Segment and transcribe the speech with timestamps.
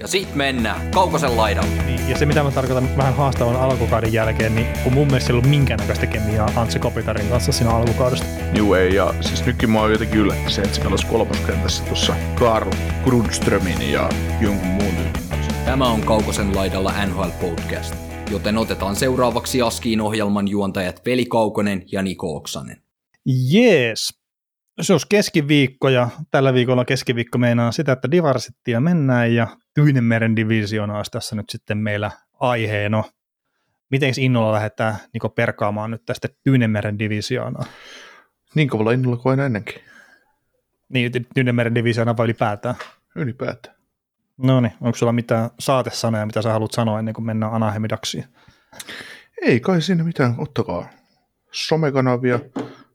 [0.00, 1.82] Ja sit mennään Kaukosen laidalle.
[1.86, 5.32] Niin, ja se mitä mä tarkoitan vähän haastavan alkukauden jälkeen, niin kun mun mielestä ei
[5.32, 8.26] ollut minkäännäköistä kemiaa Antse Kopitarin kanssa siinä alkukaudesta.
[8.54, 12.14] Juu ei, ja siis nytkin mä oon jotenkin yllätty se, että se pelasi kolmoskentässä tuossa
[12.34, 12.70] Karl
[13.04, 14.08] Grundströmin ja
[14.40, 14.94] jonkun muun.
[15.64, 17.94] Tämä on Kaukosen laidalla NHL Podcast,
[18.30, 22.82] joten otetaan seuraavaksi Askiin ohjelman juontajat Veli Kaukonen ja Niko Oksanen.
[23.26, 24.19] Jees.
[24.80, 30.96] Se olisi keskiviikko ja tällä viikolla keskiviikko meinaa sitä, että Divarsittia mennään ja Tyynemeren divisioona
[30.96, 33.04] olisi tässä nyt sitten meillä aiheena.
[33.90, 37.64] Miten innolla lähdetään Niko perkaamaan nyt tästä Tyynemeren divisioonaa?
[38.54, 39.74] Niin kovalla innolla kuin aina ennenkin,
[40.88, 42.74] Niin, Tyynemeren divisioona vai ylipäätään?
[43.16, 43.76] ylipäätään.
[44.36, 48.24] No niin, onko sulla mitään saatesanoja, mitä sä haluat sanoa ennen kuin mennään Anahemidaksiin?
[49.42, 50.88] Ei kai siinä mitään, ottakaa
[51.52, 52.40] somekanavia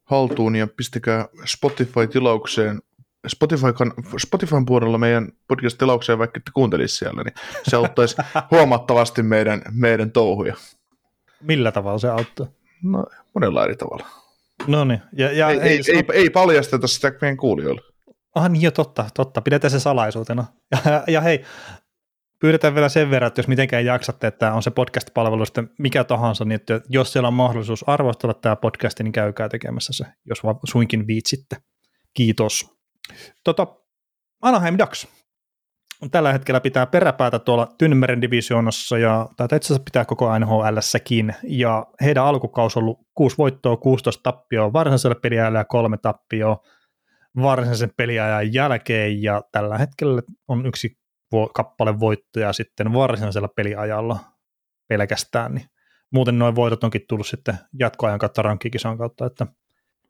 [0.06, 2.81] haltuun ja pistäkää Spotify-tilaukseen,
[3.28, 3.67] Spotify,
[4.17, 7.34] Spotifyn puolella meidän podcast-tilaukseen, vaikka ette kuuntelisi siellä, niin
[7.70, 8.16] se auttaisi
[8.52, 10.56] huomattavasti meidän, meidän touhuja.
[11.42, 12.48] Millä tavalla se auttaa?
[12.83, 14.06] No, monella eri tavalla.
[14.67, 17.81] No niin, ja, ja Ei, ei, ei, ei paljasteta sitä meidän kuulijoille.
[18.36, 19.42] Ah niin jo, totta, totta.
[19.42, 20.45] Pidetään se salaisuutena.
[20.72, 21.44] Ja, ja hei,
[22.41, 26.45] pyydetään vielä sen verran, että jos mitenkään jaksatte, että on se podcast-palvelu sitten mikä tahansa,
[26.45, 30.59] niin että jos siellä on mahdollisuus arvostella tämä podcast, niin käykää tekemässä se, jos vaan
[30.64, 31.58] suinkin viitsitte.
[32.14, 32.66] Kiitos.
[33.44, 33.67] Tota,
[34.42, 35.08] Anaheim Ducks.
[36.11, 41.86] Tällä hetkellä pitää peräpäätä tuolla Tynmeren divisioonassa, ja tätä itse asiassa pitää koko NHLssäkin, ja
[42.02, 46.58] heidän alkukaus on ollut 6 voittoa, 16 tappioa varsinaisella peliajalla ja kolme tappioa
[47.42, 50.98] varsinaisen peliajan jälkeen, ja tällä hetkellä on yksi
[51.54, 54.20] kappale voittoja sitten varsinaisella peliajalla
[54.88, 55.68] pelkästään, niin
[56.12, 59.48] muuten noin voitot onkin tullut sitten jatkoajan kautta rankkikisan kautta, että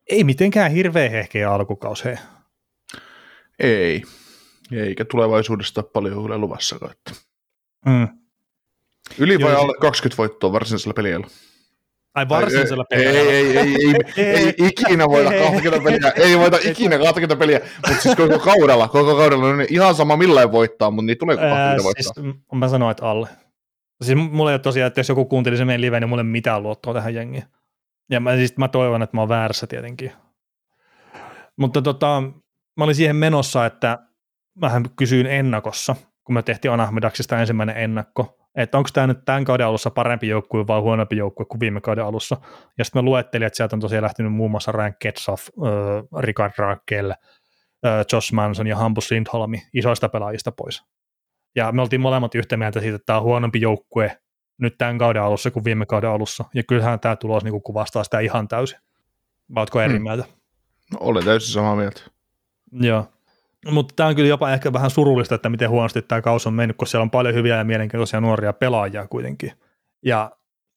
[0.09, 2.19] ei mitenkään hirveä hehkeä alkukaus he.
[3.59, 4.03] Ei.
[4.72, 6.91] Eikä tulevaisuudesta ole paljon kyllä luvassakaan.
[6.91, 7.12] Että.
[7.86, 8.07] Mm.
[9.19, 11.28] Yli vai Joo, alle 20 voittoa varsinaisella peliajalla?
[12.15, 13.31] Ai varsinaisella ei, peliajalla.
[13.31, 18.01] ei, ei, ei, ei, ei, ikinä voita 20 peliä, ei voita ikinä 20 peliä, mutta
[18.01, 21.83] siis koko kaudella, koko kaudella, niin ihan sama millain voittaa, mutta niin tuleeko 20 Ää,
[21.83, 22.23] voittaa?
[22.23, 23.27] siis, mä sanoin, että alle.
[24.01, 26.25] Siis mulla ei ole tosiaan, että jos joku kuunteli se meidän live, niin mulla ei
[26.25, 27.43] ole mitään luottoa tähän jengiin.
[28.09, 30.11] Ja mä, siis mä toivon, että mä oon väärässä tietenkin.
[31.57, 32.23] Mutta tota,
[32.77, 33.99] mä olin siihen menossa, että
[34.61, 39.66] mähän kysyin ennakossa, kun me tehtiin Anahmedaksista ensimmäinen ennakko, että onko tämä nyt tämän kauden
[39.67, 42.38] alussa parempi joukkue vai huonompi joukkue kuin viime kauden alussa.
[42.77, 46.53] Ja sitten mä luettelin, että sieltä on tosiaan lähtenyt muun muassa Ryan Ketsoff, äh, Richard
[46.57, 50.83] Raquel, äh, Josh Manson ja Hampus Lindholmi isoista pelaajista pois.
[51.55, 54.17] Ja me oltiin molemmat yhtä mieltä siitä, että tämä on huonompi joukkue
[54.57, 56.45] nyt tämän kauden alussa kuin viime kauden alussa.
[56.53, 58.79] Ja kyllähän tämä tulos niin kuvastaa sitä ihan täysin.
[59.55, 60.03] Vai ootko eri Hmm.
[60.03, 60.23] mieltä?
[60.91, 62.01] No, olen täysin samaa mieltä.
[62.71, 63.07] Joo.
[63.71, 66.77] Mutta tämä on kyllä jopa ehkä vähän surullista, että miten huonosti tämä kausi on mennyt,
[66.77, 69.51] kun siellä on paljon hyviä ja mielenkiintoisia nuoria pelaajia kuitenkin.
[70.05, 70.31] Ja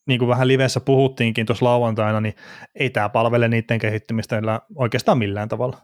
[0.06, 2.34] niin kuin vähän livessä puhuttiinkin tuossa lauantaina, niin
[2.74, 4.40] ei tämä palvele niiden kehittymistä
[4.74, 5.76] oikeastaan millään tavalla.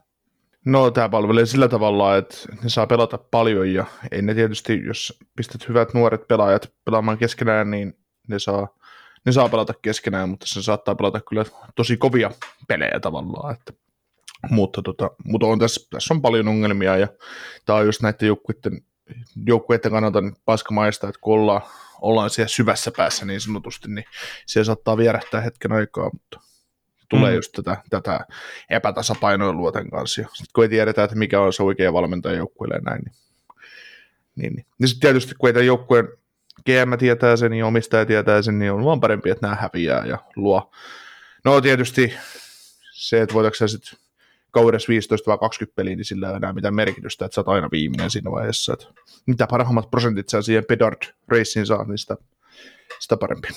[0.65, 5.19] No tämä palvelee sillä tavalla, että ne saa pelata paljon ja ei ne tietysti, jos
[5.37, 7.99] pistät hyvät nuoret pelaajat pelaamaan keskenään, niin
[8.29, 8.69] ne saa,
[9.27, 11.45] ne saa pelata keskenään, mutta se saattaa pelata kyllä
[11.75, 12.31] tosi kovia
[12.69, 13.55] pelejä tavallaan.
[13.55, 13.73] Että,
[14.51, 17.09] mutta, tota, mutta on tässä, tässä on paljon ongelmia ja
[17.67, 18.83] tämä on just näiden joukkueiden,
[19.47, 21.63] joukkueiden kannalta nyt paskamaista, että kun ollaan,
[22.01, 24.05] ollaan siellä syvässä päässä niin sanotusti, niin
[24.47, 26.41] se saattaa vierähtää hetken aikaa, mutta
[27.09, 27.37] tulee Mm.
[27.37, 28.21] just tätä, tätä
[28.71, 30.21] epätasapainoilua tämän kanssa.
[30.21, 33.15] Ja sit kun ei tiedetä, että mikä on se oikea valmentaja joukkueelle näin, niin,
[34.37, 34.67] niin, niin.
[34.81, 36.09] Ja sitten tietysti kun ei tämän joukkueen
[36.67, 40.19] GM tietää sen ja omistaja tietää sen, niin on vaan parempi, että nämä häviää ja
[40.37, 40.73] luo.
[41.45, 42.15] No tietysti
[42.93, 43.99] se, että voitatko sä sitten
[44.55, 47.49] kaudessa 15 vai 20 peliä, niin sillä ei ole enää mitään merkitystä, että sä oot
[47.49, 48.73] aina viimeinen siinä vaiheessa.
[48.73, 48.87] Että
[49.27, 52.17] mitä parhaimmat prosentit sä siihen Pedard Racing saat, niin sitä,
[53.01, 53.49] sitä parempi.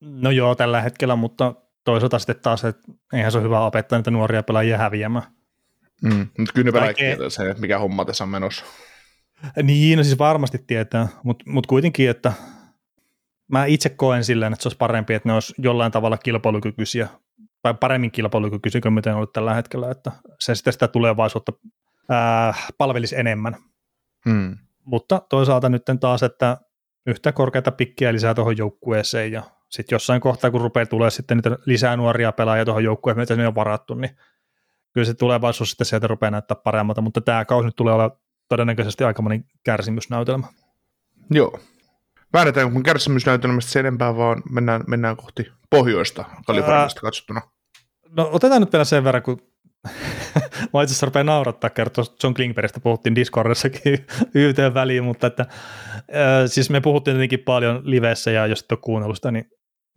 [0.00, 4.10] No joo, tällä hetkellä, mutta toisaalta sitten taas, että eihän se ole hyvä opettaa niitä
[4.10, 5.26] nuoria pelaajia häviämään.
[6.02, 6.26] Mm.
[6.38, 8.64] Mutta kyllä ne tietää sen, että mikä homma tässä on menossa.
[9.62, 12.32] Niin, no siis varmasti tietää, mutta mut kuitenkin, että
[13.48, 17.08] mä itse koen silleen, että se olisi parempi, että ne olisi jollain tavalla kilpailukykyisiä,
[17.62, 21.52] tai paremmin kilpailukykyisiä kuin miten on ollut tällä hetkellä, että se sitten sitä tulevaisuutta
[22.08, 23.56] ää, palvelisi enemmän.
[24.26, 24.58] Mm.
[24.84, 26.56] Mutta toisaalta nyt taas, että
[27.06, 31.56] yhtä korkeata pikkiä lisää tuohon joukkueeseen ja sitten jossain kohtaa, kun rupeaa tulee sitten niitä
[31.66, 34.16] lisää nuoria pelaajia tuohon joukkueen, mitä ne on varattu, niin
[34.92, 38.16] kyllä se tulevaisuus sitten sieltä rupeaa näyttää paremmalta, mutta tämä kausi nyt tulee olla
[38.48, 40.46] todennäköisesti aikamoinen kärsimysnäytelmä.
[41.30, 41.58] Joo.
[42.32, 47.40] Väännetään kun kärsimysnäytelmästä sen enempää, vaan mennään, mennään kohti pohjoista Kaliforniasta katsottuna.
[48.16, 49.38] No otetaan nyt vielä sen verran, kun
[50.72, 55.46] mä itse asiassa rupean naurattaa kertoa, John Klingbergistä puhuttiin Discordissakin yhteen väliin, mutta että,
[55.92, 59.44] äh, siis me puhuttiin tietenkin paljon livessä ja jos et ole kuunnellut sitä, niin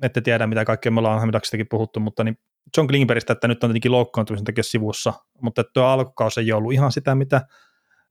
[0.01, 2.37] ette tiedä mitä kaikkea me ollaan Hamidaksistakin puhuttu, mutta niin
[2.77, 6.73] John Klingbergistä, että nyt on tietenkin loukkaantumisen takia sivussa, mutta että tuo alkukausi ei ollut
[6.73, 7.41] ihan sitä, mitä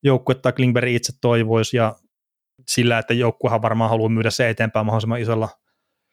[0.03, 1.97] joukkue tai Klingberg itse toivoisi ja
[2.69, 5.49] sillä, että joukkuehan varmaan haluaa myydä se eteenpäin mahdollisimman isolla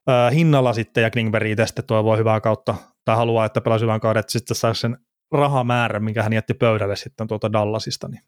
[0.10, 2.76] äh, hinnalla sitten ja Klingberg itse sitten toivoo hyvää kautta
[3.06, 4.98] tai haluaa, että pelaisi hyvän kauden, että sitten saisi sen
[5.32, 8.24] rahamäärän, minkä hän jätti pöydälle sitten tuolta Dallasista, niin,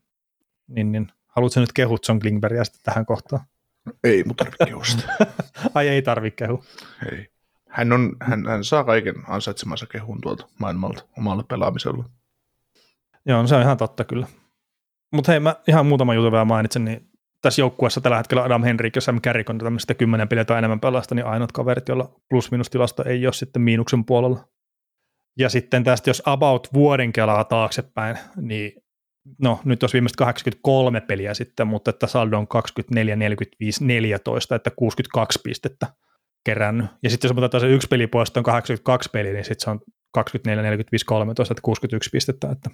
[0.67, 3.45] niin, niin haluatko nyt kehut John Klingbergia sitten tähän kohtaan?
[4.03, 5.03] Ei, mutta tarvitse kehusta.
[5.75, 6.63] Ai ei tarvitse kehu.
[7.11, 7.27] Ei.
[7.69, 12.09] Hän, on, hän, hän saa kaiken ansaitsemansa kehun tuolta maailmalta omalle pelaamisella.
[13.25, 14.27] Joo, no se on ihan totta kyllä.
[15.11, 17.10] Mutta hei, mä ihan muutama juttu vielä mainitsen, niin
[17.41, 20.79] tässä joukkueessa tällä hetkellä Adam Henrik ja Sam Carrick on tämmöistä kymmenen peliä tai enemmän
[20.79, 24.47] pelasta, niin ainut kaverit, joilla plus-minus-tilasto ei ole sitten miinuksen puolella.
[25.39, 28.71] Ja sitten tästä, jos about vuoden kelaa taaksepäin, niin
[29.41, 34.71] no nyt olisi viimeiset 83 peliä sitten, mutta että saldo on 24, 45, 14, että
[34.75, 35.87] 62 pistettä
[36.45, 36.85] kerännyt.
[37.03, 39.79] Ja sitten jos otetaan se yksi peli pois, on 82 peliä, niin sitten se on
[40.13, 42.69] 24, 45, 13, että 61 pistettä, että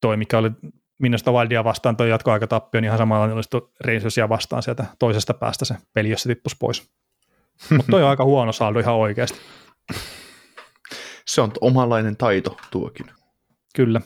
[0.00, 0.50] toi, mikä oli
[0.98, 3.50] minusta Wildia vastaan toi jatkoaikatappio, niin ihan samalla olisi
[3.84, 6.90] Rangersia vastaan sieltä toisesta päästä se peli, jos se tippuisi pois.
[7.76, 9.38] Mutta toi on aika huono saldo ihan oikeasti.
[11.26, 13.06] Se on omanlainen taito tuokin.
[13.76, 14.00] Kyllä.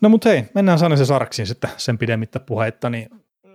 [0.00, 3.08] No mutta hei, mennään Sanisen Sarksiin sitten sen pidemmittä puheitta, niin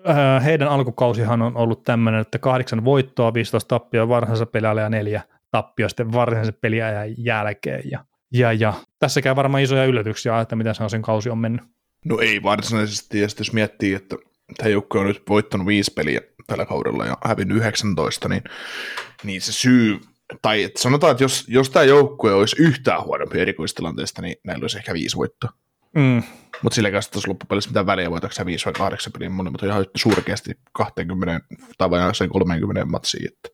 [0.10, 5.22] äh, heidän alkukausihan on ollut tämmöinen, että kahdeksan voittoa, 15 tappioa varsinaisessa peliajalla ja neljä
[5.52, 7.82] tappioa sitten varsinaisen peliajan jälkeen.
[7.92, 8.74] Ja, ja, ja
[9.24, 11.62] käy varmaan isoja yllätyksiä, että miten sen kausi on mennyt.
[12.06, 14.16] No ei varsinaisesti, ja sitten jos miettii, että
[14.58, 18.44] tämä joukko on nyt voittanut viisi peliä tällä kaudella ja hävinnyt 19, niin,
[19.24, 20.00] niin se syy,
[20.42, 24.78] tai että sanotaan, että jos, jos tämä joukkue olisi yhtään huonompi erikoistilanteesta, niin näillä olisi
[24.78, 25.50] ehkä viisi voittoa.
[25.96, 26.24] Mm.
[26.62, 29.86] Mutta sillä kanssa tässä loppupelissä mitään väliä, voitaanko se viisi vai kahdeksan peliä, mutta ihan
[29.96, 31.46] surkeasti 20
[31.78, 33.28] tai vain 30 matsiin.
[33.28, 33.50] Että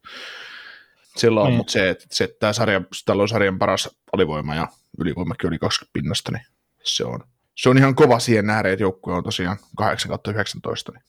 [1.17, 1.57] sillä on, mm.
[1.57, 4.67] mutta se, että, se, että tämä sarja, tällä on sarjan paras alivoima ja
[4.99, 6.45] ylivoimakin oli 20 pinnasta, niin
[6.83, 7.19] se on,
[7.55, 10.91] se on ihan kova siihen nähdä, että joukkue on tosiaan 8 19.
[10.91, 11.03] Niin.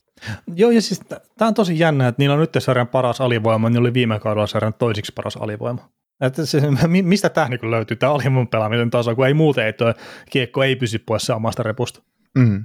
[0.56, 1.00] Joo, ja siis
[1.38, 4.46] tämä on tosi jännä, että niillä on nyt sarjan paras alivoima, niin oli viime kaudella
[4.46, 5.88] sarjan toisiksi paras alivoima.
[6.20, 6.62] Että se,
[7.02, 9.94] mistä tämä niin löytyy, tämä alivoiman pelaamisen taso, kun ei muuten, että
[10.30, 12.02] kiekko ei pysy pois omasta repusta.
[12.34, 12.64] Mm.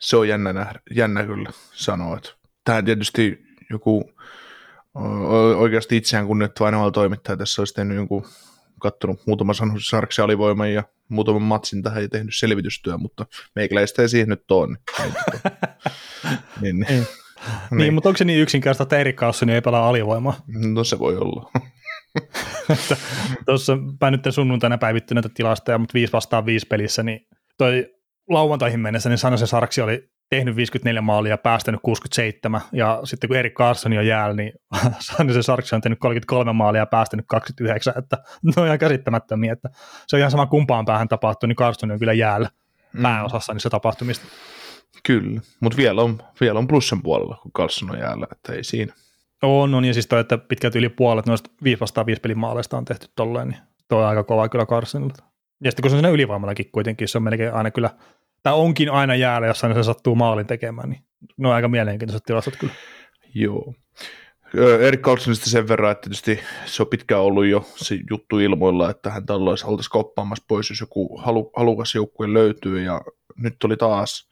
[0.00, 2.30] Se on jännä, nähdä, jännä kyllä sanoa, että
[2.64, 4.10] tämä tietysti joku
[5.56, 8.26] oikeasti itseään kunnioittava toimittaja tässä olisi tehnyt jonkun
[8.80, 14.28] kattonut muutaman Sarksen alivoiman ja muutaman matsin tähän ja tehnyt selvitystyö, mutta meikäläistä ei siihen
[14.28, 14.76] nyt ole.
[14.98, 15.14] Niin,
[16.60, 17.06] niin, niin.
[17.70, 17.94] niin.
[17.94, 20.40] mutta onko se niin yksinkertaista, että Erik Carlson ei pelaa alivoimaa?
[20.46, 21.50] No se voi olla.
[23.46, 27.26] Tuossa mä nyt sunnuntaina päivitty näitä tilastoja, mutta 5 vastaan 5 pelissä, niin
[27.58, 27.94] toi
[28.28, 33.36] lauantaihin mennessä, niin Sanosen Sarksi oli tehnyt 54 maalia ja päästänyt 67, ja sitten kun
[33.36, 34.52] Erik Carson on jäällä, niin
[34.98, 39.68] Sanisen Sarksi on tehnyt 33 maalia ja päästänyt 29, että ne on ihan käsittämättömiä, että
[40.06, 42.48] se on ihan sama kumpaan päähän tapahtuu, niin Carson on kyllä jäällä
[42.92, 43.02] mm.
[43.02, 44.26] pääosassa niissä tapahtumista.
[45.06, 48.92] Kyllä, mutta vielä on, vielä on plussan puolella, kun Carson on jäällä, että ei siinä.
[49.42, 52.76] On, on, ja siis toi, että pitkälti yli puolet noista 5 vastaan 5 pelin maaleista
[52.76, 55.24] on tehty tolleen, niin toi on aika kova kyllä Carsonilta.
[55.64, 57.90] Ja sitten kun se on siinä ylivoimallakin kuitenkin, se on melkein aina kyllä
[58.42, 61.02] tai onkin aina jäällä, jos se sattuu maalin tekemään, niin
[61.36, 62.72] ne on aika mielenkiintoiset tilastot kyllä.
[63.34, 63.74] Joo.
[64.80, 69.10] Erik Carlsonista sen verran, että tietysti se on pitkään ollut jo se juttu ilmoilla, että
[69.10, 73.00] hän tällaisi oltaisiin koppaamassa pois, jos joku halu, halukas joukkue löytyy, ja
[73.36, 74.28] nyt tuli taas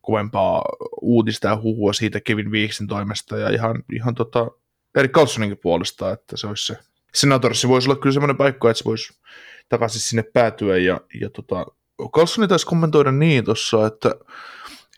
[0.00, 0.62] kovempaa
[1.02, 4.50] uutista ja huhua siitä Kevin Viiksin toimesta, ja ihan, ihan tota,
[4.94, 6.78] Erik Carlsoninkin puolesta, että se olisi se
[7.14, 9.20] senatorissa voisi olla kyllä semmoinen paikka, että se voisi
[9.68, 11.66] takaisin sinne päätyä, ja, ja tota,
[12.12, 14.14] Carlsoni taisi kommentoida niin tuossa, että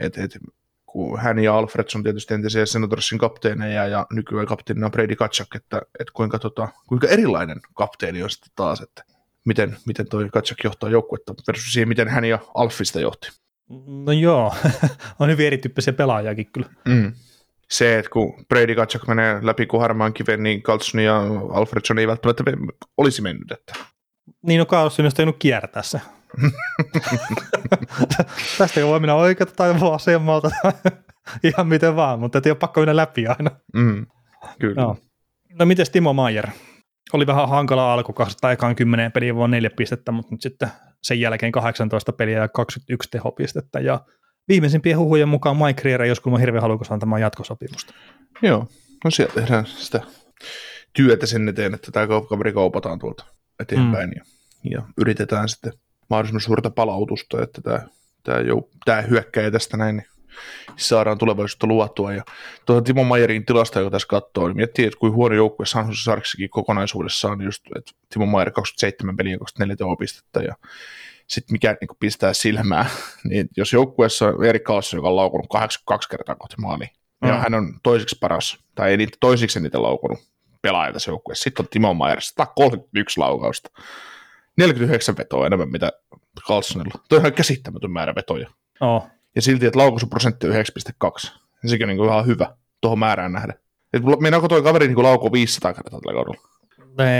[0.01, 0.39] et, et,
[0.87, 6.13] kun hän ja Alfredson tietysti entisiä Senatorsin kapteeneja ja nykyään kapteenina Brady Katchak, että, että
[6.13, 9.05] kuinka, tota, kuinka erilainen kapteeni on sitten taas, että
[9.45, 13.31] miten, miten toi Katchak johtaa joukkuetta versus siihen, miten hän ja Alfista johti.
[13.87, 14.55] No joo,
[15.21, 16.69] on hyvin erityyppisiä pelaajakin kyllä.
[16.89, 17.13] Mm.
[17.71, 22.07] Se, että kun Brady Katchak menee läpi kuin harmaan kiven, niin Carlson ja Alfredson ei
[22.07, 22.45] välttämättä
[22.97, 23.53] olisi mennyt.
[23.53, 23.73] Että.
[24.43, 26.01] Niin, no Carlson olisi tehnyt kiertää se.
[28.59, 30.51] Tästä voi mennä oikealta tai vasemmalta
[31.45, 33.51] ihan miten vaan, mutta ei ole pakko mennä läpi aina.
[33.75, 34.07] Mm,
[34.59, 34.83] kyllä.
[34.83, 34.97] No,
[35.59, 36.49] no miten Timo Maier?
[37.13, 40.69] oli vähän hankala alku, tai ekaan 10 peliä vaan neljä pistettä, mutta nyt sitten
[41.03, 43.81] sen jälkeen 18 peliä ja 21 tehopistettä.
[43.81, 44.01] Ja
[44.49, 47.95] viimeisimpien huhujen mukaan Mike Riera jos kun hirveän halukas antamaan jatkosopimusta.
[48.43, 48.67] Joo,
[49.05, 50.01] no siellä tehdään sitä
[50.97, 53.25] työtä sen eteen, että tämä kaveri kaupataan tuolta
[53.61, 54.15] eteenpäin mm.
[54.17, 54.25] ja,
[54.71, 55.73] ja yritetään sitten
[56.11, 57.81] mahdollisimman suurta palautusta, että tämä,
[58.23, 60.07] tämä, jou, tämä hyökkäjä tästä näin niin
[60.77, 62.13] saadaan tulevaisuutta luotua.
[62.13, 62.23] Ja
[62.67, 66.03] tuota Timo Mayerin tilasta, joka tässä katsoo, niin miettii, että kuin huono joukkue San Jose
[66.03, 70.55] Sarksikin kokonaisuudessaan, just, että Timo Mayer 27 peliä 24 tehopistettä ja
[71.27, 72.87] sitten mikä niin pistää silmää,
[73.29, 76.85] niin jos joukkueessa on Erik Karlsson, joka on laukunut 82 kertaa kohti maali,
[77.21, 77.29] mm.
[77.29, 80.19] ja hän on toiseksi paras, tai ei niitä, toisiksi eniten laukunut
[80.63, 81.43] pelaaja tässä joukkueessa.
[81.43, 83.71] Sitten on Timo Mayer, 131 laukausta.
[84.57, 85.93] 49 vetoa enemmän mitä
[86.41, 87.01] Carlsonilla.
[87.09, 88.51] Toi on ihan käsittämätön määrä vetoja.
[88.81, 89.07] Oh.
[89.35, 90.59] Ja silti, että laukaisuprosentti on 9,2.
[91.63, 93.55] Ja sekin on niin ihan hyvä tuohon määrään nähden.
[93.93, 96.49] Et meinaako toi kaveri niin laukoo 500 kertaa tällä kaudella?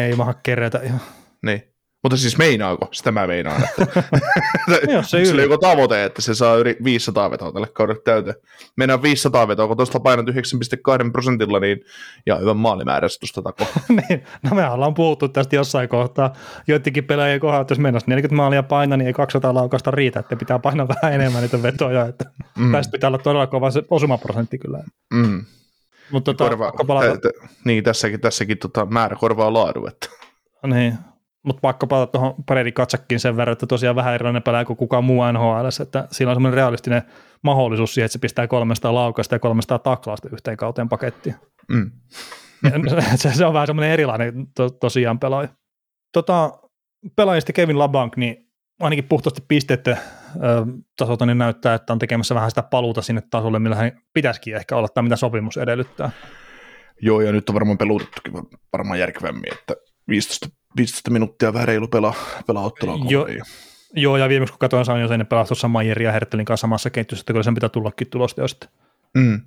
[0.07, 1.01] Ei maha kerätä ihan.
[1.43, 1.75] Niin.
[2.03, 2.89] Mutta siis meinaako?
[2.93, 3.63] Sitä mä meinaan.
[3.63, 4.03] Että
[4.93, 8.37] Jos se Sillä joku tavoite, että se saa yli 500 vetoa tälle kaudelle täyteen.
[8.77, 10.33] Mennään 500 vetoa, kun tuosta painat 9,2
[11.13, 11.81] prosentilla, niin
[12.27, 13.67] ja hyvän maalimäärässä tuosta tako.
[14.09, 16.33] niin, no me ollaan puhuttu tästä jossain kohtaa.
[16.69, 20.37] Joidenkin pelaajien kohdalla, että jos mennään 40 maalia paina, niin ei 200 laukasta riitä, että
[20.37, 22.07] pitää painaa vähän enemmän niitä vetoja.
[22.07, 22.25] Että
[22.59, 22.73] mm.
[22.73, 24.83] Tästä pitää olla todella kova se osumaprosentti kyllä.
[25.15, 25.45] Mm.
[26.11, 27.29] Mutta tota, Korva, palata...
[27.65, 29.87] niin, tässäkin, tässäkin tota, määrä korvaa laadu.
[29.87, 30.09] Että.
[30.67, 30.99] Niin,
[31.45, 35.05] mutta pakko palata tuohon Paredi Katsakkiin sen verran, että tosiaan vähän erilainen pelaaja kuin kukaan
[35.05, 37.03] muu NHL, että siinä on semmoinen realistinen
[37.43, 41.35] mahdollisuus siihen, että se pistää 300 laukasta ja 300 taklausta yhteen kauteen pakettiin.
[41.69, 41.91] Mm.
[43.17, 45.49] se, se, on vähän semmoinen erilainen to, tosiaan pelaaja.
[46.13, 46.53] Tota,
[47.17, 48.37] pelaajista Kevin Labank, niin
[48.81, 49.99] ainakin puhtaasti pisteiden
[50.97, 54.77] tasolta niin näyttää, että on tekemässä vähän sitä paluuta sinne tasolle, millä hän pitäisikin ehkä
[54.77, 56.11] olla, tai mitä sopimus edellyttää.
[57.03, 58.33] Joo, ja nyt on varmaan peluutettukin
[58.73, 59.75] varmaan järkevämmin, että
[60.09, 62.15] 15 15 minuuttia vähän reilu pelaa,
[62.47, 63.27] pelaa ottelua jo.
[63.95, 66.91] Joo, ja viimeksi kun katsoin, sain jo sen pelaa tuossa Mayerin ja Herttelin kanssa samassa
[66.91, 68.69] ketjussa, että kyllä sen pitää tullakin tulosta jo sitten.
[69.15, 69.41] Mm.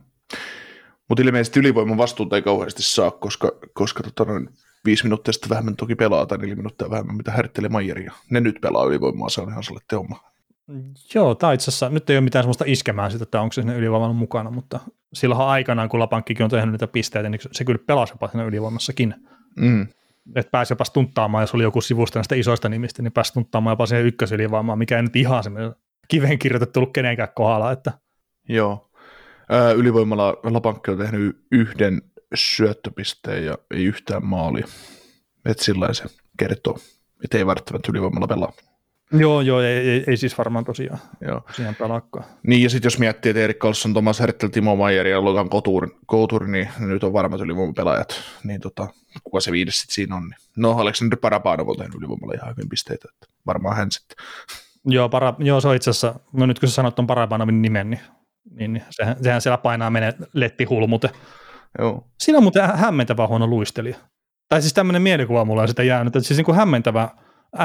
[1.09, 4.49] Mutta ilmeisesti ylivoiman vastuuta ei kauheasti saa, koska, koska tota noin
[4.85, 8.07] viisi minuuttia sitten vähemmän toki pelaa, tai neljä minuuttia vähemmän, mitä Hertteli Maieri.
[8.29, 10.31] Ne nyt pelaa ylivoimaa, se on ihan sellainen teoma.
[11.15, 13.77] Joo, tai itse asiassa nyt ei ole mitään sellaista iskemää sitä, että onko se sinne
[13.77, 14.79] ylivoimalla mukana, mutta
[15.13, 19.15] silloin aikanaan, kun Lapankkikin on tehnyt niitä pisteitä, niin se kyllä pelasi jopa siinä ylivoimassakin.
[19.55, 19.87] Mm
[20.35, 23.85] että pääsi jopa stunttaamaan, jos oli joku sivusta näistä isoista nimistä, niin pääsi stunttaamaan jopa
[23.85, 25.75] siihen ykkösylivoimaan, mikä ei nyt ihan semmoinen
[26.07, 27.71] kiven kirjoitettu ollut kenenkään kohdalla.
[27.71, 27.91] Että.
[28.49, 28.91] Joo.
[29.75, 32.01] ylivoimalla Lapankki on tehnyt yhden
[32.35, 34.67] syöttöpisteen ja ei yhtään maalia.
[35.45, 36.03] Että sillä se
[36.39, 36.77] kertoo,
[37.23, 38.53] että ei välttämättä ylivoimalla pelaa.
[39.13, 41.41] Joo, joo, ei, ei, ei siis varmaan tosiaan, joo.
[41.47, 42.23] tosiaan pelakkaa.
[42.47, 45.49] Niin, ja sitten jos miettii, että Erik Karlsson, Thomas Hertel, Timo Maier ja Logan
[46.09, 48.87] Couture, niin nyt on varmat ylivoimapelaajat, niin tota,
[49.23, 50.23] kuka se viides sitten siinä on.
[50.23, 50.37] Niin.
[50.55, 54.17] No, Aleksandr Parapanov on tehnyt ylivoimalla ihan hyvin pisteitä, että varmaan hän sitten.
[54.85, 57.89] Joo, para, joo, se on itse asiassa, no nyt kun sä sanot tuon Parapanovin nimen,
[57.89, 58.01] niin,
[58.51, 61.09] niin, niin sehän, sehän, siellä painaa menee lettihulmute.
[61.79, 62.07] Joo.
[62.19, 63.97] Siinä on muuten hämmentävä huono luistelija.
[64.49, 67.09] Tai siis tämmöinen mielikuva mulla on sitä jäänyt, että siis niin kuin hämmentävä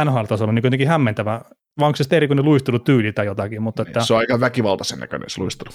[0.04, 1.40] NHL-tasolla niin kuitenkin hämmentävä,
[1.80, 3.62] vai onko se sitten erikoinen luistelutyyli tai jotakin.
[3.62, 5.70] Mutta niin, että, se on aika väkivaltaisen näköinen se luistelu.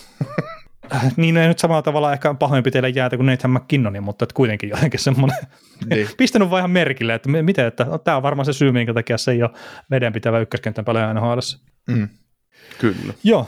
[1.17, 4.99] niin ei nyt samalla tavalla ehkä pahoinpiteille jäätä kuin Nathan McKinnonin, mutta että kuitenkin jotenkin
[4.99, 5.37] semmoinen,
[5.89, 6.07] niin.
[6.17, 9.17] pistänyt vaan ihan merkille, että miten, että no, tämä on varmaan se syy, minkä takia
[9.17, 9.51] se ei ole
[9.91, 11.39] vedenpitävä ykköskentän pelaaja nhl
[11.87, 12.09] mm.
[12.79, 13.13] Kyllä.
[13.23, 13.47] Joo.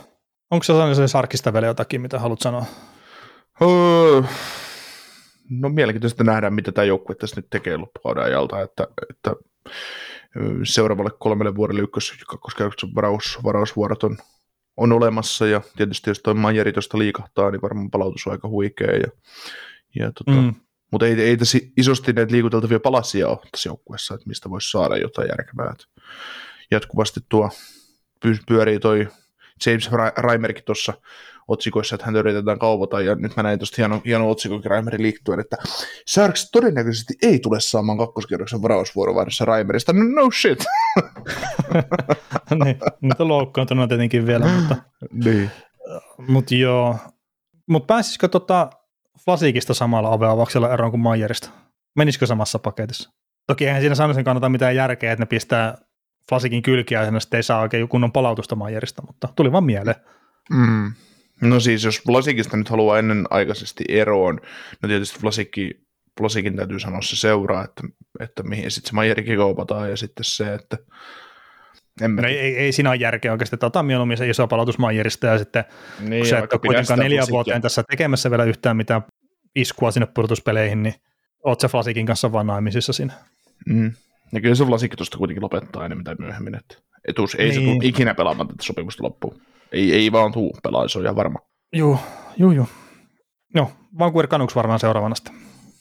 [0.51, 2.65] Onko se sellainen sarkista vielä jotakin, mitä haluat sanoa?
[3.61, 4.21] Öö,
[5.49, 9.31] no mielenkiintoista nähdä, mitä tämä joukkue tässä nyt tekee loppukauden ajalta, että, että
[10.63, 14.17] seuraavalle kolmelle vuodelle ykkös- ja kakkoskerroksen varaus, varausvuorot on,
[14.77, 18.91] on olemassa, ja tietysti jos tuo Majeri tuosta liikahtaa, niin varmaan palautus on aika huikea,
[18.91, 19.07] ja,
[19.95, 20.53] ja tota, mm.
[20.91, 24.97] mutta ei, ei tässä isosti näitä liikuteltavia palasia ole tässä joukkueessa, että mistä voisi saada
[24.97, 25.71] jotain järkevää.
[25.71, 25.85] Että
[26.71, 27.49] jatkuvasti tuo
[28.47, 29.07] pyörii toi
[29.65, 30.93] James Reimerkin tuossa
[31.47, 35.39] otsikoissa, että häntä yritetään kaupata, ja nyt mä näin tuosta hieno, hieno otsikon Raimerin liittyen,
[35.39, 35.57] että
[36.09, 40.65] Sharks todennäköisesti ei tule saamaan kakkoskierroksen varausvuorovaihdossa Raimerista, no, no shit.
[42.63, 44.75] niin, nyt on loukkaantunut tietenkin vielä, mutta,
[45.25, 45.51] niin.
[46.27, 46.97] mutta joo.
[47.67, 48.69] Mutta pääsisikö tota
[49.25, 51.49] Flasikista samalla oveavauksella eroon kuin Mayerista?
[51.95, 53.09] Menisikö samassa paketissa?
[53.47, 55.77] Toki eihän siinä sanoisin kannata mitään järkeä, että ne pistää
[56.29, 59.95] Flasikin kylkiä ja sitten ei saa oikein kunnon palautusta Mayerista, mutta tuli vaan mieleen.
[60.49, 60.93] Mm.
[61.43, 64.39] No siis, jos Vlasikista nyt haluaa ennenaikaisesti eroon,
[64.81, 65.71] no tietysti Vlasikki,
[66.21, 67.83] Vlasikin täytyy sanoa se seuraa, että,
[68.19, 70.77] että mihin sitten se Majerikin kaupataan, ja sitten se, että
[72.01, 74.77] en no ei, ei, ei, siinä ole järkeä oikeasti, että otan mieluummin se iso palautus
[74.77, 75.63] Majerista ja sitten
[75.99, 79.01] niin, kun sä et ole kuitenkaan neljä vuoteen tässä tekemässä vielä yhtään mitään
[79.55, 80.95] iskua sinne pudotuspeleihin, niin
[81.43, 83.13] oot se Flasikin kanssa vaan naimisissa siinä.
[83.65, 83.91] Mm.
[84.33, 86.75] Ja kyllä se Vlasikki tuosta kuitenkin lopettaa enemmän tai myöhemmin, että
[87.07, 87.53] etuus ei niin.
[87.53, 89.41] se tule ikinä pelaamaan tätä sopimusta loppuun.
[89.73, 91.39] Ei, ei vaan tuu pelaa, se on ihan varma.
[91.73, 91.97] Joo,
[92.37, 92.65] joo, joo.
[93.55, 95.33] Joo, Vancouver Canucks varmaan seuraavana sitten.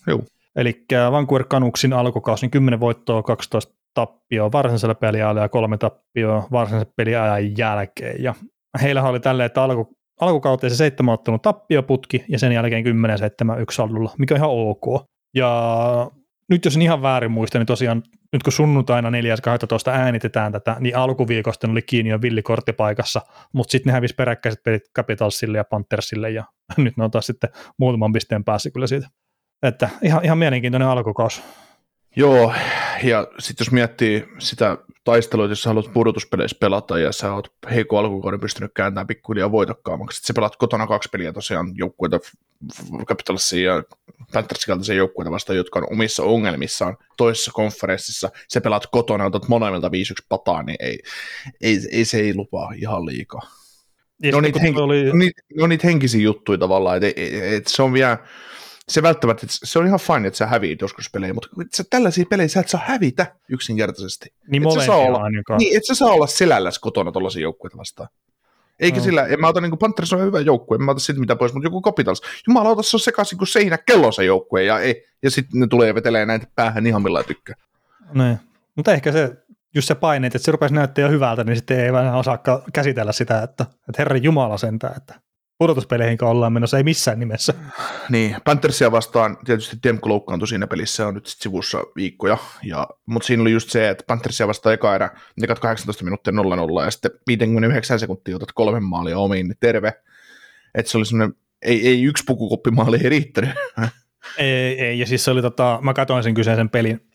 [0.06, 0.22] Joo.
[0.56, 6.92] Eli Vancouver Canucksin alkukausi, niin 10 voittoa, 12 tappioa varsinaisella peliajalla ja kolme tappioa varsinaisen
[6.96, 8.22] peliajan jälkeen.
[8.22, 8.34] Ja
[8.82, 13.60] heillähän oli tälleen, että alku, alkukauteen se seitsemän ottelun tappioputki ja sen jälkeen 10 7
[13.60, 15.06] yksi saldulla, mikä on ihan ok.
[15.36, 16.10] Ja
[16.52, 19.14] nyt jos en ihan väärin muista, niin tosiaan nyt kun sunnuntaina 4.12.
[19.90, 23.20] äänitetään tätä, niin alkuviikosta oli kiinni jo villikorttipaikassa,
[23.52, 26.44] mutta sitten ne hävisi peräkkäiset pelit Capitalsille ja Panthersille ja
[26.76, 29.08] nyt ne on taas sitten muutaman pisteen päässä kyllä siitä.
[29.62, 31.42] Että ihan, ihan mielenkiintoinen alkukausi.
[32.16, 32.54] Joo,
[33.02, 37.98] ja sitten jos miettii sitä taistelua, jos sä haluat pudotuspeleissä pelata ja sä oot heikko
[37.98, 42.20] alkukauden pystynyt kääntämään pikkuhiljaa voitokkaammaksi, sitten sä pelaat kotona kaksi peliä tosiaan joukkueita
[43.06, 43.82] Capitalsia ja
[44.32, 49.48] Panthersin kaltaisia joukkueita vastaan, jotka on omissa ongelmissaan toisessa konferenssissa, sä pelaat kotona ja otat
[49.48, 49.90] molemmilta 5-1
[50.28, 50.98] pataa, niin ei,
[51.60, 53.42] ei, ei, se ei lupaa ihan liikaa.
[54.22, 55.12] Ja Ne on, niitä henki, oli,
[55.54, 58.18] ne on niitä henkisiä juttuja tavallaan, että et, et se on vielä,
[58.88, 62.24] se välttämättä, että se on ihan fine, että sä häviit joskus pelejä, mutta sä, tällaisia
[62.30, 64.34] pelejä sä et saa hävitä yksinkertaisesti.
[64.46, 65.58] niin et sä saa olla- ainakaan.
[65.58, 68.08] Niin, et sä saa olla selälläs kotona tuollaisia joukkueita vastaan.
[68.80, 69.04] Eikä No.
[69.04, 71.52] sillä, en mä ota niin Panthers on hyvä joukkue, en mä ota siitä mitään pois,
[71.52, 75.30] mutta joku Capitals, jumalauta, se on sekaisin kuin seinä kello se joukkue, ja, ei, ja
[75.30, 77.54] sitten ne tulee ja vetelee näitä päähän ihan millä tykkää.
[78.14, 78.38] Niin.
[78.76, 79.36] Mutta ehkä se,
[79.74, 82.38] just se paine, että se rupesi näyttää jo hyvältä, niin sitten ei enää osaa
[82.72, 85.14] käsitellä sitä, että, että herran jumala sentään, että
[85.62, 87.54] pudotuspeleihin ollaan menossa, ei missään nimessä.
[88.08, 93.26] Niin, Panthersia vastaan tietysti Demko loukkaantui siinä pelissä, on nyt sit sivussa viikkoja, ja, mutta
[93.26, 95.10] siinä oli just se, että Panthersia vastaan eka erä,
[95.42, 96.32] ekat 18 minuuttia
[96.80, 99.92] 0-0, ja sitten 59 sekuntia otat kolme maalia omiin, niin terve.
[100.74, 103.50] Että se oli semmoinen, ei, ei yksi pukukoppimaali ei riittänyt.
[104.38, 107.06] Ei, ei, ja siis se oli tota, mä katsoin sen kyseisen pelin,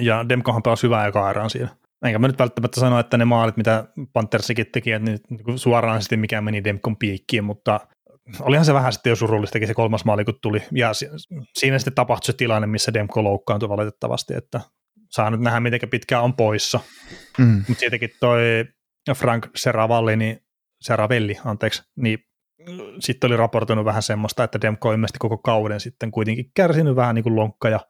[0.00, 1.68] ja Demkohan pelasi hyvää eka erään siinä.
[2.04, 6.02] Enkä mä nyt välttämättä sano, että ne maalit, mitä Panthersikin teki, että nyt niin suoraan
[6.02, 7.80] sitten mikä meni Demkon piikkiin, mutta
[8.40, 10.62] olihan se vähän sitten jo surullistakin se kolmas maali, kun tuli.
[10.72, 11.08] Ja si-
[11.54, 14.60] siinä sitten tapahtui se tilanne, missä Demko loukkaantui valitettavasti, että
[15.10, 16.80] saa nyt nähdä, miten pitkään on poissa.
[17.38, 17.64] Mm.
[17.68, 18.40] Mutta siitäkin toi
[19.16, 20.38] Frank Seravalli, niin
[20.80, 22.18] Seravelli, anteeksi, niin
[23.00, 27.14] sitten oli raportoinut vähän semmoista, että Demko on ilmeisesti koko kauden sitten kuitenkin kärsinyt vähän
[27.14, 27.80] niin kuin lonkka- ja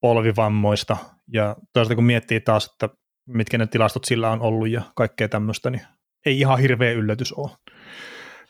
[0.00, 0.96] polvivammoista.
[1.32, 5.70] Ja toisaalta kun miettii taas, että mitkä ne tilastot sillä on ollut ja kaikkea tämmöistä,
[5.70, 5.82] niin
[6.26, 7.50] ei ihan hirveä yllätys ole.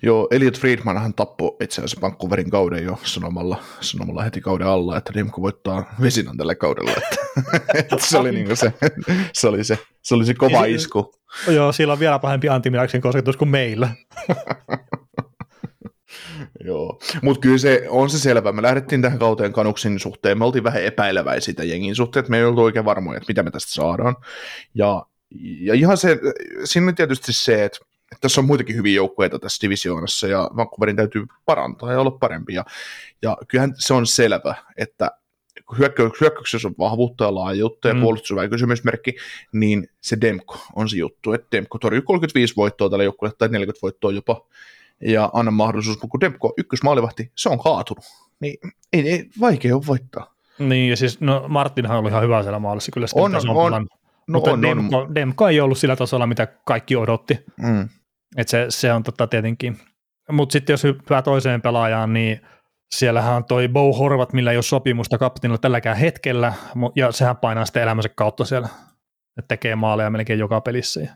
[0.02, 5.14] Joo, Elliot Friedmanhan tappoi itse asiassa Vancouverin kauden jo sanomalla, sanomalla heti kauden alla, että
[5.14, 6.90] Demko voittaa Vesinan tällä kaudella.
[6.90, 7.16] Että,
[7.78, 8.72] että se, oli niinku se,
[9.32, 11.12] se, oli se, se oli se kova isku.
[11.48, 13.88] Joo, sillä on vielä pahempi antimilaksin kosketus kuin meillä.
[16.64, 18.52] Joo, mutta kyllä se on se selvä.
[18.52, 22.38] Me lähdettiin tähän kauteen kanuksin suhteen, me oltiin vähän epäileväisiä siitä jengin suhteen, että me
[22.38, 24.16] ei oltu oikein varmoja, että mitä me tästä saadaan.
[24.74, 25.06] Ja,
[25.60, 26.18] ja ihan se,
[26.64, 27.78] siinä on tietysti se, että
[28.20, 32.54] tässä on muitakin hyviä joukkueita tässä divisioonassa ja Vancouverin täytyy parantaa ja olla parempi.
[32.54, 32.64] Ja,
[33.22, 35.10] ja kyllähän se on selvä, että
[35.66, 38.00] kun hyökkä- hyökkäyksessä on vahvuutta ja laajuutta ja Mm.
[38.00, 39.16] puolustus on kysymysmerkki,
[39.52, 43.82] niin se Demko on se juttu, että Demko torjuu 35 voittoa tällä joukkueella tai 40
[43.82, 44.46] voittoa jopa
[45.02, 48.04] ja anna mahdollisuus, mutta kun Demko on ykkösmaalivahti, se on kaatunut,
[48.40, 48.56] niin
[48.92, 50.34] ei, ei vaikea ole voittaa.
[50.58, 53.06] Niin, ja siis no Martinhan on ollut ihan hyvä siellä maalissa kyllä.
[53.14, 53.64] On, se on.
[53.64, 53.92] pelannut.
[54.28, 54.62] No Mutta on, on.
[54.62, 57.44] Demko, Demko ei ollut sillä tasolla, mitä kaikki odotti.
[57.56, 57.88] Mm.
[58.36, 59.78] Et se, se on tota tietenkin.
[60.32, 62.40] Mutta sitten jos hyppää toiseen pelaajaan, niin
[62.94, 66.52] siellähän on toi Bo Horvat, millä ei ole sopimusta kapteenilla tälläkään hetkellä,
[66.96, 68.68] ja sehän painaa sitten elämänsä kautta siellä,
[69.38, 71.10] että tekee maaleja melkein joka pelissä ja,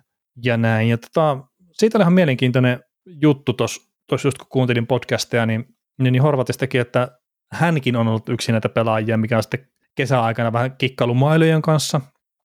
[0.45, 0.89] ja näin.
[0.89, 1.39] Ja tota,
[1.73, 5.65] siitä oli ihan mielenkiintoinen juttu tuossa just kun kuuntelin podcasteja, niin,
[5.99, 7.19] niin, niin Horvatistakin, että
[7.53, 12.01] hänkin on ollut yksi näitä pelaajia, mikä on sitten kesäaikana vähän kikkailu mailujen kanssa,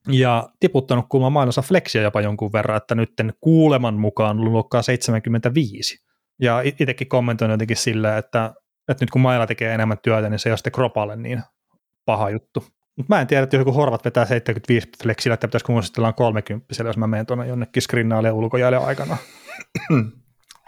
[0.07, 6.05] ja tiputtanut kuulemma mainonsa flexia jopa jonkun verran, että nytten kuuleman mukaan luokkaa 75.
[6.41, 8.53] Ja it- itsekin kommentoin jotenkin sillä, että,
[8.87, 11.43] että nyt kun mailla tekee enemmän työtä, niin se ei ole sitten kropalle niin
[12.05, 12.65] paha juttu.
[12.97, 16.01] Mutta mä en tiedä, että jos joku Horvat vetää 75 flexillä, että pitäisikö mun sitten
[16.01, 19.17] olla 30, jos mä menen tuonne jonnekin skrinnaalle ulkojalle aikana.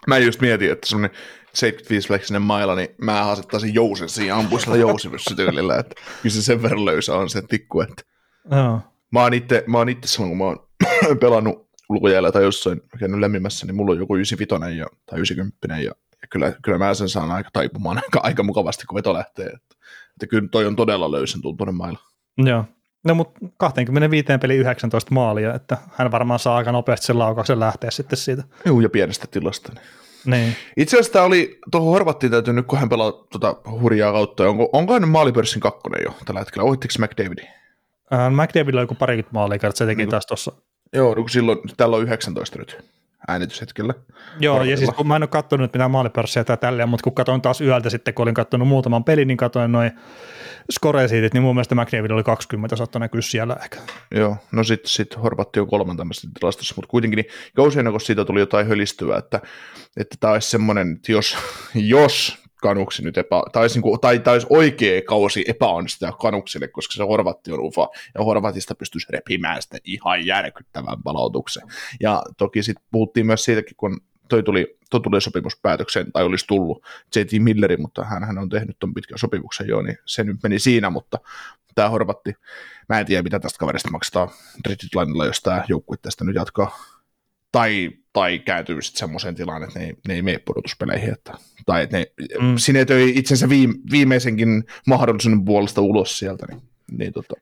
[0.07, 1.17] Mä just mietin, että semmoinen
[1.57, 6.85] 75-fleksinen maila, niin mä asettaisin jousen siihen ampuisella jousivyssä tyylillä, että kyllä se sen verran
[6.85, 8.03] löysä on se tikku, että
[8.51, 8.81] Joo.
[9.11, 10.67] mä oon itse, mä oon itse silloin, kun mä oon
[11.21, 15.81] pelannut ulkojäällä tai jossain käynyt lämmimässä, niin mulla on joku 95 ja, tai 90 ja,
[16.21, 19.45] ja kyllä, kyllä mä sen saan aika taipumaan aika, aika mukavasti, kun veto lähtee.
[19.45, 19.75] Että,
[20.09, 21.99] että kyllä toi on todella löysän tuntuinen mailla.
[22.37, 22.65] Joo.
[23.07, 27.91] No mutta 25 peli 19 maalia, että hän varmaan saa aika nopeasti sen laukauksen lähteä
[27.91, 28.43] sitten siitä.
[28.65, 29.71] Juu, ja pienestä tilasta.
[29.73, 29.81] Niin.
[30.25, 30.55] Niin.
[30.77, 34.69] Itse asiassa tämä oli, tuohon Horvattiin täytyy nyt, kun hän pelaa tuota hurjaa kautta, onko,
[34.73, 36.63] onko hän maalipörssin kakkonen jo tällä hetkellä?
[36.63, 37.47] Ohittiko McDavidin?
[38.13, 40.09] Äh, McDavidilla on joku parikymmentä maalia, että se teki Niin.
[40.09, 40.51] taas tuossa.
[40.93, 42.85] Joo, kun silloin, tällä on 19 nyt
[43.27, 43.93] äänityshetkellä.
[44.39, 44.77] Joo, ja Korvilla.
[44.77, 47.89] siis kun mä en ole katsonut mitään maalipörssiä tai tälleen, mutta kun katsoin taas yöltä
[47.89, 49.91] sitten, kun olin katsonut muutaman pelin, niin katsoin noin
[50.71, 53.77] score-siitit, niin mun mielestä McDavid oli 20, saattoi näkyä siellä ehkä.
[54.11, 58.39] Joo, no sitten sit Horvatti on kolman tämmöisessä tilastossa, mutta kuitenkin niin kuin siitä tuli
[58.39, 59.41] jotain hölistyä, että
[59.97, 61.37] että olisi semmoinen, että jos,
[61.75, 66.93] jos kanuksi nyt epä, tai, olisi, niin kuin, tai, tai oikea kausi epäonnistua kanuksille, koska
[66.93, 71.63] se Horvatti on ufa, ja Horvatista pystyisi repimään sitä ihan järkyttävän palautuksen.
[71.99, 76.85] Ja toki sitten puhuttiin myös siitäkin, kun toi tuli, toi tuli sopimuspäätökseen, tai olisi tullut
[77.15, 80.89] JT Milleri, mutta hän on tehnyt ton pitkän sopimuksen jo, niin se nyt meni siinä,
[80.89, 81.19] mutta
[81.75, 82.33] tämä Horvatti,
[82.89, 84.29] mä en tiedä mitä tästä kaverista maksetaan
[84.67, 86.79] Lineilla, jos tämä joukkue tästä nyt jatkaa.
[87.51, 91.13] Tai, tai kääntyy sitten semmoiseen tilaan, että ne ei, ne ei mene pudotuspeleihin.
[91.13, 91.33] Että,
[91.65, 92.05] tai että ne
[92.41, 92.57] mm.
[92.57, 96.45] sinetöi itsensä viime, viimeisenkin mahdollisuuden puolesta ulos sieltä.
[96.49, 96.61] Niin,
[96.91, 97.35] niin tota,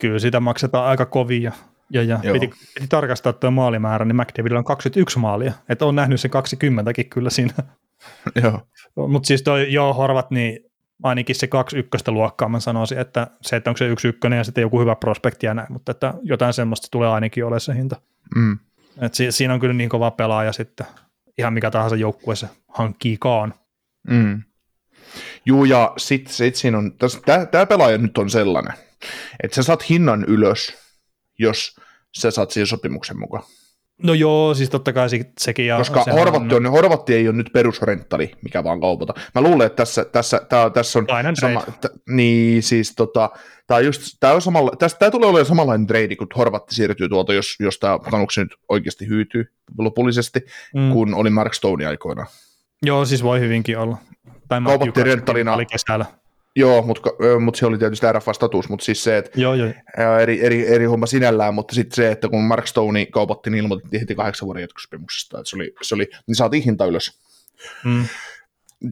[0.00, 1.52] Kyllä sitä maksetaan aika kovia.
[1.92, 2.32] Ja, ja Joo.
[2.32, 5.52] piti, piti, tarkastaa tuo maalimäärä, niin McDavidilla on 21 maalia.
[5.68, 7.54] Että on nähnyt se 20kin kyllä siinä.
[8.42, 8.60] joo.
[9.08, 10.70] Mutta siis toi joo, Horvat, niin
[11.02, 14.44] ainakin se kaksi ykköstä luokkaa mä sanoisin, että se, että onko se yksi ykkönen ja
[14.44, 18.00] sitten joku hyvä prospekti ja näin, mutta että jotain semmoista tulee ainakin ole se hinta.
[18.36, 18.58] Mm.
[19.00, 20.86] Et si- siinä on kyllä niin kova pelaaja sitten,
[21.38, 23.54] ihan mikä tahansa joukkueessa hankkiikaan.
[24.10, 24.42] Mm.
[25.46, 26.92] Juu, ja sitten sit siinä on,
[27.50, 28.72] tämä pelaaja nyt on sellainen,
[29.42, 30.74] että sä saat hinnan ylös,
[31.40, 31.76] jos
[32.18, 33.44] sä saat siihen sopimuksen mukaan.
[34.02, 35.66] No joo, siis totta kai se- sekin.
[35.66, 39.14] Ja Koska Horvatti, on, Horvatti ei ole nyt perusrenttali, mikä vaan kaupata.
[39.34, 43.30] Mä luulen, että tässä, tässä, tää, tässä on Aina sama, t- niin siis tota,
[43.66, 47.08] tää, on just, tää, on samalla, tästä, tää tulee olemaan samanlainen trade, kun Horvatti siirtyy
[47.08, 50.40] tuolta, jos, jos tämä kanuksi nyt oikeasti hyytyy lopullisesti,
[50.74, 50.92] Mm.
[50.92, 52.28] kun oli Mark Stone aikoinaan.
[52.82, 53.96] Joo, siis voi hyvinkin olla.
[54.48, 55.54] Tai Kaupattiin renttalina.
[55.54, 56.06] oli kesällä.
[56.60, 59.72] Joo, mutta mut se oli tietysti RFA-status, mutta siis se, että Joo, joo.
[60.20, 64.00] eri, eri, eri homma sinällään, mutta sitten se, että kun Mark Stone kaupattiin, niin ilmoitettiin
[64.00, 67.20] heti kahdeksan vuoden jatkosopimuksesta, että se oli, se oli, niin saatiin hinta ylös.
[67.84, 68.04] Mm.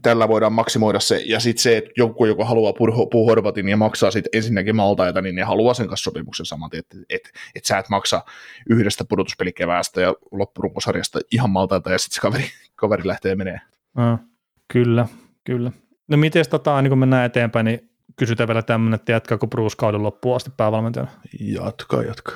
[0.01, 4.11] tällä voidaan maksimoida se, ja sitten se, että joku, joka haluaa puhua, Horvatin ja maksaa
[4.11, 7.89] sitten ensinnäkin maltaita, niin ne haluaa sen kanssa sopimuksen saman että et, et sä et
[7.89, 8.23] maksa
[8.69, 13.61] yhdestä pudotuspelikeväästä ja loppurunkosarjasta ihan maltaita, ja sitten se kaveri, kaveri lähtee menee.
[13.95, 14.19] Ah,
[14.67, 15.07] kyllä,
[15.43, 15.71] kyllä.
[16.09, 20.03] No miten tota, niin kun mennään eteenpäin, niin kysytään vielä tämmöinen, että jatkaako Bruce kauden
[20.03, 21.11] loppuun asti päävalmentajana.
[21.39, 22.31] Jatka, jatka.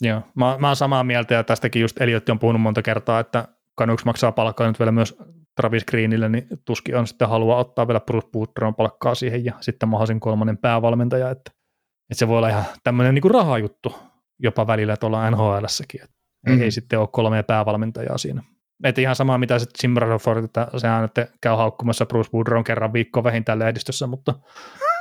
[0.00, 3.48] Joo, mä, mä oon samaa mieltä ja tästäkin just Eliotti on puhunut monta kertaa, että
[3.80, 5.16] Canucks maksaa palkkaa nyt vielä myös
[5.56, 9.88] Travis Greenille, niin tuskin on sitten halua ottaa vielä Bruce Boudreaux'n palkkaa siihen ja sitten
[9.88, 11.50] mahdollisen kolmannen päävalmentaja, että,
[12.10, 13.94] että se voi olla ihan tämmöinen niin rahajuttu
[14.38, 16.06] jopa välillä tuolla että
[16.46, 16.52] mm.
[16.52, 16.62] Mhm.
[16.62, 18.42] ei sitten ole kolmea päävalmentajaa siinä.
[18.84, 22.92] Että ihan sama mitä se Jim Rutherford, että sehän että käy haukkumassa Bruce Boudreaux'n kerran
[22.92, 24.34] viikko vähintään lehdistössä, mutta,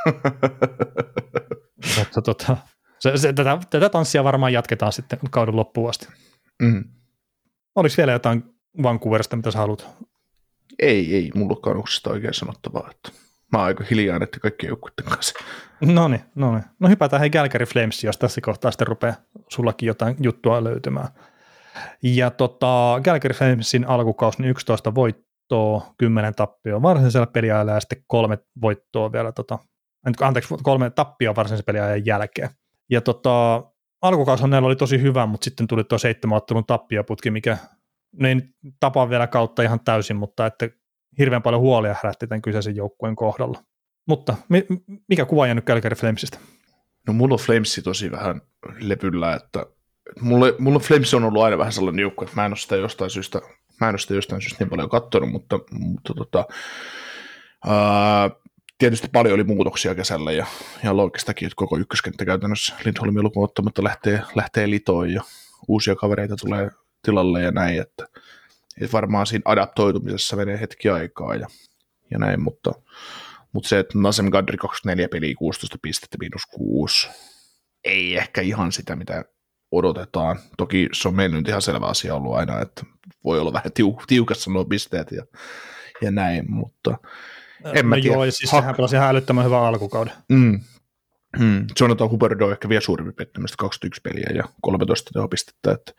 [1.97, 2.57] mutta tota,
[2.99, 6.07] se, se, tätä, tätä tanssia varmaan jatketaan sitten kauden loppuun asti.
[6.61, 6.83] mm.
[7.75, 8.43] Oliko vielä jotain
[8.83, 9.87] Vancouverista, mitä sä haluat?
[10.79, 13.11] Ei, ei, mulla ole kanuksesta oikein sanottavaa, että
[13.51, 15.39] mä oon aika hiljaa näiden kaikkien joukkuiden kanssa.
[15.81, 16.63] No niin, no niin.
[16.79, 19.15] No hypätään hei Calgary Flames, jos tässä kohtaa sitten rupeaa
[19.49, 21.07] sullakin jotain juttua löytymään.
[22.03, 28.38] Ja tota, Calgary Flamesin alkukausi niin 11 voittoa, 10 tappioa varsinaisella peliajalla ja sitten kolme
[28.62, 29.60] voittoa vielä, tota,
[30.21, 32.49] anteeksi, kolme tappioa varsinaisen peliajan jälkeen.
[32.89, 33.63] Ja tota,
[34.01, 37.57] alkukausi näillä oli tosi hyvä, mutta sitten tuli tuo seitsemän ottelun tappioputki, mikä
[38.19, 38.45] ne ei nyt
[38.79, 40.69] tapaa vielä kautta ihan täysin, mutta että
[41.19, 43.63] hirveän paljon huolia herätti tämän kyseisen joukkueen kohdalla.
[44.07, 44.67] Mutta mi-
[45.10, 46.39] mikä kuva on jäänyt Calgary Flamesista?
[47.07, 48.41] No mulla on Flamesi tosi vähän
[48.79, 49.65] levyllä, että
[50.19, 53.10] mulle, mulla Flames on ollut aina vähän sellainen joukko, että mä en ole sitä jostain
[53.10, 53.41] syystä,
[53.82, 56.45] mä en ole sitä jostain syystä niin paljon katsonut, mutta, mutta tota,
[57.67, 58.30] ää,
[58.78, 60.45] tietysti paljon oli muutoksia kesällä ja,
[60.84, 65.21] ja logistakin, että koko ykköskenttä käytännössä Lindholmin lukuun ottamatta lähtee, lähtee litoon ja
[65.67, 66.69] uusia kavereita tulee
[67.04, 68.08] tilalle ja näin, että,
[68.82, 71.47] että varmaan siinä adaptoitumisessa menee hetki aikaa ja,
[72.12, 72.71] ja näin, mutta,
[73.54, 77.10] mutta se, että Nasem Gadri 24 peliä, 16 pistettä, miinus 6,
[77.84, 79.26] ei ehkä ihan sitä, mitä
[79.71, 80.39] odotetaan.
[80.57, 82.84] Toki se on meillä nyt ihan selvä asia ollut aina, että
[83.23, 85.25] voi olla vähän tiu- tiukassa nuo pisteet ja,
[86.01, 86.97] ja näin, mutta
[87.73, 88.15] en mä no tiedä.
[88.15, 90.13] joo, ja siis Hak- sehän pelasi ihan älyttömän hyvän alkukauden.
[90.29, 90.60] Mm.
[91.39, 91.67] Mm.
[91.79, 95.93] Jonathan Huberdo on ehkä vielä suurempi pettymys, 21 peliä ja 13 tehopistettä, että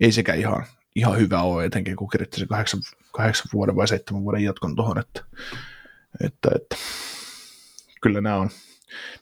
[0.00, 0.64] ei sekä ihan,
[0.94, 2.80] ihan hyvä ole, etenkin kun kiritti se kahdeksan,
[3.12, 5.24] kahdeksan vuoden vai seitsemän vuoden jatkon tuohon, että,
[6.24, 6.76] että, että
[8.02, 8.50] kyllä nämä on,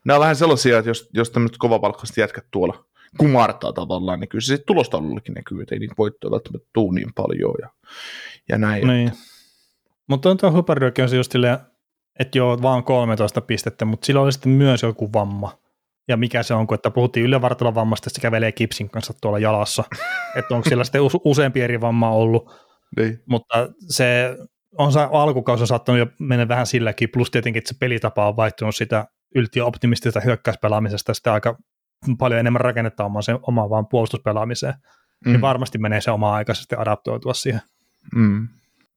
[0.05, 2.85] nämä on vähän sellaisia, että jos, jos tämmöiset kovapalkkaiset jätkät tuolla
[3.18, 7.14] kumartaa tavallaan, niin kyllä se sitten tulostaulullakin näkyy, että ei niitä voittoja välttämättä tuu niin
[7.14, 7.68] paljon ja,
[8.49, 8.87] ja näin.
[8.88, 9.12] Niin.
[10.09, 11.59] Mutta on tuo Huberdokin on se just silleen,
[12.18, 15.59] että joo, vaan 13 pistettä, mutta sillä oli sitten myös joku vamma.
[16.09, 19.38] ja mikä se on, kun että puhuttiin ylävartalon vammasta, että se kävelee kipsin kanssa tuolla
[19.38, 19.85] jalassa,
[20.38, 22.51] että onko siellä sitten useampi eri vamma ollut,
[22.96, 23.23] Niin.
[23.27, 24.37] mutta se
[24.79, 28.37] on se alkukausi on saattanut jo mennä vähän silläkin, plus tietenkin, että se pelitapa on
[28.37, 31.59] vaihtunut sitä yltiöoptimistista hyökkäyspelaamisesta sitten aika
[32.19, 34.75] paljon enemmän rakennetta omaan, se, omaan vaan puolustuspelaamiseen,
[35.25, 35.33] mm.
[35.33, 37.61] niin varmasti menee se oma aikaisesti adaptoitua siihen.
[38.15, 38.49] Mm.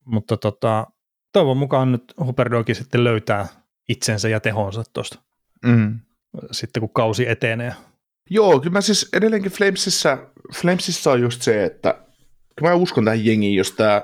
[0.05, 0.87] Mutta tota,
[1.33, 3.47] toivon mukaan nyt Huberdogi sitten löytää
[3.89, 5.19] itsensä ja tehonsa tuosta
[5.65, 5.99] Mm.
[6.51, 7.73] sitten, kun kausi etenee.
[8.29, 10.17] Joo, kyllä mä siis edelleenkin Flamesissa,
[10.55, 11.99] Flamesissa on just se, että
[12.55, 14.01] kyllä mä uskon tähän jengiin, jos tämä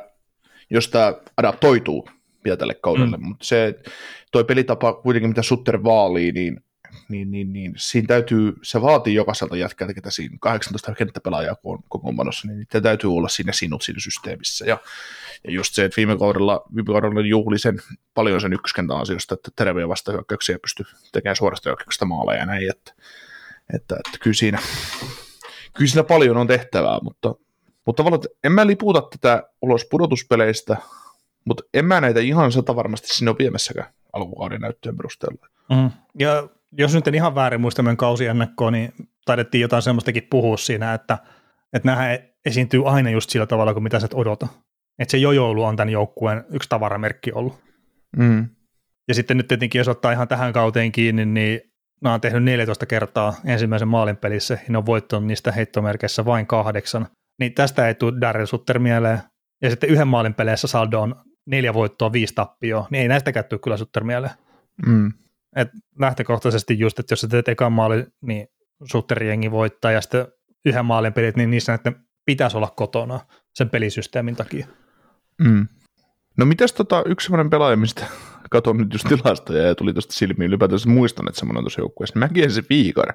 [0.69, 2.09] jos tää adaptoituu
[2.43, 3.27] vielä tälle kaudelle, mm.
[3.27, 3.79] mutta se,
[4.31, 6.63] toi pelitapa kuitenkin, mitä Sutter vaalii, niin,
[7.09, 11.83] niin, niin, niin siinä täytyy, se vaatii jokaiselta jätkältä, ketä siinä 18 kenttäpelaajaa kun on
[11.89, 14.77] kokoonpanossa, niin niitä täytyy olla siinä sinut siinä systeemissä, ja,
[15.43, 17.79] ja just se, että viime kaudella, viime kaudella juhli sen,
[18.13, 22.93] paljon sen ykköskentän asioista, että terveä vastahyökkäyksiä pystyy tekemään suorasta hyökkäyksestä maaleja ja näin, että,
[23.73, 24.59] että, että kyllä siinä,
[25.73, 27.35] kyllä siinä paljon on tehtävää, mutta,
[27.85, 30.77] mutta tavallaan, en mä liputa tätä ulos pudotuspeleistä,
[31.45, 35.47] mutta en mä näitä ihan sata varmasti sinne ole viemässäkään alkukauden näyttöjen perusteella.
[35.69, 35.91] Mm.
[36.19, 38.93] Ja jos nyt en ihan väärin muista meidän kausiennakkoa, niin
[39.25, 41.17] taidettiin jotain semmoistakin puhua siinä, että,
[41.73, 44.47] että nämä esiintyy aina just sillä tavalla kuin mitä sä et odota.
[44.99, 47.59] Että se jojoulu on tämän joukkueen yksi tavaramerkki ollut.
[48.17, 48.49] Mm.
[49.07, 51.61] Ja sitten nyt tietenkin, jos ottaa ihan tähän kauteen kiinni, niin
[52.01, 56.47] nämä on tehnyt 14 kertaa ensimmäisen maalin pelissä, ja ne on voittanut niistä heittomerkeissä vain
[56.47, 57.07] kahdeksan.
[57.39, 59.19] Niin tästä ei tule Daryl Sutter mieleen.
[59.61, 63.59] Ja sitten yhden maalin peleissä saldo on neljä voittoa, viisi tappioa, niin ei näistäkään tule
[63.59, 64.33] kyllä Sutter mieleen.
[64.85, 65.13] Mm.
[65.55, 68.47] Et lähtökohtaisesti just, että jos sä teet ekan maali, niin
[68.83, 70.27] Sutter-jengi voittaa, ja sitten
[70.65, 73.19] yhden maalin pelit, niin niissä näiden pitäisi olla kotona
[73.53, 74.67] sen pelisysteemin takia.
[75.37, 75.67] Mm.
[76.37, 78.05] No mitäs tota, yksi semmoinen pelaaja, mistä
[78.51, 82.19] katon nyt just tilastoja ja tuli tuosta silmiin ylipäätään muistan, että semmoinen on tuossa joukkueessa,
[82.19, 83.13] mäkin se Viikar.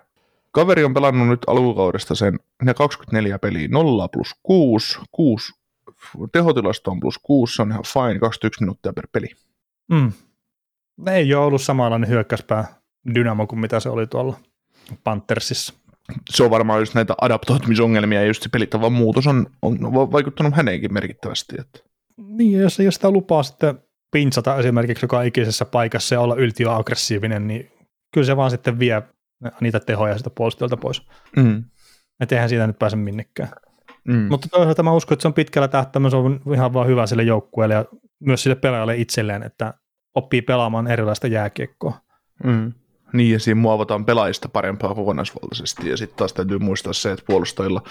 [0.52, 5.52] Kaveri on pelannut nyt alkukaudesta sen ne 24 peliä 0 plus 6, 6
[6.32, 9.28] tehotilasto on plus 6, se on ihan fine, 21 minuuttia per peli.
[9.90, 10.12] Mm.
[11.06, 12.64] Ei ole ollut samanlainen hyökkäyspää
[13.14, 14.36] dynamo kuin mitä se oli tuolla
[15.04, 15.74] Panthersissa.
[16.30, 20.92] Se on varmaan just näitä adaptoitumisongelmia ja just se pelitavan muutos on, on vaikuttanut häneenkin
[20.92, 21.56] merkittävästi.
[21.60, 21.78] Että.
[22.16, 23.78] Niin, ja jos ei ole sitä lupaa sitten
[24.12, 27.70] pintsata esimerkiksi joka ikisessä paikassa ja olla yltiöaggressiivinen, niin
[28.14, 29.02] kyllä se vaan sitten vie
[29.60, 31.02] niitä tehoja sitä puolustajalta pois.
[31.36, 31.64] Mm.
[32.20, 33.48] Että eihän siitä nyt pääse minnekään.
[34.08, 34.26] Mm.
[34.30, 37.22] Mutta toisaalta mä uskon, että se on pitkällä tähtäimellä, se on ihan vaan hyvä sille
[37.22, 37.84] joukkueelle ja
[38.20, 39.74] myös sille pelaajalle itselleen, että
[40.14, 42.00] oppii pelaamaan erilaista jääkiekkoa.
[42.44, 42.72] Mm.
[43.12, 47.82] Niin, ja siinä muovataan pelaajista parempaa kokonaisvaltaisesti, ja sitten taas täytyy muistaa se, että puolustajilla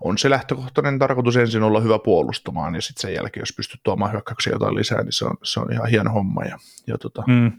[0.00, 4.12] on se lähtökohtainen tarkoitus ensin olla hyvä puolustamaan, ja sitten sen jälkeen, jos pystyt tuomaan
[4.12, 6.44] hyökkäyksiä jotain lisää, niin se on, se on ihan hieno homma.
[6.44, 7.52] Ja, ja, tota, mm.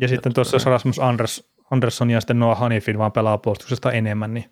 [0.00, 4.34] ja sitten tuossa jos Rasmus Anders, Andersson ja sitten Noah Hanifin vaan pelaa puolustuksesta enemmän,
[4.34, 4.44] niin,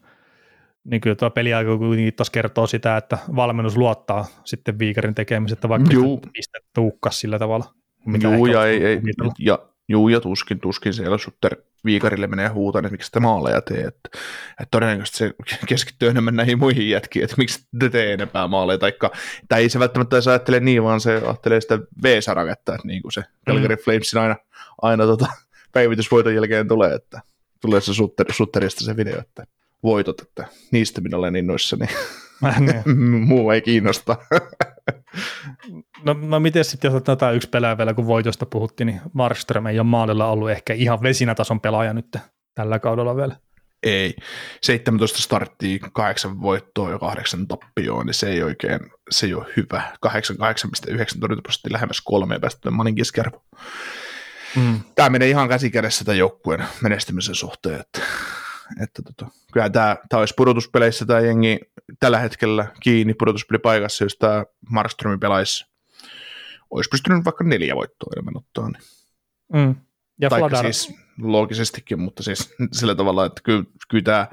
[0.85, 5.91] niin kyllä tuo peliaika kuitenkin taas kertoo sitä, että valmennus luottaa sitten viikarin tekemisestä, vaikka
[6.33, 7.78] pistet tuukkas sillä tavalla.
[8.23, 9.01] Juu, ja, ei, ei,
[9.39, 13.81] ja, juu, ja tuskin, tuskin siellä Sutter viikarille menee huutaan, että miksi te maaleja tee,
[13.81, 14.09] että,
[14.51, 15.35] että todennäköisesti se
[15.67, 19.11] keskittyy enemmän näihin muihin jätkiin, että miksi te tee enempää maaleja, taikka,
[19.49, 23.13] tai ei se välttämättä edes ajattele niin, vaan se ajattelee sitä V-saraketta, että niin kuin
[23.13, 23.83] se Calgary mm.
[23.83, 24.37] Flamesin aina,
[24.83, 25.27] aina tota,
[25.73, 27.21] päivitysvoiton jälkeen tulee, että
[27.61, 29.45] tulee se Sutter, Sutterista se video, että
[29.83, 31.87] voitot, että niistä minä olen innoissani.
[33.27, 34.17] Muu ei kiinnosta.
[36.05, 39.79] no, no miten sitten, jos otetaan yksi pelaaja vielä, kun voitosta puhuttiin, niin Markström ei
[39.79, 42.17] ole maalilla ollut ehkä ihan vesinätason pelaaja nyt
[42.55, 43.37] tällä kaudella vielä.
[43.83, 44.15] Ei.
[44.63, 49.83] 17 starttia, 8 voittoa ja 8 tappioon, niin se ei oikein, se ei ole hyvä.
[50.07, 53.45] 88,9 torjuntaprosentti lähemmäs kolmeen päästettyä manin keskiarvo.
[54.57, 54.81] Mm.
[54.95, 58.01] Tämä menee ihan käsikädessä tämän joukkueen menestymisen suhteen, että,
[58.83, 61.59] että tota, kyllä tämä, tämä olisi pudotuspeleissä tämä jengi
[62.01, 65.67] tällä hetkellä kiinni pudotuspelipaikassa, jos tämä Markström pelaisi,
[66.71, 68.71] olisi pystynyt vaikka neljä voittoa enemmän ottaa.
[68.71, 68.83] Niin.
[69.53, 69.75] Mm.
[70.21, 70.73] Ja Taikka Fladar...
[70.73, 74.27] siis loogisesti,kin, mutta siis sillä tavalla, että kyllä, kyllä tämä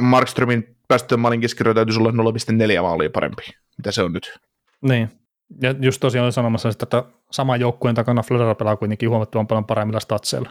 [0.00, 3.42] Markströmin päästöön maalin keskiarvo täytyisi olla 0,4 maalia parempi,
[3.76, 4.38] mitä se on nyt.
[4.80, 5.10] Niin,
[5.62, 10.00] ja just tosiaan olin sanomassa, että sama joukkueen takana Florida pelaa kuitenkin huomattavan paljon paremmilla
[10.00, 10.50] statseilla.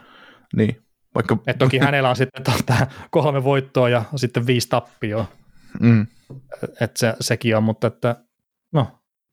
[0.56, 0.85] Niin.
[1.16, 1.38] Vaikka...
[1.48, 5.26] Et toki hänellä on sitten tämä kolme voittoa ja sitten viisi tappioa.
[5.80, 6.08] Mm.
[6.82, 8.16] Että se, sekin on, mutta että
[8.72, 8.88] no,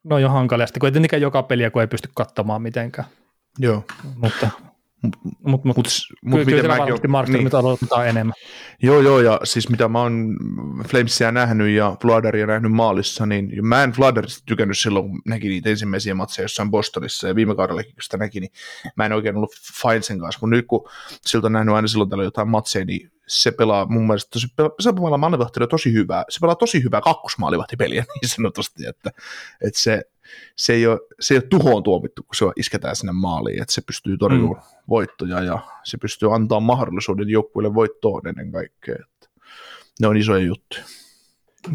[0.05, 3.09] no jo hankaliasti, kun ei tietenkään joka peliä, kun ei pysty katsomaan mitenkään.
[3.59, 3.85] Joo.
[4.17, 4.51] Mutta
[5.03, 5.77] mutta mut, mut,
[6.25, 7.61] mut kyllä, kyllä varmasti Markströmit niin.
[7.61, 8.35] aloittaa enemmän.
[8.83, 10.37] Joo, joo, ja siis mitä mä oon
[10.89, 15.71] Flamesia nähnyt ja Flooderia nähnyt maalissa, niin mä en Flooderista tykännyt silloin, kun näki niitä
[15.71, 18.53] ensimmäisiä matseja jossain Bostonissa ja viime kaudellakin, kun sitä näki, niin
[18.97, 20.89] mä en oikein ollut fine sen kanssa, mutta nyt kun
[21.21, 24.47] siltä on nähnyt aina silloin tällä jotain matseja, niin se pelaa mun mielestä tosi,
[24.81, 29.11] se pelaa maalivahtilla tosi hyvää, se pelaa tosi hyvää kakkosmaalivahtipeliä niin sanotusti, että,
[29.61, 30.03] että se,
[30.57, 33.83] se, ei ole, se ei ole tuhoon tuomittu, kun se isketään sinne maaliin, että se
[33.87, 34.85] pystyy torjumaan mm.
[34.89, 38.95] voittoja ja se pystyy antaa mahdollisuuden joukkueelle voittoon ennen kaikkea.
[38.95, 39.29] Että
[40.01, 40.83] ne on isoja juttuja.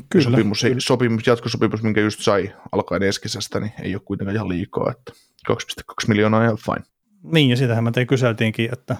[0.09, 0.79] Kyllä, sopimus, kyllä.
[0.79, 5.13] sopimus, jatkosopimus, minkä just sai alkaen eskisestä, niin ei ole kuitenkaan ihan liikaa, että
[5.51, 5.55] 2,2
[6.07, 6.85] miljoonaa on ihan fine.
[7.23, 8.95] Niin, ja sitähän me tein kyseltiinkin, että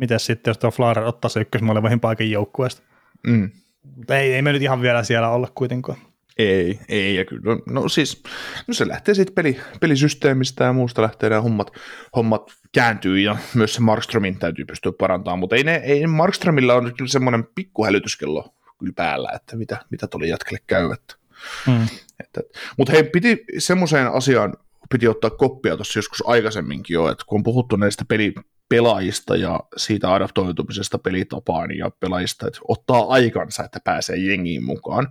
[0.00, 2.82] miten sitten, jos tuo Flarer ottaa se ykkösmaalivahin paikan joukkueesta.
[3.26, 3.50] Mm.
[4.08, 5.98] Ei, ei me nyt ihan vielä siellä olla kuitenkaan.
[6.38, 8.22] Ei, ei, ja kyllä, no, no siis,
[8.66, 11.70] no se lähtee sitten peli, pelisysteemistä ja muusta lähtee nämä hommat,
[12.16, 16.92] hommat kääntyy ja myös se Markströmin täytyy pystyä parantamaan, mutta ei, ne, ei Markströmillä on
[16.96, 20.92] kyllä semmoinen pikkuhälytyskello kyllä päällä, että mitä, mitä tuli jatkelle käy.
[20.92, 21.14] Että,
[21.66, 21.86] mm.
[22.20, 22.40] että,
[22.76, 24.54] mutta hei, piti semmoiseen asiaan
[24.90, 28.34] piti ottaa koppia tuossa joskus aikaisemminkin jo, että kun on puhuttu näistä peli,
[28.70, 35.08] pelaajista ja siitä adaptoitumisesta pelitapaan ja pelaajista, että ottaa aikansa, että pääsee jengiin mukaan,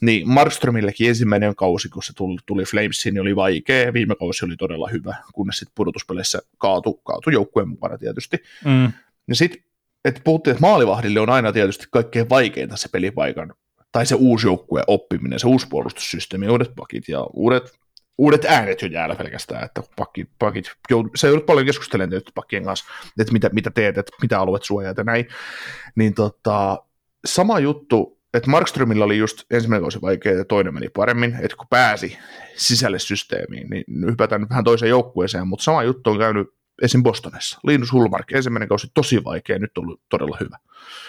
[0.00, 4.56] niin Markströmillekin ensimmäinen kausi, kun se tuli, tuli Flamesiin, niin oli vaikea, viime kausi oli
[4.56, 8.36] todella hyvä, kunnes sitten pudotuspeleissä kaatu, kaatu joukkueen mukana tietysti.
[8.64, 8.92] Mm.
[9.28, 9.62] Ja sitten,
[10.04, 13.54] että puhuttiin, että maalivahdille on aina tietysti kaikkein vaikeinta se pelipaikan
[13.92, 17.81] tai se uusi joukkue oppiminen, se uusi puolustussysteemi, uudet pakit ja uudet
[18.18, 20.72] uudet äänet jo jäällä pelkästään, että pakit, pakit
[21.14, 22.84] se joudut paljon keskustelemaan nyt pakkien kanssa,
[23.18, 25.28] että mitä, mitä teet, että mitä alueet suojaat ja näin,
[25.94, 26.82] niin tota,
[27.24, 31.66] sama juttu, että Markströmillä oli just ensimmäinen kausi vaikea ja toinen meni paremmin, että kun
[31.70, 32.18] pääsi
[32.56, 36.48] sisälle systeemiin, niin hypätään vähän toiseen joukkueeseen, mutta sama juttu on käynyt
[36.82, 37.02] esim.
[37.02, 37.60] Bostonissa.
[37.64, 40.58] Linus Hulmark, ensimmäinen kausi tosi vaikea, nyt on ollut todella hyvä.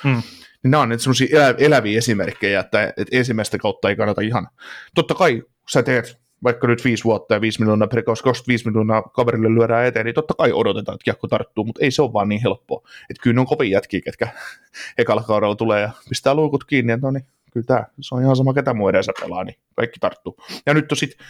[0.03, 0.21] Hmm.
[0.63, 4.47] Niin nämä on nyt semmoisia elä, eläviä esimerkkejä, että, että ensimmäistä kautta ei kannata ihan,
[4.95, 9.55] totta kai sä teet vaikka nyt viisi vuotta ja viisi miljoonaa per 25 miljoonaa kaverille
[9.55, 12.41] lyödään eteen, niin totta kai odotetaan, että kiekko tarttuu, mutta ei se ole vaan niin
[12.41, 12.89] helppoa.
[13.09, 14.27] Että kyllä ne on kovin jätkiä, ketkä
[14.97, 18.35] ekalla kaudella tulee ja pistää luukut kiinni, että no niin, kyllä tämä, se on ihan
[18.35, 20.37] sama, ketä muu edessä pelaa, niin kaikki tarttuu.
[20.65, 21.27] Ja nyt sitten,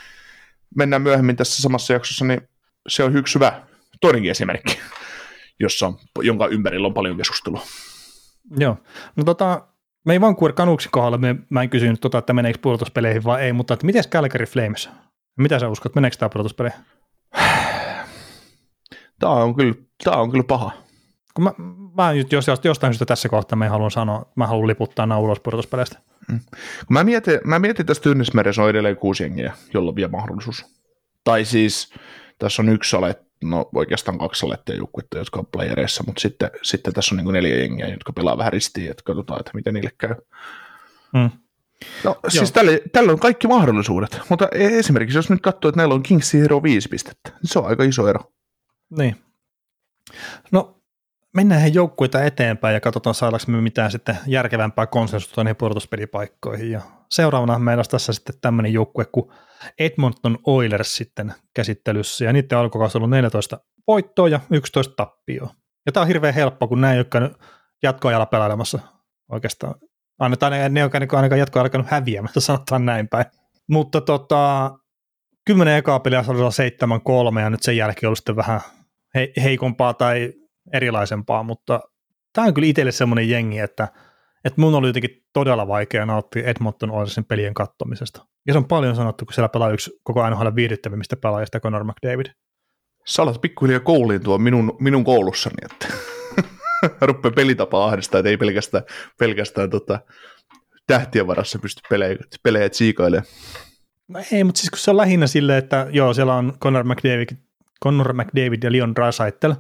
[0.76, 2.42] mennään myöhemmin tässä samassa jaksossa, niin
[2.88, 3.62] se on yksi hyvä
[4.02, 4.80] toinenkin esimerkki,
[5.60, 7.62] jossa on, jonka ympärillä on paljon keskustelua.
[8.58, 8.78] Joo,
[9.16, 9.68] no tota,
[10.06, 13.54] me ei Vancouver Canucksin kohdalla, me, mä en kysynyt, tota, että meneekö pudotuspeleihin vai ei,
[13.54, 14.90] mutta että miten Calgary Flames?
[15.38, 16.80] Mitä sä uskot, meneekö tämä pudotuspeleihin?
[19.20, 20.72] Tämä on kyllä, tämä on kyllä paha.
[21.34, 21.52] Kun mä,
[21.98, 25.40] mä nyt, jos jostain syystä tässä kohtaa mä haluan sanoa, mä haluan liputtaa nämä ulos
[25.40, 26.00] pudotuspeleistä.
[26.32, 26.40] Mm.
[26.90, 30.66] Mä mietin, mä mietin tästä Tynnismeressä on edelleen kuusi jengiä, jolla on vielä mahdollisuus.
[31.24, 31.94] Tai siis
[32.40, 36.94] tässä on yksi salet, no oikeastaan kaksi salettia joukkuetta, jotka on playereissa, mutta sitten, sitten
[36.94, 40.16] tässä on niin neljä jengiä, jotka pelaa vähän ristiin, että katsotaan, että miten niille käy.
[41.14, 41.30] Mm.
[42.04, 45.96] No siis tälle, tällä on kaikki mahdollisuudet, mutta e- esimerkiksi jos nyt katsoo, että näillä
[45.96, 48.32] on Kingsin ero viisi pistettä, niin se on aika iso ero.
[48.98, 49.16] Niin.
[50.52, 50.83] No
[51.34, 56.72] mennään he joukkueita eteenpäin ja katsotaan saadaanko me mitään sitten järkevämpää konsensusta niihin pudotuspelipaikkoihin.
[56.72, 59.32] Ja seuraavana meillä on tässä sitten tämmöinen joukkue kuin
[59.80, 65.50] Edmonton Oilers sitten käsittelyssä, ja niiden alkukausi on ollut 14 voittoa ja 11 tappioa.
[65.86, 67.32] Ja tämä on hirveän helppo, kun nämä ei ole
[67.84, 68.80] jatkoajalla pelailemassa
[69.32, 69.76] oikeastaan.
[70.20, 73.26] Annetaan ne, ne jotka ainakaan jatkoajalla alkanut häviämässä, sanotaan näin päin.
[73.70, 74.72] Mutta tota,
[75.46, 76.40] kymmenen ekaa peliä oli
[77.38, 78.62] 7-3, ja nyt sen jälkeen ollut sitten vähän
[79.16, 80.34] he, heikompaa tai
[80.74, 81.80] erilaisempaa, mutta
[82.34, 83.88] tämä on kyllä itselle semmoinen jengi, että,
[84.46, 88.26] että mun oli jotenkin todella vaikea nauttia Edmonton Oilersin pelien kattomisesta.
[88.48, 92.26] Ja se on paljon sanottu, kun siellä pelaa yksi koko NHL viihdyttävimmistä pelaajista, Conor McDavid.
[93.06, 95.88] Sä alat pikkuhiljaa kouluun tuo minun, minun koulussani, että
[97.02, 98.84] rupeaa pelitapa ahdistaa, että ei pelkästään,
[99.20, 100.00] pelkästään tota,
[100.88, 103.28] tähtien varassa pysty pelejä, pelejä tsiikailemaan.
[104.08, 107.28] No ei, mutta siis kun se on lähinnä silleen, että joo, siellä on Conor McDavid,
[107.84, 109.52] Conor McDavid ja Leon Draisaitl,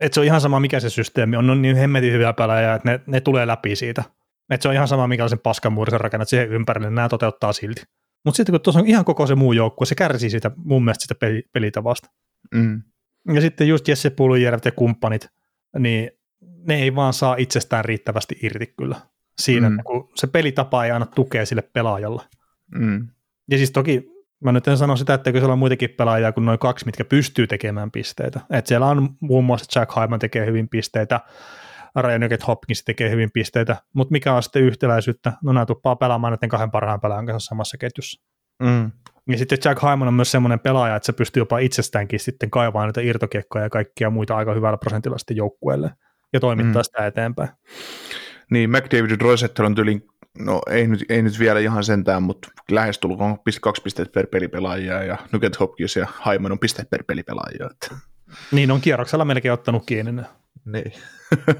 [0.00, 2.74] että se on ihan sama, mikä se systeemi on, ne on niin hemmetin hyviä pelaajia,
[2.74, 4.04] että ne, ne tulee läpi siitä.
[4.50, 7.82] Että se on ihan sama, mikä sen paskanmuuri sä rakennat siihen ympärille, nämä toteuttaa silti.
[8.24, 11.02] Mutta sitten kun tuossa on ihan koko se muu joukkue, se kärsii siitä mun mielestä
[11.02, 12.10] sitä peli, pelitavasta.
[12.54, 12.82] Mm.
[13.34, 15.28] Ja sitten just Jesse Pulujärvet ja kumppanit,
[15.78, 16.10] niin
[16.40, 18.96] ne ei vaan saa itsestään riittävästi irti kyllä.
[19.38, 19.78] Siinä, mm.
[19.84, 22.22] kun se pelitapa ei anna tukea sille pelaajalle.
[22.74, 23.08] Mm.
[23.50, 24.10] Ja siis toki
[24.44, 27.46] mä nyt en sano sitä, että siellä on muitakin pelaajia kuin noin kaksi, mitkä pystyy
[27.46, 28.40] tekemään pisteitä.
[28.50, 31.20] Et siellä on muun muassa Jack Hyman tekee hyvin pisteitä,
[31.96, 35.32] Ryan Nugget Hopkins tekee hyvin pisteitä, mutta mikä on sitten yhtäläisyyttä?
[35.42, 38.22] No nämä tuppaa pelaamaan näiden kahden parhaan pelaajan kanssa samassa ketjussa.
[38.62, 38.90] Mm.
[39.28, 42.86] Ja sitten Jack Hyman on myös semmoinen pelaaja, että se pystyy jopa itsestäänkin sitten kaivaa
[42.86, 45.90] niitä irtokiekkoja ja kaikkia muita aika hyvällä prosentilla sitten joukkueelle
[46.32, 46.84] ja toimittaa mm.
[46.84, 47.48] sitä eteenpäin.
[48.50, 50.17] Niin, McDavid Rosetta on tyylin, no
[50.70, 55.60] ei nyt, ei nyt vielä ihan sentään, mutta lähestulkoon kaksi pistettä per pelipelaajia ja Nugget
[55.60, 57.68] Hopkins ja Hyman on pisteet per pelipelaajia.
[57.70, 57.96] Että.
[58.52, 60.24] Niin, on kierroksella melkein ottanut kiinni ne
[60.64, 60.92] niin.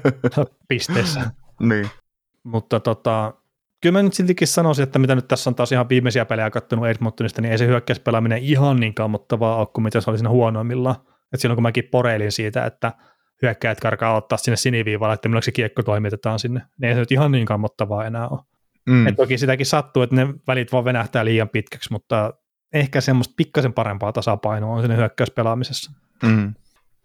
[0.69, 1.31] pisteessä.
[1.59, 1.89] niin.
[2.43, 3.33] mutta tota,
[3.81, 6.87] kyllä mä nyt siltikin sanoisin, että mitä nyt tässä on taas ihan viimeisiä pelejä kattonut
[6.87, 10.95] Edmontonista, niin ei se hyökkäyspelaaminen ihan niin kammottavaa ole kuin mitä se oli siinä huonoimmillaan.
[11.33, 12.93] Et silloin kun mäkin poreilin siitä, että
[13.41, 17.11] hyökkäjät karkaa ottaa sinne siniviivalle, että milloin se kiekko toimitetaan sinne, niin ei se nyt
[17.11, 18.39] ihan niin kammottavaa enää ole.
[18.89, 19.07] Mm.
[19.07, 22.33] Et toki sitäkin sattuu, että ne välit vaan venähtää liian pitkäksi, mutta
[22.73, 25.91] ehkä semmoista pikkasen parempaa tasapainoa on sinne hyökkäyspelaamisessa.
[26.23, 26.53] Mm.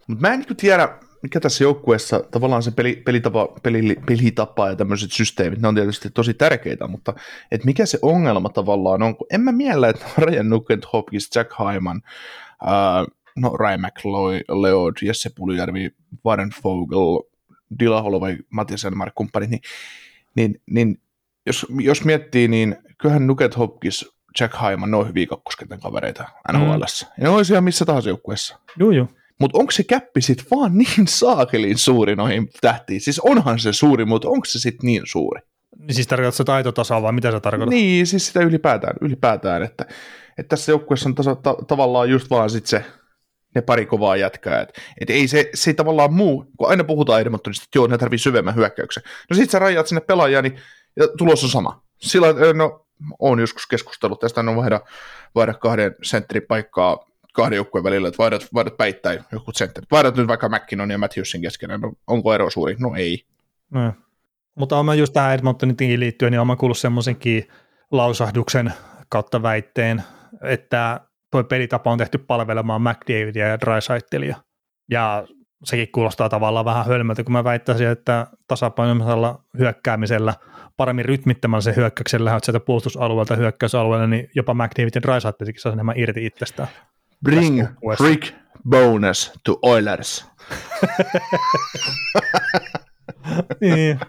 [0.07, 0.89] Mutta mä en niin tiedä,
[1.23, 6.11] mikä tässä joukkueessa tavallaan se peli, pelitapa, peli, pelitapa ja tämmöiset systeemit, ne on tietysti
[6.11, 7.15] tosi tärkeitä, mutta
[7.51, 11.51] et mikä se ongelma tavallaan on, kun en mä miellä, että Ryan Nugent, Hopkins, Jack
[11.59, 12.03] Hyman,
[12.63, 15.91] uh, no Ryan McLeod, Jesse Puljärvi,
[16.27, 17.23] Warren Fogel,
[17.79, 19.61] Dila Holloway, Matias Enmark, kumppanit, niin,
[20.37, 21.01] niin, niin
[21.47, 24.07] jos, jos miettii, niin kyllähän Nugent Hopkins,
[24.41, 26.83] Jack Hyman, ne on hyviä kakkoskentän kavereita NHL.
[26.83, 27.23] Mm.
[27.23, 28.59] Ne olisi ihan missä tahansa joukkueessa.
[28.77, 29.09] Joo, joo.
[29.41, 33.01] Mutta onko se käppi sitten vaan niin saakelin suuri noihin tähtiin?
[33.01, 35.41] Siis onhan se suuri, mutta onko se sitten niin suuri?
[35.79, 37.79] Niin siis tarkoitatko se taitotasoa vai mitä se tarkoittaa?
[37.79, 39.87] Niin, siis sitä ylipäätään, ylipäätään että,
[40.39, 42.85] että tässä joukkueessa on tasa, ta, tavallaan just vaan sit se,
[43.55, 44.61] ne pari kovaa jätkää.
[44.61, 47.99] Että et ei se, se ei tavallaan muu, kun aina puhutaan Edmontonista, että joo, ne
[47.99, 49.03] tarvii syvemmän hyökkäyksen.
[49.31, 50.59] No sit sä rajaat sinne pelaajia, niin
[50.97, 51.83] ja tulos on sama.
[51.97, 52.87] Sillä, no,
[53.19, 54.81] on joskus keskustellut tästä, on vaihda,
[55.35, 59.91] vaihda kahden sentterin paikkaa kahden joukkueen välillä, että vaihdat, vaihdat päittäin joku sentterit.
[59.91, 62.77] Vaihdat nyt vaikka McKinnon ja Matthewsin kesken, no, onko ero suuri?
[62.79, 63.25] No ei.
[63.71, 63.93] No.
[64.55, 67.49] Mutta olen just tähän Edmontonin liittyen, niin olen kuullut semmoisenkin
[67.91, 68.73] lausahduksen
[69.09, 70.03] kautta väitteen,
[70.43, 74.37] että tuo pelitapa on tehty palvelemaan McDavidia ja Drysaitelia.
[74.91, 75.27] Ja
[75.65, 80.35] sekin kuulostaa tavallaan vähän hölmöltä, kun mä väittäisin, että tasapainoisella hyökkäämisellä,
[80.77, 85.99] paremmin rytmittämällä se hyökkäyksen lähdöt sieltä puolustusalueelta hyökkäysalueelle, niin jopa McDavid ja Drysaitelikin saa enemmän
[85.99, 86.69] irti itsestään.
[87.25, 87.67] Bring
[87.97, 88.21] freak
[88.69, 90.27] bonus to Oilers.
[93.61, 94.01] niin.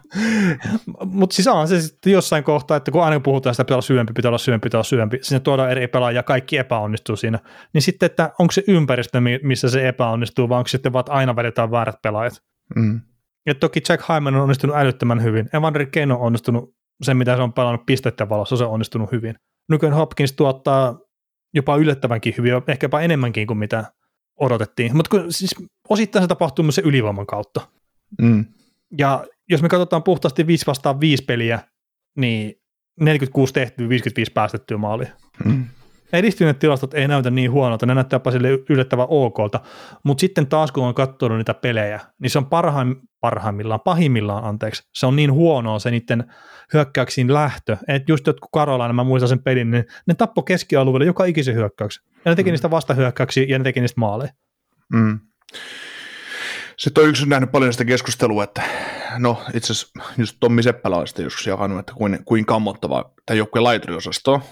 [1.04, 4.12] Mutta siis on se sitten jossain kohtaa, että kun aina puhutaan sitä, pitää olla syvempi,
[4.12, 7.38] pitää olla syvempi, pitää olla syvempi, sinne tuodaan eri pelaajia ja kaikki epäonnistuu siinä,
[7.72, 11.70] niin sitten, että onko se ympäristö, missä se epäonnistuu, vai onko sitten vaan, aina vedetään
[11.70, 12.42] väärät pelaajat.
[12.76, 13.00] Mm.
[13.46, 15.48] Ja toki Jack Hyman on onnistunut älyttömän hyvin.
[15.52, 19.34] Evander Kane on onnistunut sen, mitä se on pelannut pisteiden valossa, se on onnistunut hyvin.
[19.68, 20.98] Nykyään Hopkins tuottaa
[21.54, 23.92] jopa yllättävänkin hyvin, ehkä jopa enemmänkin kuin mitä
[24.40, 24.96] odotettiin.
[24.96, 25.54] Mutta siis
[25.88, 27.60] osittain se tapahtuu myös se ylivoiman kautta.
[28.22, 28.44] Mm.
[28.98, 31.60] Ja jos me katsotaan puhtaasti 5 vastaan 5 peliä,
[32.16, 32.54] niin
[33.00, 35.10] 46 tehtyä, 55 päästettyä maalia.
[35.44, 35.64] Mm.
[36.16, 39.60] Edistyneet tilastot ei näytä niin huonolta, ne näyttää jopa sille yllättävän okolta,
[40.04, 44.82] mutta sitten taas kun on katsonut niitä pelejä, niin se on parhaim, parhaimmillaan, pahimmillaan, anteeksi,
[44.94, 46.32] se on niin huonoa se niiden
[46.72, 51.24] hyökkäyksiin lähtö, että just jotkut Karolainen, mä muistan sen pelin, niin ne tappo keskialueelle joka
[51.24, 52.52] ikisen hyökkäyksen, ja ne teki mm.
[52.52, 54.32] niistä vastahyökkäyksiä ja ne teki niistä maaleja.
[54.92, 55.20] Mm.
[56.76, 58.62] Sitten on yksi nähnyt paljon sitä keskustelua, että
[59.18, 63.64] no itse asiassa just Tommi Seppälä on joskus jakanut, että kuin, kuin kammottava tämä joukkueen
[63.64, 64.42] laituriosasto.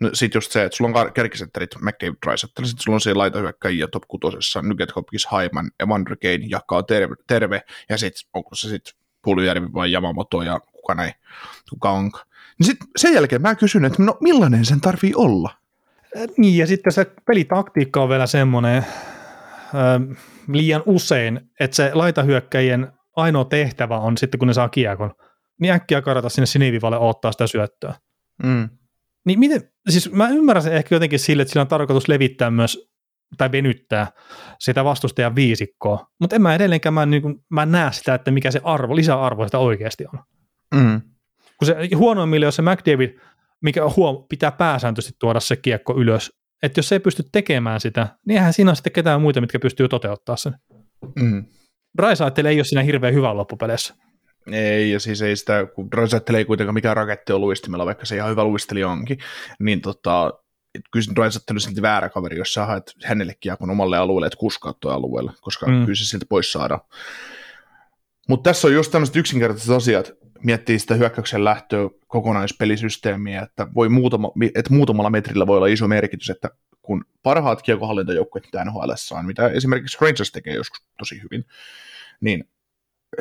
[0.00, 3.88] No sit just se, että sulla on kärkisentterit McCabe Drysettel, sitten sulla on siellä laitahyökkäjiä
[3.88, 8.94] top kutosessa, Nugget Hopkins, Haiman, Evander Kane, jakaa terve, terve ja sitten onko se sitten
[9.22, 11.12] Puljärvi vai Yamamoto ja kuka näin,
[11.70, 12.24] kuka onka.
[12.58, 15.50] Niin sitten sen jälkeen mä kysyn, että no millainen sen tarvii olla?
[16.36, 18.86] Niin, ja sitten se pelitaktiikka on vielä semmoinen,
[20.48, 25.14] liian usein, että se laitahyökkäjien ainoa tehtävä on sitten, kun ne saa kiekon,
[25.60, 27.94] niin äkkiä karata sinne sinivivalle ottaa sitä syöttöä.
[28.42, 28.68] Mm.
[29.28, 32.88] Niin miten, siis mä ymmärrän sen ehkä jotenkin sille, että sillä on tarkoitus levittää myös
[33.36, 34.12] tai venyttää
[34.60, 38.50] sitä vastustajan viisikkoa, mutta en mä edelleenkään mä, niin kuin, mä näe sitä, että mikä
[38.50, 40.20] se arvo, lisäarvo sitä oikeasti on.
[40.74, 41.00] Mm.
[41.58, 43.18] Kun se huonoimmille, jos se McDavid,
[43.62, 48.08] mikä huom, pitää pääsääntöisesti tuoda se kiekko ylös, että jos se ei pysty tekemään sitä,
[48.26, 50.54] niin eihän siinä ole sitten ketään muita, mitkä pystyy toteuttaa sen.
[51.20, 51.44] Mm.
[51.98, 53.94] Raisaittele ei ole siinä hirveän hyvä loppupeleissä.
[54.52, 58.16] Ei, ja siis ei sitä, kun Raisaittele ei kuitenkaan mikään raketti ole luistimella, vaikka se
[58.16, 59.18] ihan hyvä luistelija onkin,
[59.60, 60.32] niin tota,
[60.92, 64.74] kyllä Raisaittele on silti väärä kaveri, jos sä haet hänelle kiekon omalle alueelle, että kuskaa
[64.80, 65.84] tuo alueelle, koska mm.
[65.84, 66.78] kyllä se siltä pois saada.
[68.28, 70.12] Mutta tässä on just tämmöiset yksinkertaiset asiat,
[70.44, 76.30] miettii sitä hyökkäyksen lähtöä kokonaispelisysteemiä, että, voi muutama, että muutamalla metrillä voi olla iso merkitys,
[76.30, 76.50] että
[76.82, 81.44] kun parhaat kiekohallintajoukkueet mitä NHL on, mitä esimerkiksi Rangers tekee joskus tosi hyvin,
[82.20, 82.44] niin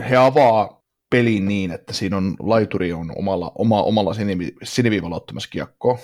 [0.09, 0.76] he avaa
[1.09, 4.15] pelin niin, että siinä on laituri on omalla, oma, omalla
[4.63, 5.99] siniviivalla ottamassa kiekkoa,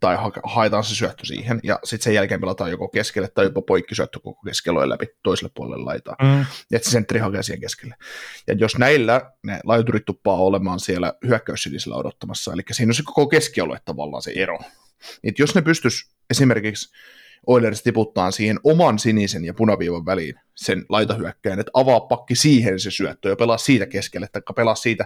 [0.00, 4.20] tai haetaan se syöttö siihen, ja sitten sen jälkeen pelataan joko keskelle tai jopa poikkisyöttö
[4.20, 6.46] koko keskelojen läpi toiselle puolelle laitaa, mm.
[6.72, 7.94] että se sentteri hakee siihen keskelle.
[8.46, 13.26] Ja jos näillä ne laiturit tuppaa olemaan siellä hyökkäyssinisellä odottamassa, eli siinä on se koko
[13.26, 14.58] keskialue tavallaan se ero.
[15.24, 16.96] Et jos ne pystyisi esimerkiksi
[17.46, 22.90] Oilers tiputtaa siihen oman sinisen ja punaviivan väliin sen laitahyökkäin, että avaa pakki siihen se
[22.90, 25.04] syöttö ja pelaa siitä keskelle, tai pelaa siitä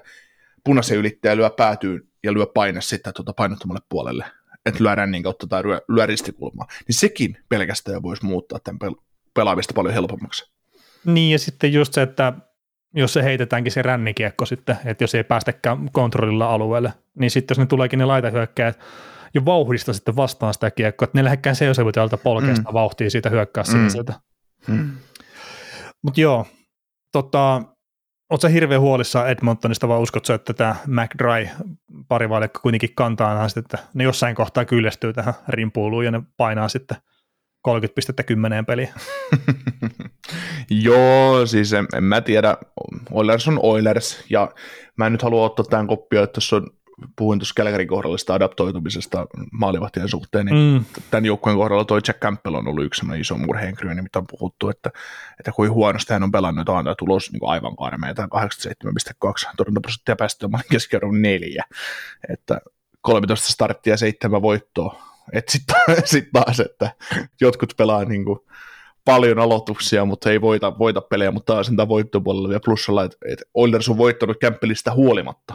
[0.64, 4.24] punaisen ylittäjä lyö päätyyn ja lyö paine sitten tuota painottomalle puolelle,
[4.66, 9.03] että lyö rännin kautta tai lyö, lyö ristikulmaa, niin sekin pelkästään voisi muuttaa tämän pel-
[9.35, 10.51] pelaamista paljon helpommaksi.
[11.05, 12.32] Niin ja sitten just se, että
[12.95, 17.59] jos se heitetäänkin se rännikiekko sitten, että jos ei päästäkään kontrollilla alueelle, niin sitten jos
[17.59, 18.78] ne tuleekin ne laitahyökkäjät
[19.35, 22.74] jo vauhdista sitten vastaan sitä kiekkoa, että ne lähekkään se tältä polkeesta mm.
[22.74, 23.70] vauhtia siitä hyökkää mm.
[23.70, 24.14] siniseltä.
[24.68, 24.91] Mm.
[26.03, 26.47] Mutta joo,
[27.12, 27.62] tota,
[28.30, 31.49] Oletko hirveän huolissaan Edmontonista vai uskotko, että tämä McDry
[32.09, 36.97] parivaljakko kuitenkin kantaa näistä, että ne jossain kohtaa kyllästyy tähän rimpuuluun ja ne painaa sitten
[37.62, 38.89] 30 pistettä kymmeneen peliin?
[40.85, 42.57] Joo, siis en, en mä tiedä.
[43.11, 44.51] Oilers on Oilers ja
[44.97, 46.66] mä en nyt halua ottaa tämän koppia, että tuossa on
[47.17, 50.85] puhuin tuossa Kälkärin kohdalla adaptoitumisesta maalivahtien suhteen, niin mm.
[51.11, 54.91] tämän joukkueen kohdalla toi Jack Campbell on ollut yksi iso murheenkryy, mitä on puhuttu, että,
[55.39, 60.49] että kuin huonosti hän on pelannut, on tulos niin aivan karmea, tai 87,2 torjuntaprosenttia päästöä
[60.71, 61.65] keskiarvon neljä,
[62.29, 62.61] että
[63.01, 66.91] 13 starttia ja 7 voittoa, että sitten sit taas, että
[67.41, 68.39] jotkut pelaa niin kuin
[69.05, 73.45] paljon aloituksia, mutta ei voita, voita pelejä, mutta taas sen voittopuolella vielä plussalla, että, että
[73.55, 75.55] Oilers on voittanut Kämppelistä huolimatta.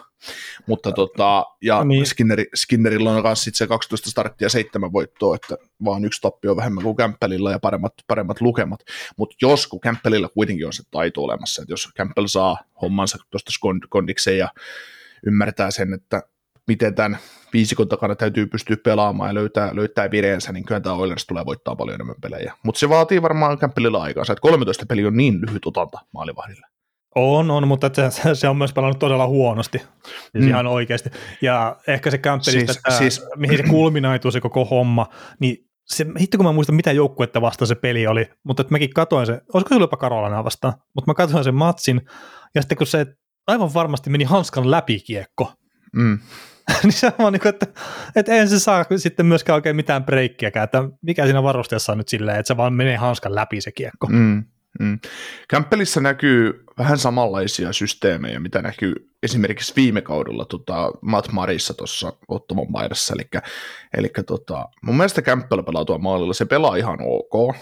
[0.68, 2.06] Mutta tota, ja niin.
[2.06, 6.84] Skinneri, Skinnerilla on myös se 12 starttia ja 7 voittoa, että vaan yksi tappio vähemmän
[6.84, 8.80] kuin Kämppelillä ja paremmat, paremmat lukemat.
[9.18, 13.52] Mutta jos, kun Kämppelillä kuitenkin on se taito olemassa, että jos Kämppel saa hommansa tuosta
[13.89, 14.50] kondikseen ja
[15.26, 16.24] ymmärtää sen, että
[16.70, 17.17] miten tämän
[17.53, 21.76] viisikon takana täytyy pystyä pelaamaan ja löytää, löytää vireensä, niin kyllä tämä Oilers tulee voittaa
[21.76, 22.53] paljon enemmän pelejä.
[22.63, 26.67] Mutta se vaatii varmaan kämppelillä aikaa, että 13 peli on niin lyhyt otanta maalivahdille.
[27.15, 29.78] On, on, mutta se, se on myös pelannut todella huonosti,
[30.32, 30.47] siis mm.
[30.47, 31.09] ihan oikeasti.
[31.41, 35.07] Ja ehkä se kämppelistä, siis, siis, mihin se kulminaituu se koko homma,
[35.39, 38.93] niin se, hitto kun mä muistan, mitä joukkuetta vastaan se peli oli, mutta että mäkin
[38.93, 42.01] katoin se, olisiko se jopa Karolana vastaan, mutta mä katsoin sen matsin,
[42.55, 43.05] ja sitten kun se
[43.47, 45.53] aivan varmasti meni hanskan läpi kiekko,
[45.95, 46.20] mm.
[46.84, 47.67] niin se on niin kuin, että,
[48.15, 52.07] että en se saa sitten myöskään oikein mitään breikkiäkään, että mikä siinä varustajassa on nyt
[52.07, 54.07] silleen, että se vaan menee hanskan läpi se kiekko.
[54.07, 54.43] Mm,
[54.80, 54.99] mm.
[55.47, 58.93] Kämppelissä näkyy vähän samanlaisia systeemejä, mitä näkyy
[59.24, 63.41] esimerkiksi viime kaudella tota, Matt Marissa tuossa Ottomon paidassa, eli,
[63.97, 67.55] eli tota, mun mielestä Kämppelä pelaa tuolla maalilla, se pelaa ihan ok,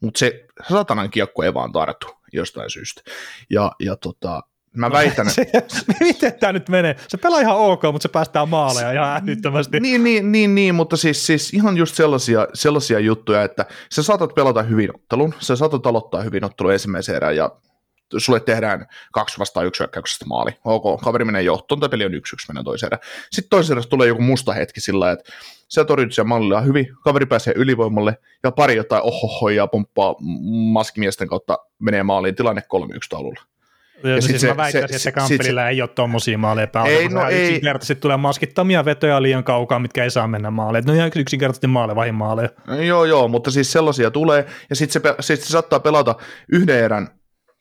[0.00, 3.02] mutta se satanan kiekko ei vaan tartu jostain syystä.
[3.50, 4.42] Ja, ja tota,
[4.76, 5.76] Mä väitän, että...
[6.00, 6.96] miten tämä nyt menee?
[7.08, 9.80] Se pelaa ihan ok, mutta se päästää maaleja ihan älyttömästi.
[9.80, 14.34] Niin, niin, niin, niin mutta siis, siis ihan just sellaisia, sellaisia juttuja, että sä saatat
[14.34, 17.50] pelata hyvin ottelun, sä saatat aloittaa hyvin ottelun ensimmäisen erään ja
[18.18, 20.50] sulle tehdään kaksi vastaan yksi hyökkäyksestä maali.
[20.64, 23.02] Ok, kaveri menee johtoon, tai peli on yksi yksi menee toiseen erään.
[23.30, 25.32] Sitten toiseen tulee joku musta hetki sillä että
[25.68, 30.14] sä torjut sen mallilla hyvin, kaveri pääsee ylivoimalle ja pari jotain ohohoja pomppaa
[30.72, 32.64] maskimiesten kautta menee maaliin, tilanne 3-1
[33.08, 33.53] taululla
[34.04, 36.90] ja siis se, mä väittäisin, se, että Kampelilla se, ei ole tuommoisia maaleja päällä.
[36.90, 37.46] Ei, no ei.
[37.46, 40.84] Yksinkertaisesti tulee maskittamia vetoja liian kaukaa, mitkä ei saa mennä maaleen.
[40.84, 42.48] Ne on ihan yksinkertaisesti maalevahin maaleja.
[42.86, 46.14] Joo, joo, mutta siis sellaisia tulee, ja sitten se, sit se saattaa pelata
[46.52, 47.08] yhden erän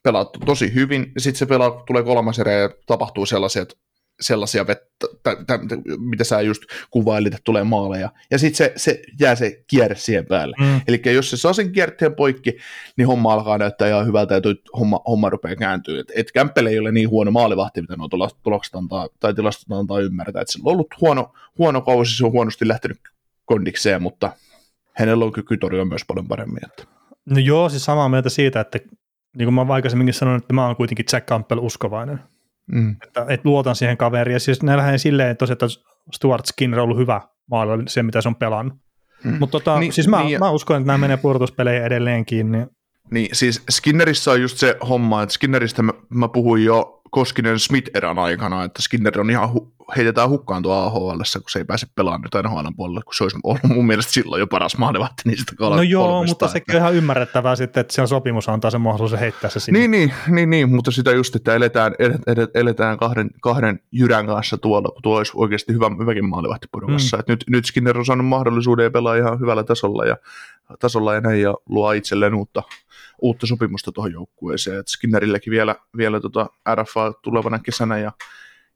[0.04, 3.76] pelaa tosi hyvin, ja sitten se pelaa, tulee kolmas erä ja tapahtuu sellaisia, että
[4.24, 5.60] sellaisia vettä, tä, tä,
[5.98, 8.10] mitä sä just kuvailit, että tulee maaleja.
[8.32, 10.56] Ja sitten se, se jää se kierre siihen päälle.
[10.60, 10.82] Mm.
[10.88, 12.58] Eli jos se saa sen kierteen poikki,
[12.98, 16.00] niin homma alkaa näyttää ihan hyvältä ja toi homma, homma rupeaa kääntyä.
[16.00, 18.10] Et, et Kämppele ei ole niin huono maalivahti, mitä nuo
[18.44, 20.42] tulokset antaa, tai tilastot antaa ymmärtää.
[20.42, 22.98] Et sillä on ollut huono, huono kausi, se on huonosti lähtenyt
[23.46, 24.32] kondikseen, mutta
[24.94, 26.66] hänellä on kyky torjua myös paljon paremmin.
[26.66, 26.84] Että.
[27.26, 28.80] No joo, siis samaa mieltä siitä, että
[29.38, 32.20] niin kuin mä aikaisemminkin sanoin, että mä oon kuitenkin Jack Campbell uskovainen.
[32.72, 32.95] Mm.
[33.03, 34.34] Että, että luotan siihen kaveriin.
[34.34, 35.68] Ja siis ne lähden silleen tosiaan, että
[36.14, 38.78] Stuart Skinner on ollut hyvä maalla se, mitä se on pelannut.
[39.24, 39.38] Mm.
[39.39, 42.51] Mutta tota, niin, siis mä, niin, mä uskon, että nämä menee pudotuspeleihin edelleenkin.
[42.51, 42.68] Niin...
[43.11, 48.20] niin, siis Skinnerissä on just se homma, että Skinneristä mä, mä puhuin jo Koskinen Smith-erän
[48.20, 52.22] aikana, että Skinner on ihan hu- heitetään hukkaan tuo AHL, kun se ei pääse pelaamaan
[52.22, 55.78] nyt NHL puolelle, kun se olisi ollut mun mielestä silloin jo paras maanevatti niistä kolmesta.
[55.78, 58.82] No joo, kolmesta, mutta sekin on ihan ymmärrettävää sitten, että se on sopimus antaa sen
[58.82, 59.80] mahdollisuuden heittää se sinne.
[59.80, 61.93] Niin, niin, niin, niin, mutta sitä just, että eletään,
[62.53, 67.24] eletään kahden, kahden jyrän kanssa tuolla, kun tuo olisi oikeasti hyvä, hyväkin maalevahti mm.
[67.28, 70.18] nyt, nyt Skinner on saanut mahdollisuuden ja pelaa ihan hyvällä tasolla ja,
[70.80, 72.64] tasolla ja näin ja luo itselleen uutta,
[73.22, 74.80] uutta sopimusta tuohon joukkueeseen.
[74.80, 78.11] Et Skinnerilläkin vielä, vielä tota RFA tulevana kesänä ja,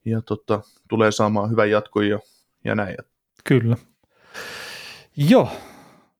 [0.05, 2.19] ja tota, tulee saamaan hyvän jatkon ja,
[2.63, 2.97] ja näin.
[3.43, 3.77] Kyllä.
[5.17, 5.49] Joo,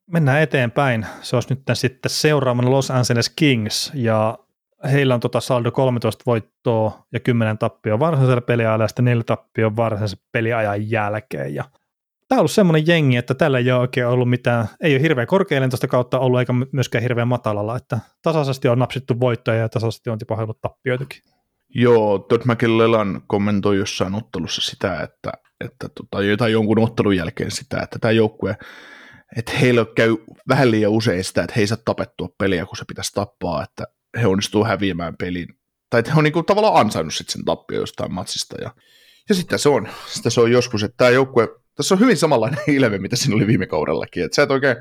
[0.07, 1.05] mennään eteenpäin.
[1.22, 4.39] Se olisi nyt sitten seuraavana Los Angeles Kings ja
[4.91, 9.76] heillä on tota saldo 13 voittoa ja 10 tappioa varsinaisella peliajalla ja sitten 4 tappioa
[9.76, 11.55] varsinaisen peliajan jälkeen.
[11.55, 11.63] Ja
[12.28, 15.28] tämä on ollut semmoinen jengi, että tällä ei ole oikein ollut mitään, ei ole hirveän
[15.28, 20.18] korkealentoista kautta ollut eikä myöskään hirveän matalalla, että tasaisesti on napsittu voittoja ja tasaisesti on
[20.18, 21.22] tipahdellut tappioitakin.
[21.70, 25.32] Joo, Todd McLellan kommentoi jossain ottelussa sitä, että,
[25.66, 28.58] että tota, jotain jonkun ottelun jälkeen sitä, että tämä joukkue,
[29.36, 30.18] että heillä käy
[30.48, 33.84] vähän liian usein sitä, että he ei saa tapettua peliä, kun se pitäisi tappaa, että
[34.22, 35.48] he onnistuu häviämään pelin,
[35.90, 38.72] tai että he on niin kuin tavallaan ansainnut sitten sen tappio jostain matsista, ja,
[39.30, 41.48] ja sitten se on, sitä se on joskus, että tämä joukkue,
[41.78, 44.76] tässä on hyvin samanlainen ilme, mitä siinä oli viime kaudellakin, että sä et oikein,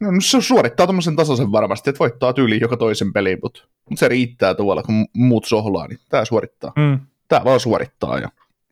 [0.00, 4.08] no, se suorittaa tämmöisen tasaisen varmasti, että voittaa tyyliin joka toisen pelin, mutta, mutta se
[4.08, 6.72] riittää tuolla, kun muut sohlaa, niin tämä suorittaa.
[6.76, 7.00] Mm.
[7.28, 8.28] Tämä vaan suorittaa ja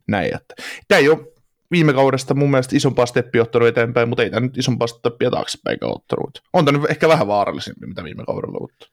[0.08, 0.34] näin.
[0.34, 0.54] Että.
[0.88, 1.18] Tämä ei ole
[1.70, 5.78] viime kaudesta mun mielestä isompaa steppiä ottanut eteenpäin, mutta ei tämä nyt isompaa steppia taaksepäin
[5.82, 6.42] ottanut.
[6.52, 8.86] On tämä nyt ehkä vähän vaarallisempi, mitä viime kaudella, mutta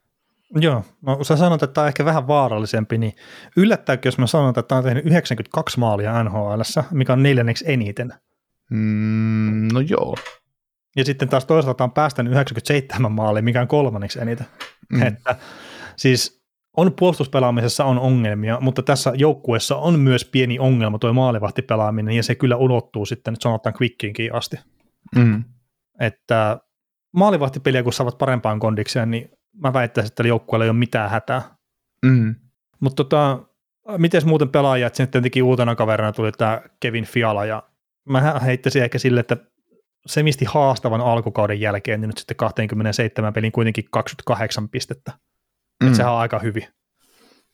[0.56, 3.14] Joo, no sä sanot, että tämä on ehkä vähän vaarallisempi, niin
[3.58, 6.62] yllättääkö, jos mä sanon, että tämä on tehnyt 92 maalia NHL,
[6.92, 8.14] mikä on neljänneksi eniten?
[8.72, 10.16] Mm, no joo.
[10.96, 14.48] Ja sitten taas toisaalta on päästänyt 97 maalia, mikä on kolmanneksi eniten.
[14.94, 15.02] Mm.
[15.02, 15.36] Että,
[15.96, 16.38] siis
[16.78, 22.36] on puolustuspelaamisessa on ongelmia, mutta tässä joukkueessa on myös pieni ongelma tuo maalivahtipelaaminen, ja se
[22.36, 24.58] kyllä ulottuu sitten, sanotaan quickiinkin asti.
[25.16, 25.44] Mm.
[26.00, 26.60] Että
[27.16, 29.30] maalivahtipeliä, kun saavat parempaan kondikseen, niin
[29.64, 31.42] mä väittäisin, että joukkueella ei ole mitään hätää.
[32.06, 32.36] Mm.
[32.80, 33.40] Mutta tota,
[33.98, 37.64] miten muuten pelaajat, sitten tietenkin uutena kaverina tuli tämä Kevin Fiala, ja
[38.08, 39.38] mä heittäisin ehkä sille, että
[40.08, 45.12] se misti haastavan alkukauden jälkeen, niin nyt sitten 27 pelin kuitenkin 28 pistettä.
[45.84, 45.88] Mm.
[45.88, 46.68] Että sehän on aika hyvin.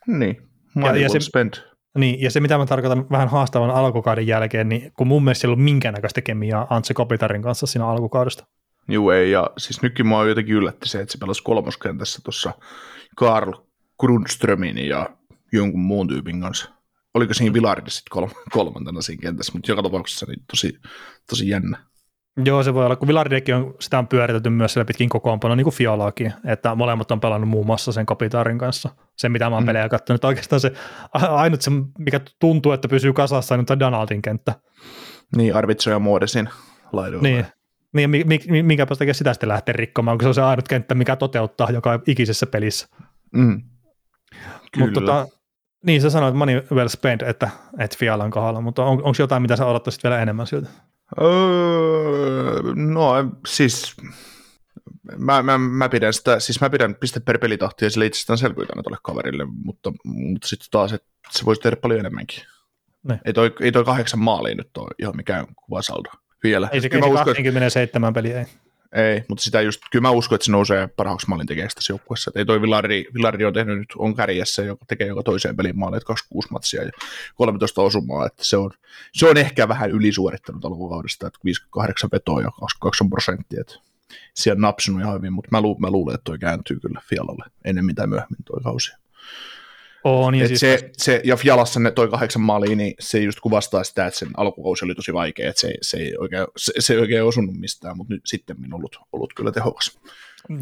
[0.08, 0.41] Niin,
[0.84, 1.64] Ja- ja se- spent.
[1.97, 5.49] Niin, ja se mitä mä tarkoitan vähän haastavan alkukauden jälkeen, niin kun mun mielestä ei
[5.49, 8.45] ollut minkäännäköistä kemiaa Antse Kopitarin kanssa siinä alkukaudesta.
[8.88, 12.54] Juu ei, ja siis nytkin mua jotenkin yllätti se, että se pelasi kolmoskentässä tuossa
[13.18, 13.54] Karl
[13.99, 15.10] Grundströmin ja
[15.51, 16.70] jonkun muun tyypin kanssa.
[17.14, 20.80] Oliko siinä Vilardi sitten kolm- kolmantena siinä kentässä, mutta joka tapauksessa niin tosi,
[21.30, 21.78] tosi jännä.
[22.45, 25.64] Joo, se voi olla, kun Villardekin on, sitä on pyöritelty myös siellä pitkin kokoonpano, niin
[25.64, 28.89] kuin Fiolaakin, että molemmat on pelannut muun muassa sen Kopitarin kanssa.
[29.18, 29.68] Se, mitä mä oon Mm.
[29.68, 30.74] pelejä katsonut, oikeastaan se
[31.14, 34.55] ainut se, mikä tuntuu, että pysyy kasassa, on tämä Donaldin kenttä.
[35.36, 36.49] Niin, Arvitso ja Muodesin
[36.93, 37.28] laidoilla.
[37.28, 37.45] Niin,
[37.93, 40.95] niin mi, mi, minkäpä takia sitä sitten lähtee rikkomaan, kun se on se ainut kenttä,
[40.95, 42.88] mikä toteuttaa joka ikisessä pelissä.
[43.34, 43.61] Mm.
[44.78, 45.28] Mutta tota,
[45.84, 49.56] niin sä sanoit money well spent, että, että Fialan kohdalla, mutta on, onko jotain, mitä
[49.56, 50.70] sä odottaisit vielä enemmän siltä?
[51.22, 53.14] Öö, no
[53.48, 53.96] siis
[55.18, 59.46] mä, mä, mä, pidän sitä, siis mä pidän piste per pelitahtia sille itsestäänselvyytenä tuolle kaverille,
[59.46, 62.44] mutta, mutta sitten taas, että se voisi tehdä paljon enemmänkin.
[63.10, 63.20] Niin.
[63.26, 66.10] Ei toi, ei toi kahdeksan maalia nyt ole ihan mikään kuvasaldo
[66.44, 66.70] vielä.
[66.72, 68.46] Ei se, Kyllä ei mä se uskon, että- 27 peliä, ei.
[68.94, 72.32] Ei, mutta sitä just, kyllä mä uskon, että se nousee parhaaksi maalin tekijäksi tässä joukkueessa.
[72.36, 76.02] Ei toi Villardi, Villardi on tehnyt nyt, on kärjessä, joka tekee joka toiseen pelin maaleja,
[76.02, 76.91] 26 matsia ja
[77.36, 78.72] 13 osumaa, että se on,
[79.14, 83.76] se on ehkä vähän ylisuorittanut alkukaudesta, että 58 vetoa ja 22 prosenttia, että
[84.34, 87.46] siellä on napsunut ihan hyvin, mutta mä, lu, mä luulen, että toi kääntyy kyllä Fialalle
[87.66, 88.91] ennemmin tai myöhemmin toi kausi.
[90.04, 93.84] On, ja siis, se, se, ja Fialassa ne toi kahdeksan maalia, niin se just kuvastaa
[93.84, 96.99] sitä, että sen alkukausi oli tosi vaikea, että se, se, ei, oikein, se, se ei
[96.99, 99.99] oikein osunut mistään, mutta nyt sitten on ollut, ollut kyllä tehokas.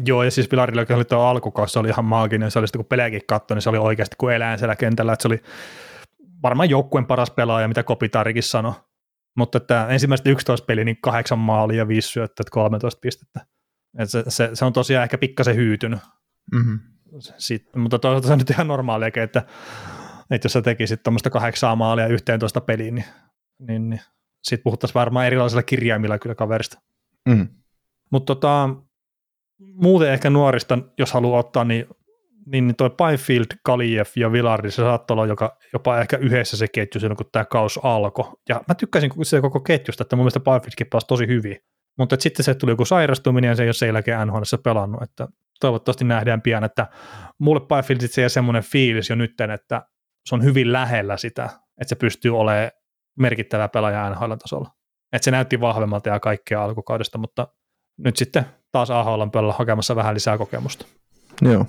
[0.06, 2.88] joo, ja siis Villardillakin oli tuo alkukausi, se oli ihan maaginen, se oli sitten kun
[2.88, 5.42] pelejäkin katsoi, niin se oli oikeasti kuin eläin siellä kentällä, että se oli
[6.42, 8.72] varmaan joukkueen paras pelaaja, mitä Kopitarikin sanoi.
[9.36, 13.46] Mutta että ensimmäiset 11 peliä, niin kahdeksan maalia ja viisi syöttöä, 13 pistettä.
[13.98, 16.00] Et se, se, se, on tosiaan ehkä pikkasen hyytynyt.
[16.52, 16.80] Mm-hmm.
[17.20, 19.42] Sitten, mutta toisaalta se on nyt ihan normaaliakin, että,
[20.30, 23.04] että jos sä tekisit tuommoista kahdeksaa maalia 11 peliin, niin,
[23.58, 24.00] niin, niin
[24.42, 26.78] sitten puhuttaisiin varmaan erilaisilla kirjaimilla kyllä kaverista.
[27.28, 27.48] Mm.
[28.10, 28.68] Mutta tota,
[29.74, 31.86] muuten ehkä nuorista, jos haluaa ottaa, niin,
[32.46, 37.00] niin, toi Byfield, Kaliev ja Villardi, se saattaa olla joka, jopa ehkä yhdessä se ketju
[37.00, 38.32] silloin, kun tämä kaus alkoi.
[38.48, 41.56] Ja mä tykkäsin se koko ketjusta, että mun mielestä Byfieldkin pelasi tosi hyvin.
[41.98, 45.28] Mutta sitten se tuli joku sairastuminen ja se ei ole sen jälkeen NHL pelannut, että
[45.62, 46.86] toivottavasti nähdään pian, että
[47.38, 49.82] mulle Byfield se semmoinen fiilis jo nyt, että
[50.28, 52.70] se on hyvin lähellä sitä, että se pystyy olemaan
[53.18, 54.70] merkittävä pelaaja NHL-tasolla.
[55.12, 57.48] Että se näytti vahvemmalta ja kaikkea alkukaudesta, mutta
[57.98, 60.86] nyt sitten taas AHL on pelalla hakemassa vähän lisää kokemusta.
[61.42, 61.66] Joo.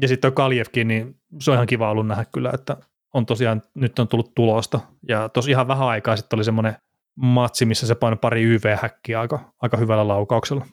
[0.00, 2.76] Ja sitten tuo Kaljevkin, niin se on ihan kiva ollut nähdä kyllä, että
[3.14, 4.80] on tosiaan, nyt on tullut tulosta.
[5.08, 6.76] Ja tosi ihan vähän aikaa sitten oli semmoinen
[7.16, 10.66] matsi, missä se painoi pari YV-häkkiä aika, aika hyvällä laukauksella.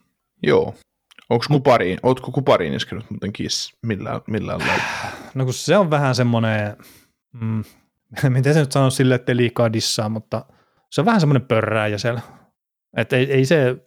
[0.44, 0.74] Joo.
[1.30, 4.84] Onko kupariin, ootko kupariin iskenut muuten kiss millään, millään lailla?
[5.36, 6.78] No kun se on vähän semmoinen,
[7.34, 7.64] mm,
[8.30, 10.46] miten se nyt sanoo sille, ettei liikaa dissaa, mutta
[10.92, 12.22] se on vähän semmoinen pörrääjä siellä.
[12.98, 13.78] Että ei, ei se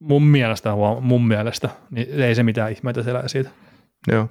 [0.00, 3.50] mun mielestä, vaan mun mielestä, niin ei se mitään ihmeitä siellä siitä.
[4.08, 4.28] Joo.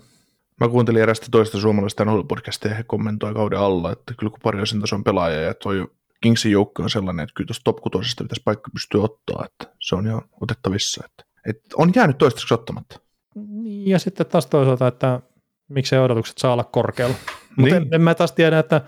[0.59, 4.67] Mä kuuntelin erästä toista suomalaista NHL-podcastia ja he kommentoi kauden alla, että kyllä kupari on
[4.67, 5.87] sen tason pelaaja ja toi
[6.21, 9.95] Kingsin joukko on sellainen, että kyllä tuosta top 6 pitäisi paikka pystyä ottaa, että se
[9.95, 11.03] on ihan otettavissa.
[11.05, 12.99] Että, että on jäänyt toistaiseksi ottamatta.
[13.35, 15.19] Niin, Ja sitten taas toisaalta, että
[15.69, 17.15] miksei odotukset saa olla korkealla.
[17.57, 17.87] Mutta Niin.
[17.87, 18.81] en, en mä taas tiedä, että,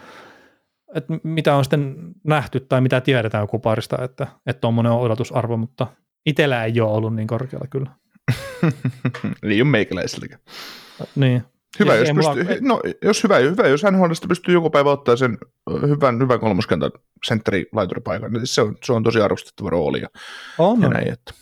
[0.95, 5.87] että mitä on sitten nähty tai mitä tiedetään kuparista, että että tuommoinen on odotusarvo, mutta
[6.25, 7.89] itsellä ei ole ollut niin korkealla kyllä.
[9.43, 11.09] Ei ole.
[11.15, 11.43] Niin.
[11.79, 14.91] Hyvä, Ja jos, ei mulla- pystyy, no, jos hyvä, hyvä, jos NHLista pystyy joku päivä
[14.91, 15.37] ottaa sen
[15.87, 16.91] hyvän, hyvän kolmoskentän
[17.25, 20.07] sentteri laituripaikan, niin se on, se on tosi arvostettava rooli ja,
[20.57, 21.33] On, ja näin, että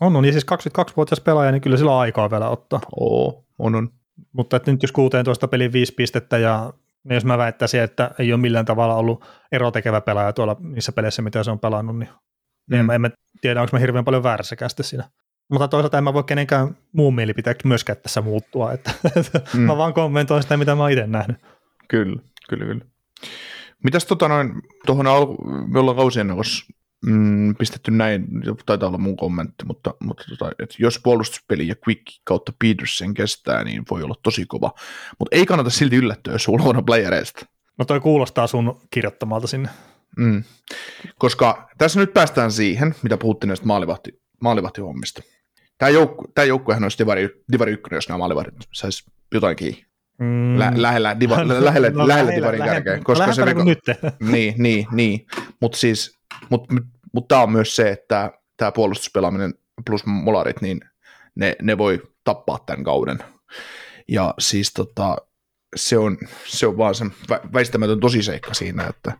[0.00, 0.24] on, on.
[0.24, 0.46] Ja siis
[0.80, 2.80] 22-vuotias pelaaja, niin kyllä sillä on aikaa vielä ottaa.
[3.00, 3.88] oo, on, on.
[4.32, 6.72] Mutta että nyt jos 16 peliin 5 pistettä ja
[7.08, 11.22] ja jos mä väittäisin, että ei ole millään tavalla ollut erotekevä pelaaja tuolla niissä peleissä,
[11.22, 12.08] mitä se on pelannut, niin
[12.70, 12.78] mm.
[12.78, 15.04] en, mä- en mä tiedä, onko mä hirveän paljon väärässäkään sitten siinä.
[15.50, 18.90] Mutta toisaalta en mä voi kenenkään muun mielipiteeksi myöskään tässä muuttua, että
[19.54, 19.60] mm.
[19.68, 21.36] mä vaan kommentoin sitä, mitä mä oon itse nähnyt.
[21.88, 22.84] Kyllä, kyllä, kyllä.
[23.84, 24.52] Mitäs tota noin,
[24.86, 26.26] tuohon alku, me ollaan kausien
[27.06, 28.26] mm, pistetty näin,
[28.66, 33.64] taitaa olla mun kommentti, mutta, mutta tota, et jos puolustuspeli ja Quick kautta Petersen kestää,
[33.64, 34.72] niin voi olla tosi kova.
[35.18, 37.46] Mutta ei kannata silti yllättyä, jos sulla on playereista.
[37.78, 39.68] No toi kuulostaa sun kirjoittamalta sinne.
[40.16, 40.44] Mm.
[41.18, 45.22] Koska tässä nyt päästään siihen, mitä puhuttiin näistä maalivahti, maalivahtihommista.
[45.78, 49.86] Tämä, joukku, tämä joukkuehan olisi Divari, Divari 1, jos nämä maalivahdit saisi jotain kiinni.
[50.18, 50.58] Mm.
[50.58, 53.00] Lä, lähellä, diva, lähellä, lähellä, No, lähellä Divarin kärkeä.
[53.04, 53.78] Koska se, kuin nyt.
[54.20, 55.26] niin, niin, niin.
[55.60, 56.15] Mutta siis,
[56.50, 56.66] mut,
[57.12, 59.54] mut tämä on myös se, että tämä puolustuspelaaminen
[59.86, 60.80] plus molarit, niin
[61.34, 63.18] ne, ne voi tappaa tämän kauden.
[64.08, 65.16] Ja siis tota,
[65.76, 69.12] se on, se on vaan se vä- väistämätön tosiseikka siinä, että,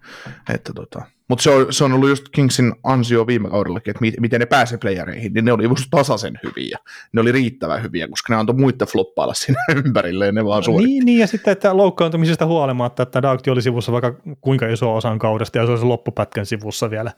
[0.55, 4.13] että tota, mutta se on, se on ollut just Kingsin ansio viime kaudellakin, että mi-
[4.21, 6.79] miten ne pääsee playereihin, niin ne oli just tasaisen hyviä.
[7.13, 10.91] Ne oli riittävän hyviä, koska ne antoi muita floppailla siinä ympärille ja ne vaan suoritti.
[10.93, 15.19] Niin, niin, ja sitten, että loukkaantumisesta huolimatta, että Dagti oli sivussa vaikka kuinka iso osan
[15.19, 17.13] kaudesta, ja se olisi loppupätkän sivussa vielä.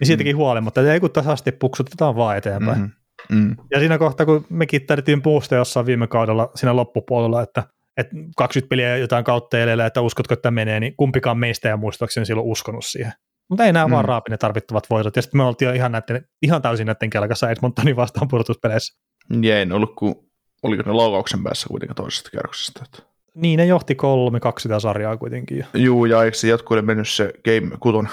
[0.00, 0.38] Niin siitäkin mm.
[0.38, 2.80] huolimatta, että ei kun tasaisesti puksutetaan vaan eteenpäin.
[2.80, 3.56] Mm, mm.
[3.70, 7.62] Ja siinä kohtaa, kun mekin tarvittiin puusta jossain viime kaudella siinä loppupuolella, että,
[7.96, 12.26] että 20 peliä jotain kautta jäljellä, että uskotko, että menee, niin kumpikaan meistä ei muistaakseni
[12.26, 13.12] silloin uskonut siihen.
[13.48, 13.92] Mutta ei nämä mm.
[13.92, 15.16] vaan raapi ne tarvittavat voitot.
[15.16, 18.98] Ja sitten me oltiin jo ihan, näiden, ihan täysin näiden kelkassa Edmontonin vastaan pudotuspeleissä.
[19.42, 20.28] Ja en ollut, kun
[20.62, 22.80] oliko ne laukauksen päässä kuitenkin toisesta kierroksesta.
[22.84, 23.02] Että.
[23.34, 25.66] Niin, ne johti kolme, kaksi sitä sarjaa kuitenkin.
[25.74, 28.08] Juu, ja eikö se jatkuille mennyt se game kuton?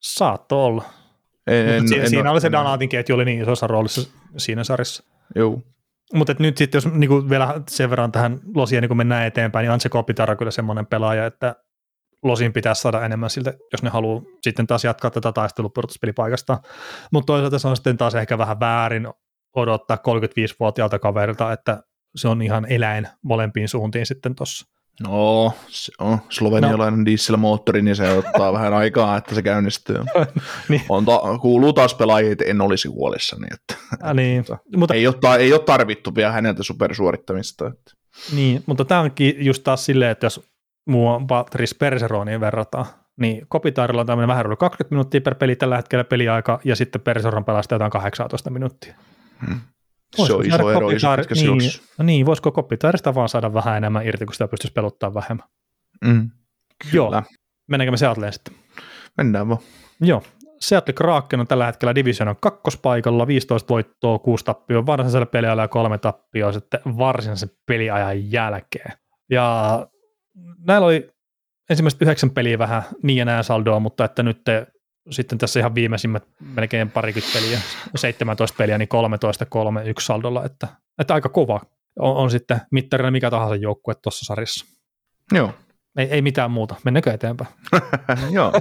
[0.00, 0.84] Saatto olla.
[1.46, 3.66] En, En, en, siinä, en siinä oo- oli se en- Danatin ketju oli niin isossa
[3.66, 5.04] roolissa siinä sarjassa.
[5.36, 5.62] Juu.
[6.14, 9.88] Mutta nyt sitten, jos niinku vielä sen verran tähän Losiin niin mennään eteenpäin, niin Antse
[9.88, 11.56] Kopitar on kyllä semmoinen pelaaja, että
[12.22, 16.58] Losin pitäisi saada enemmän siltä, jos ne haluaa sitten taas jatkaa tätä taistelupudotuspelipaikasta.
[17.12, 19.08] Mutta toisaalta se on sitten taas ehkä vähän väärin
[19.56, 21.82] odottaa 35-vuotiaalta kaverilta, että
[22.16, 24.73] se on ihan eläin molempiin suuntiin sitten tuossa.
[25.02, 27.04] No, se on slovenialainen no.
[27.06, 29.96] dieselmoottori, niin se ottaa vähän aikaa, että se käynnistyy.
[30.68, 30.82] Niin.
[30.88, 33.46] On ta- kuuluu taas pelaajia, että en olisi huolissani.
[33.54, 33.74] Että
[34.04, 34.44] Äh, niin,
[34.76, 37.66] mutta, ei, ole, ta- ei ole tarvittu vielä häneltä supersuorittamista.
[37.66, 37.92] Että.
[38.34, 40.40] niin, mutta tämä onkin just taas silleen, että jos
[40.88, 42.86] muu Patrice Perseroniin verrataan,
[43.20, 47.00] niin Kopitarilla on tämmöinen vähän reilu 20 minuuttia per peli tällä hetkellä peliaika, ja sitten
[47.00, 48.94] Perseron pelastaa jotain 18 minuuttia.
[49.46, 49.60] Hmm.
[50.16, 53.54] Se Voisiko on saada iso ero iso pitkässä niin, no niin, voisiko Kopitarista vaan saada
[53.54, 55.48] vähän enemmän irti, kun sitä pystyisi peluttaa vähemmän.
[56.04, 56.30] Mm.
[56.92, 57.22] Joo, Kyllä.
[57.68, 58.54] mennäänkö me Seattleen sitten?
[59.16, 59.60] Mennään vaan.
[60.00, 60.22] Joo,
[60.60, 65.98] Seattle Kraken on tällä hetkellä Divisionan kakkospaikalla, 15 voittoa, 6 tappioa varsinaisella peliajalla ja kolme
[65.98, 68.92] tappioa sitten varsinaisen peliajan jälkeen.
[69.30, 69.86] Ja
[70.66, 71.10] näillä oli
[71.70, 74.66] ensimmäiset yhdeksän peliä vähän niin ja näin saldoa, mutta että nyt te,
[75.10, 76.24] sitten tässä ihan viimeisimmät
[76.54, 77.60] melkein parikymmentä peliä,
[77.96, 81.60] 17 peliä, niin 13, 3, 1 saldolla, että, että aika kova
[81.98, 84.66] on, on sitten mittarina mikä tahansa joukkue tuossa sarjassa.
[85.32, 85.54] Joo.
[85.98, 87.50] Ei, ei mitään muuta, mennäänkö eteenpäin?
[88.30, 88.52] Joo.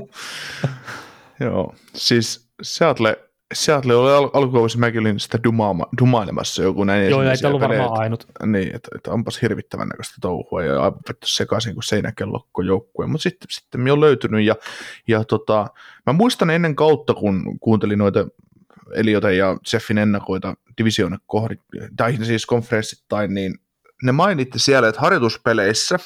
[1.39, 1.76] Joo.
[1.96, 3.18] Siis Seattle,
[3.54, 7.80] Seattle oli al- alkukausi mäkin olin sitä dumaama, dumailemassa joku näin Joo, ei ollut pelejä,
[7.80, 8.28] varmaan ainut.
[8.45, 13.47] Niin, että, että onpas hirvittävän näköistä touhua ja aivan sekaisin kuin seinäkellokko joukkue, mutta sitten,
[13.51, 14.56] sitten me on löytynyt ja,
[15.08, 15.68] ja tota,
[16.06, 18.28] mä muistan ennen kautta, kun kuuntelin noita
[18.95, 21.56] Eliota ja Jeffin ennakoita divisioona kohdi,
[21.97, 23.56] tai siis konferenssittain, niin
[24.04, 25.99] ne mainitti siellä, että harjoituspeleissä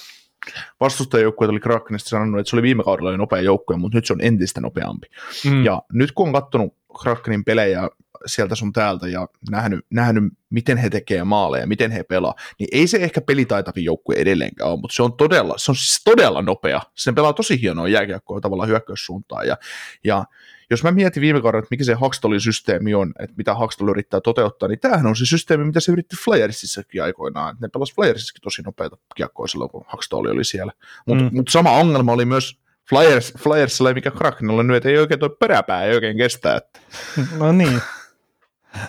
[0.80, 4.14] vastustajajoukkueet oli Krakenista sanonut, että se oli viime kaudella jo nopea joukkue, mutta nyt se
[4.14, 5.08] on entistä nopeampi.
[5.45, 5.66] Mm.
[5.66, 7.90] Ja nyt kun on katsonut Krakenin pelejä
[8.26, 12.88] sieltä sun täältä ja nähnyt, nähnyt, miten he tekee maaleja, miten he pelaa, niin ei
[12.88, 16.82] se ehkä pelitaitavin joukkue edelleenkään ole, mutta se on todella, se on siis todella nopea.
[16.96, 19.48] Se pelaa tosi hienoa jääkiekkoa tavallaan hyökkäyssuuntaan.
[19.48, 19.58] Ja,
[20.04, 20.26] ja
[20.70, 24.22] jos mä mietin viime kaudella, että mikä se Hakstolin systeemi on, että mitä Hakstol yrittää
[24.22, 27.58] toteuttaa, niin tämähän on se systeemi, mitä se yritti Flyersissakin aikoinaan.
[27.62, 30.72] Ne pelasi Flyersissakin tosi nopeita kiekkoa silloin, kun Hakstol oli siellä.
[31.06, 31.30] Mutta mm.
[31.34, 32.60] mut sama ongelma oli myös
[32.90, 36.56] Flyers, Flyersilla, mikä Krakenilla nyt, ei oikein tuo peräpää ei oikein kestä.
[36.56, 36.80] Että.
[37.40, 37.82] No niin.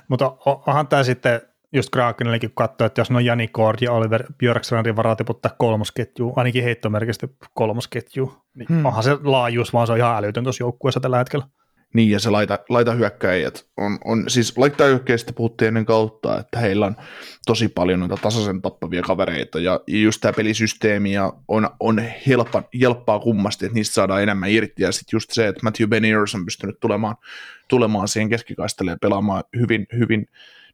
[0.09, 1.40] Mutta onhan tämä sitten
[1.72, 6.32] just Krakenillekin katsoo, että jos ne on Jani Kord ja Oliver Björkstrandin varaa tiputtaa kolmosketju,
[6.36, 8.86] ainakin heittomerkistä kolmosketju, niin hmm.
[8.86, 11.46] onhan se laajuus, vaan se on ihan älytön tuossa joukkueessa tällä hetkellä.
[11.95, 16.59] Niin, ja se laita, laita hyökkäijät on, on siis laittaa hyökkäistä puhuttiin ennen kautta, että
[16.59, 16.97] heillä on
[17.47, 23.18] tosi paljon noita tasaisen tappavia kavereita, ja just tämä pelisysteemi ja on, on helppa, helppaa
[23.18, 26.80] kummasti, että niistä saadaan enemmän irti, ja sitten just se, että Matthew Beniers on pystynyt
[26.80, 27.16] tulemaan,
[27.68, 30.26] tulemaan siihen keskikaistalle ja pelaamaan hyvin, hyvin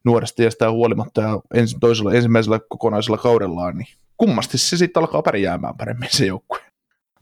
[0.04, 5.76] nuoresta iästä huolimatta, ja ens, toisella, ensimmäisellä kokonaisella kaudellaan, niin kummasti se sitten alkaa pärjäämään
[5.76, 6.60] paremmin se joukkue.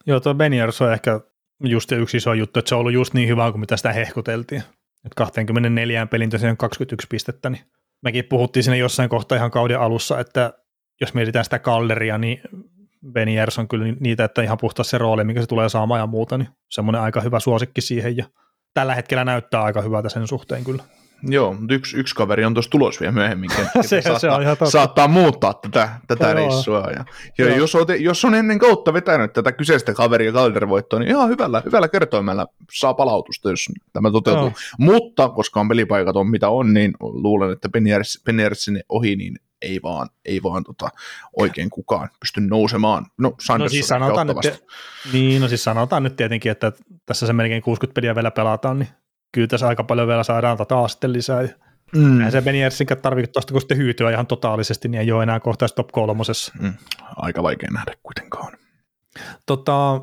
[0.07, 1.21] Joo, tuo Beniers on ehkä
[1.63, 4.63] just yksi iso juttu, että se on ollut just niin hyvä kuin mitä sitä hehkuteltiin.
[5.05, 7.63] Että 24 pelin tosiaan 21 pistettä, niin
[8.03, 10.53] mekin puhuttiin siinä jossain kohtaa ihan kauden alussa, että
[11.01, 12.41] jos mietitään sitä kalderia, niin
[13.13, 16.39] Benny on kyllä niitä, että ihan puhtaa se rooli, mikä se tulee saamaan ja muuta,
[16.39, 18.25] niin semmoinen aika hyvä suosikki siihen ja
[18.75, 20.85] tällä hetkellä näyttää aika hyvältä sen suhteen kyllä.
[21.23, 23.51] Joo, mutta yksi, yksi kaveri on tuossa tulos vielä myöhemmin,
[23.81, 26.91] se, saattaa, se on ihan saattaa muuttaa tätä, tätä reissua.
[26.91, 27.05] Ja,
[27.39, 31.63] ja jos, on, jos on ennen kautta vetänyt tätä kyseistä kaveria Calder-voittoa, niin ihan hyvällä,
[31.65, 34.45] hyvällä kertoimella saa palautusta, jos tämä toteutuu.
[34.45, 34.53] Joo.
[34.79, 37.69] Mutta koska on pelipaikat on mitä on, niin luulen, että
[38.25, 40.89] Peniersin ohi, niin ei vaan, ei vaan tota,
[41.37, 43.07] oikein kukaan pysty nousemaan.
[43.19, 44.65] No, no siis sanotaan nyt,
[45.13, 46.73] niin, no siis sanotaan nyt tietenkin, että
[47.07, 48.89] tässä se melkein 60 peliä vielä pelataan, niin
[49.33, 51.49] kyllä tässä aika paljon vielä saadaan taas sitten lisää.
[51.97, 52.31] Mm.
[52.31, 55.89] se Beniersinkään tarvitse tuosta, kun sitten hyytyä ihan totaalisesti, niin ei ole enää kohta top
[55.93, 56.53] kolmosessa.
[56.61, 56.75] Mm.
[57.17, 58.53] Aika vaikea nähdä kuitenkaan.
[59.47, 60.01] Tota,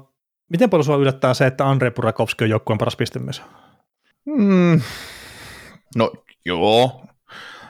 [0.49, 3.41] miten paljon sinua yllättää se, että Andre Purakovski on joukkueen paras pistemies?
[4.25, 4.81] Mm.
[5.95, 6.11] No
[6.45, 7.05] joo,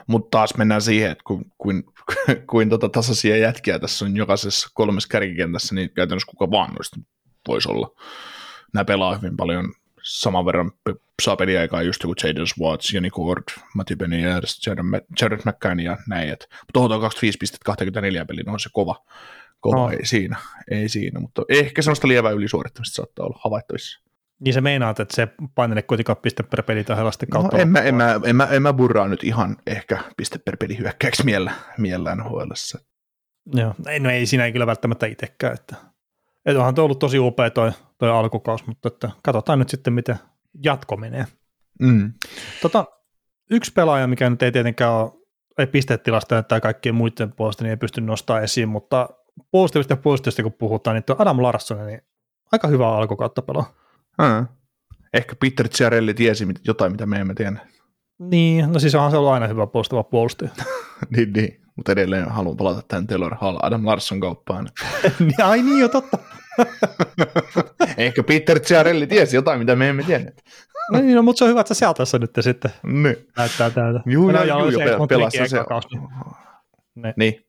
[0.08, 1.84] mutta taas mennään siihen, että kuin, kuin,
[2.52, 6.98] kuin tota tasaisia jätkiä tässä on jokaisessa kolmessa kärkikentässä, niin käytännössä kuka vaan noista
[7.48, 7.90] voisi olla.
[8.74, 9.74] Nämä pelaa hyvin paljon
[10.10, 10.72] saman verran
[11.22, 13.44] saa peliaikaa just joku Jaden Watts, Joni Cord,
[13.76, 14.68] Matthew Beniers,
[15.22, 16.30] Jared McCann ja näin.
[16.30, 19.06] Et, mutta on 25 pistettä 24 pelin, on se kova.
[19.60, 19.90] Kova, no.
[19.90, 20.38] ei siinä,
[20.72, 24.04] ei siinä, mutta ehkä sellaista lievää ylisuorittamista saattaa olla havaittavissa.
[24.40, 27.58] Niin se meinaat, että se painele kuitenkaan piste per peli tahdella kautta.
[27.58, 30.58] No, en, mä, en, mä, en, mä, en mä burraa nyt ihan ehkä piste per
[30.58, 32.80] peli hyökkäyksi miellä, miellä NHLssä.
[33.54, 35.76] Joo, no ei siinä ei kyllä välttämättä itsekään, että
[36.46, 40.16] että onhan tuo ollut tosi upea toi, toi alkukaus, mutta että katsotaan nyt sitten, miten
[40.64, 41.26] jatko menee.
[41.80, 42.14] Mm.
[42.62, 42.86] Tota,
[43.52, 45.12] yksi pelaaja, mikä nyt ei tietenkään ole,
[45.58, 49.10] ei pistetilastoja tai kaikkien muiden puolesta, niin ei pysty nostamaan esiin, mutta
[49.52, 52.02] puolustavista ja puolustavista kun puhutaan, niin tuo Adam Larsson, niin
[52.52, 53.74] aika hyvä alkukautta pelaa.
[54.22, 54.48] Hmm.
[55.14, 57.60] Ehkä Peter Ciarelli tiesi jotain, mitä me emme tiedä.
[58.20, 60.52] Niin, no siis onhan se ollut aina hyvä puolustava puolustaja.
[61.16, 64.70] niin, niin mutta edelleen haluan palata tämän Taylor Hall Adam Larson kauppaan.
[65.20, 66.18] Niin, ai niin jo, totta.
[67.98, 70.44] Ehkä Peter Ciarelli tiesi jotain, mitä me emme tienneet.
[70.92, 73.16] no niin, no, mutta se on hyvä, että sä tässä nyt sitten niin.
[73.38, 74.00] näyttää täältä.
[74.06, 75.58] Juu, no, juu, juu, pelasi se.
[76.96, 77.14] Niin.
[77.18, 77.46] niin.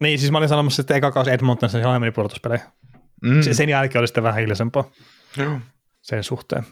[0.00, 2.62] Niin, siis mä olin sanomassa, että eka kausi Edmontonissa ihan meni pudotuspelejä.
[3.22, 3.42] Mm.
[3.52, 4.90] Sen jälkeen oli sitten vähän hiljaisempaa
[5.36, 5.60] joo.
[6.02, 6.62] sen suhteen.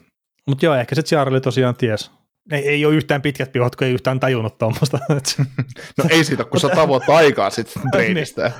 [0.46, 2.10] Mutta joo, ehkä se Ciarelli tosiaan ties
[2.50, 4.98] ei, ei ole yhtään pitkät pihot, kun ei yhtään tajunnut tuommoista.
[5.98, 8.52] no ei siitä, kun sä tavoit aikaa sitten treidistä.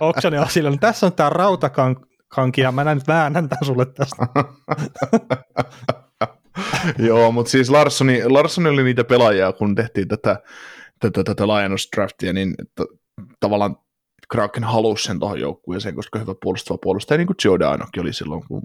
[0.00, 4.26] Oksani on sillä, no tässä on tämä rautakanki ja mä nyt väännän tämän sulle tästä.
[7.08, 10.40] Joo, mutta siis Larssoni, Larssoni oli niitä pelaajia, kun tehtiin tätä,
[11.00, 13.00] tätä, tätä laajennusdraftia, niin t-
[13.40, 13.76] tavallaan
[14.30, 18.62] Kraken halusi sen tuohon joukkueeseen, koska hyvä puolustava puolustaja, niin kuin Giordanokin oli silloin, kun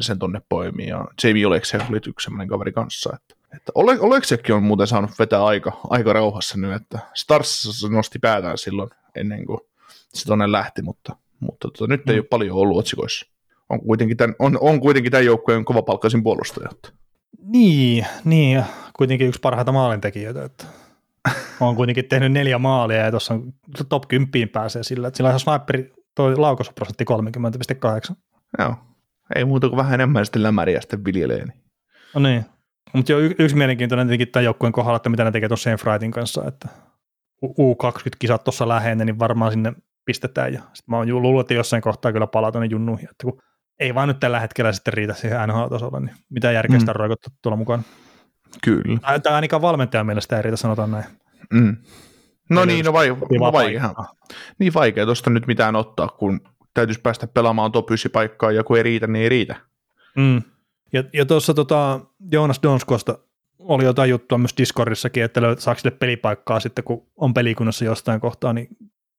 [0.00, 4.54] sen tonne poimi, ja Jamie Olekse oli yksi sellainen kaveri kanssa, että että Ole, Oleksekin
[4.54, 9.60] on muuten saanut vetää aika, aika rauhassa nyt, että Stars nosti päätään silloin ennen kuin
[10.14, 12.12] se tuonne lähti, mutta, mutta tota, nyt mm.
[12.12, 13.26] ei ole paljon ollut otsikoissa.
[13.68, 16.68] On kuitenkin tämän, on, on kuitenkin tämän joukkueen kovapalkkaisin puolustaja.
[17.38, 18.64] Niin, niin,
[18.96, 20.64] kuitenkin yksi parhaita maalintekijöitä, että
[21.60, 23.52] on kuitenkin tehnyt neljä maalia ja tuossa on
[23.88, 27.04] top 10 pääsee sillä, että sillä on sniperi, toi laukausprosentti
[28.10, 28.14] 30,8.
[28.58, 28.74] Joo,
[29.36, 31.44] ei muuta kuin vähän enemmän sitten lämäriä sitten viljelee.
[31.44, 31.62] Niin.
[32.14, 32.44] No niin,
[32.92, 36.10] mutta jo y- yksi mielenkiintoinen tietenkin tämän joukkueen kohdalla, että mitä ne tekee tuossa Frightin
[36.10, 36.68] kanssa, että
[37.44, 39.72] U20-kisat tuossa läheinen, niin varmaan sinne
[40.04, 40.52] pistetään.
[40.52, 43.42] Ja sitten mä oon luullut, että jossain kohtaa kyllä palaa tuonne junnuihin, että kun
[43.78, 46.96] ei vaan nyt tällä hetkellä sitten riitä siihen NHL-tasolla, niin mitä järkeä sitä mm.
[46.96, 47.82] roikottaa tuolla mukaan.
[48.64, 48.98] Kyllä.
[49.00, 51.04] Tai, tai ainakaan valmentajan mielestä ei riitä, sanotaan näin.
[51.52, 51.76] Mm.
[52.50, 53.94] No Eli niin, no, vai, no vaikea.
[54.58, 56.40] Niin vaikea tuosta nyt mitään ottaa, kun
[56.74, 59.56] täytyisi päästä pelaamaan top paikkaa ja kun ei riitä, niin ei riitä.
[60.16, 60.42] Mm.
[60.92, 62.00] Ja, ja tuossa tota,
[62.32, 63.18] Joonas Donskosta
[63.58, 68.52] oli jotain juttua myös Discordissakin, että saako sille pelipaikkaa sitten, kun on pelikunnassa jostain kohtaa,
[68.52, 68.68] niin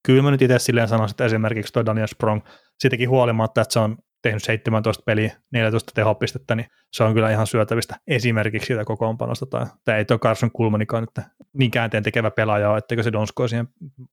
[0.04, 2.42] kyllä mä nyt itse silleen sanoisin, että esimerkiksi toi Daniel Sprong,
[2.80, 7.48] siitäkin huolimatta, että se on tehnyt 17 peliä, 14 tehopistettä, niin se on kyllä ihan
[7.48, 9.46] syötävistä esimerkiksi siitä kokoonpanosta.
[9.46, 13.68] Tai, tämä ei ole Carson Kulmanikaan että niin käänteen tekevä pelaaja etteikö se Donsko siihen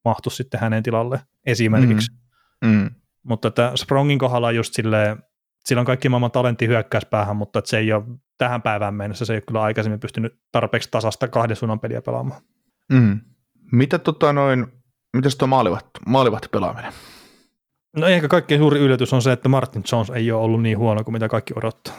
[0.04, 2.12] mahtu sitten hänen tilalle esimerkiksi.
[2.64, 2.70] Mm.
[2.70, 2.90] Mm.
[3.22, 5.22] Mutta että Sprongin kohdalla just silleen,
[5.66, 8.04] sillä on kaikki maailman talentti hyökkäyspäähän, mutta että se ei ole
[8.38, 12.42] tähän päivään mennessä, se ei ole kyllä aikaisemmin pystynyt tarpeeksi tasasta kahden suunnan peliä pelaamaan.
[12.92, 13.20] Mm.
[13.72, 14.66] Mitä tota noin,
[15.16, 16.92] mitäs tuo maalivahti, maalivahti pelaaminen?
[17.96, 21.04] No ehkä kaikkein suuri yllätys on se, että Martin Jones ei ole ollut niin huono
[21.04, 21.94] kuin mitä kaikki odottaa.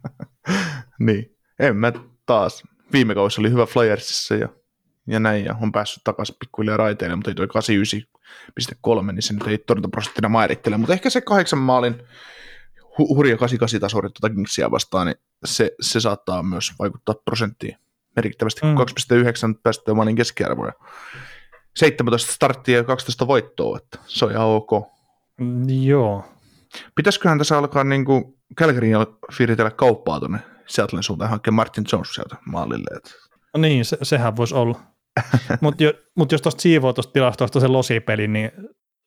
[1.06, 1.92] niin, en mä
[2.26, 2.62] taas.
[2.92, 4.48] Viime kausi oli hyvä Flyersissa ja,
[5.06, 7.46] ja näin, ja on päässyt takaisin pikkuhiljaa raiteille, mutta ei toi
[9.06, 12.02] 89,3, niin se nyt ei torjuntaprosenttina määrittele, mutta ehkä se kahdeksan maalin
[12.98, 17.76] hu- hurja 88 taso tuota Kingsia vastaan, niin se, se saattaa myös vaikuttaa prosenttiin
[18.16, 18.76] merkittävästi, kun mm.
[18.76, 20.72] 2,9 päästöä maalin keskiarvoja.
[21.76, 24.70] 17 starttia ja 12 voittoa, että se on ihan ok.
[25.40, 26.24] Mm, joo.
[26.94, 28.24] Pitäisiköhän tässä alkaa niin kuin
[28.58, 28.96] Calgaryin
[29.32, 32.96] fiiritellä kauppaa tuonne Seattlein suuntaan hankkia Martin Jones sieltä maalille.
[32.96, 33.10] Että.
[33.54, 34.80] No niin, se, sehän voisi olla.
[35.60, 38.52] Mutta jo, mut jos tuosta siivoo tuosta tilastosta se losipeli, niin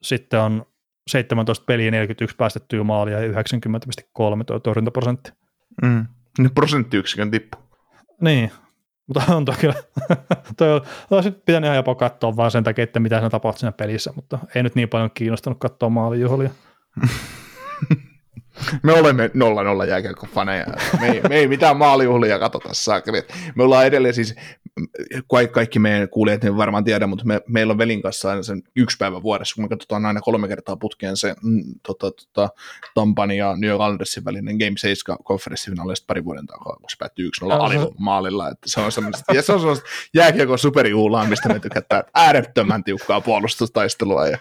[0.01, 0.65] sitten on
[1.09, 5.31] 17 peliä, 41 päästettyä maalia ja 90,3 tuo torjuntaprosentti.
[5.81, 6.05] Mm.
[6.37, 7.57] Niin prosenttiyksikön tippu.
[8.21, 8.51] Niin,
[9.07, 9.73] mutta on kyllä,
[10.57, 10.81] toi on,
[11.11, 14.39] olisi pitänyt ihan jopa katsoa vaan sen takia, että mitä siinä tapahtui siinä pelissä, mutta
[14.55, 16.49] ei nyt niin paljon kiinnostanut katsoa maalijuhlia.
[18.83, 20.65] me olemme 0-0 jääkiekko-faneja.
[20.99, 23.23] Me ei, me ei mitään maalijuhlia katsota saakeli.
[23.55, 24.35] Me ollaan edelleen siis,
[25.51, 28.97] kaikki meidän kuulijat ne varmaan tiedä, mutta me, meillä on velin kanssa aina sen yksi
[28.97, 32.49] päivä vuodessa, kun me katsotaan aina kolme kertaa putkeen se mm, tota, tota,
[32.93, 37.29] Tampan ja New York Islandersin välinen Game 7 konferenssifinaalista pari vuoden takaa, kun se päättyi
[37.43, 38.49] 1-0 alivomaalilla.
[38.49, 43.21] Että se on semmoista, ja se on semmoista jääkiekon superjuhlaa, mistä me tykätään äärettömän tiukkaa
[43.21, 44.37] puolustustaistelua ja,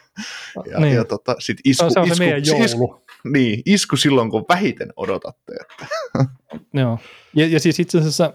[0.70, 0.94] ja, niin.
[0.94, 2.64] ja tota, sit isku, se on se isku, meidän joulu.
[2.64, 3.02] isku,
[3.34, 5.52] niin, isku silloin, kun vähiten odotatte.
[5.60, 5.86] Että.
[6.80, 6.98] Joo,
[7.36, 8.32] ja, ja siis itse asiassa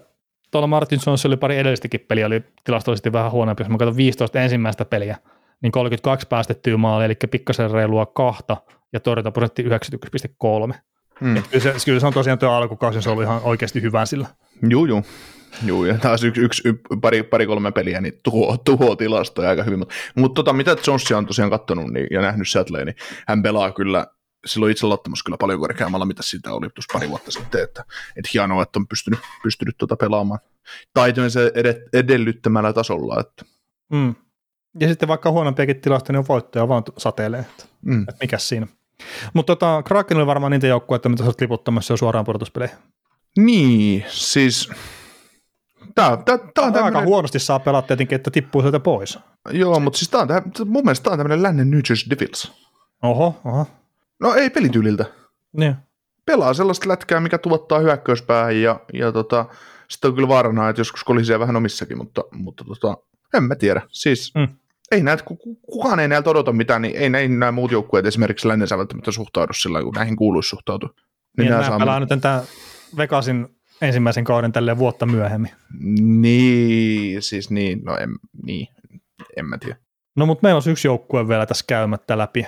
[0.50, 4.40] tuolla Martin Jones oli pari edellistäkin peliä, oli tilastollisesti vähän huonompi, jos mä katson 15
[4.40, 5.16] ensimmäistä peliä,
[5.62, 8.56] niin 32 päästettyä maalia, eli pikkasen reilua kahta,
[8.92, 10.74] ja torjuntaprosentti 91,3.
[11.20, 11.42] Hmm.
[11.50, 14.26] Kyllä, se, kyllä se on tosiaan tuo alkukausi, se oli ihan oikeasti hyvä sillä.
[14.68, 15.02] Juu, juu.
[15.66, 16.62] Joo, ja taas yksi, yksi,
[17.00, 19.78] pari, pari, kolme peliä, niin tuho, tuho tilastoja aika hyvin.
[19.78, 22.96] Mutta, mutta tota, mitä Jonesia on tosiaan katsonut niin, ja nähnyt Seattleen, niin
[23.28, 24.06] hän pelaa kyllä
[24.44, 27.84] silloin itse luottamus kyllä paljon korkeammalla, mitä sitä oli tuossa pari vuotta sitten, että,
[28.16, 30.40] että hienoa, että on pystynyt, pystynyt tuota pelaamaan
[31.28, 31.52] se
[31.92, 33.20] edellyttämällä tasolla.
[33.20, 33.44] Että.
[33.92, 34.14] Mm.
[34.80, 38.02] Ja sitten vaikka huonompiakin tilastoja, niin voittoja vaan sateilee, että, mm.
[38.02, 38.66] että mikä siinä.
[39.34, 42.78] Mutta tota, Kraken oli varmaan niitä joukkueita, mitä sä olet liputtamassa jo suoraan pudotuspeleihin.
[43.36, 44.70] Niin, siis
[45.94, 46.96] Tää, tää, tää on tämmönen...
[46.96, 49.18] Aika huonosti saa pelata tietenkin, että tippuu sieltä pois.
[49.50, 50.28] Joo, mutta siis tää on,
[50.66, 52.52] mun mielestä tämä on tämmöinen lännen New Jersey Devils.
[53.02, 53.66] Oho, oho.
[54.24, 55.04] No ei pelityyliltä.
[55.56, 55.76] Niin.
[56.26, 59.46] Pelaa sellaista lätkää, mikä tuottaa hyökkäyspäähän ja, ja tota,
[59.88, 62.96] sitten on kyllä vaarana, että joskus kolisee vähän omissakin, mutta, mutta tota,
[63.34, 63.82] en mä tiedä.
[63.88, 64.48] Siis mm.
[64.90, 65.24] ei näet,
[65.70, 69.52] kukaan ei näiltä odota mitään, niin ei näin nämä muut joukkueet esimerkiksi lännensä välttämättä suhtaudu
[69.52, 70.88] sillä kun näihin kuuluisi suhtautua.
[70.96, 72.42] Niin, niin nämä pelaa nyt tämän
[72.96, 73.48] Vegasin
[73.82, 75.50] ensimmäisen kauden tälle vuotta myöhemmin.
[76.00, 78.10] Niin, siis niin, no en,
[78.42, 78.68] niin,
[79.36, 79.76] en mä tiedä.
[80.16, 82.46] No mutta meillä on yksi joukkue vielä tässä käymättä läpi,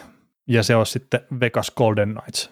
[0.48, 2.50] ja se on sitten Vegas Golden Knights.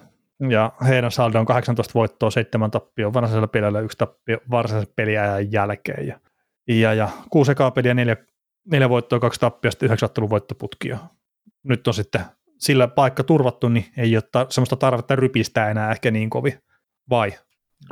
[0.51, 6.07] Ja heidän saldo on 18 voittoa, 7 tappioa varsinaisella pelillä, yksi tappio varsinaisen peliajan jälkeen.
[6.07, 6.21] Ja,
[6.69, 8.17] ja, ja kuusi ekaa peliä, neljä,
[8.71, 10.99] neljä voittoa, kaksi tappia, sitten yhdeksän ottelun voittoputkia.
[11.63, 12.25] Nyt on sitten
[12.59, 16.59] sillä paikka turvattu, niin ei ole ta- semmoista tarvetta rypistää enää ehkä niin kovin.
[17.11, 17.33] Vai?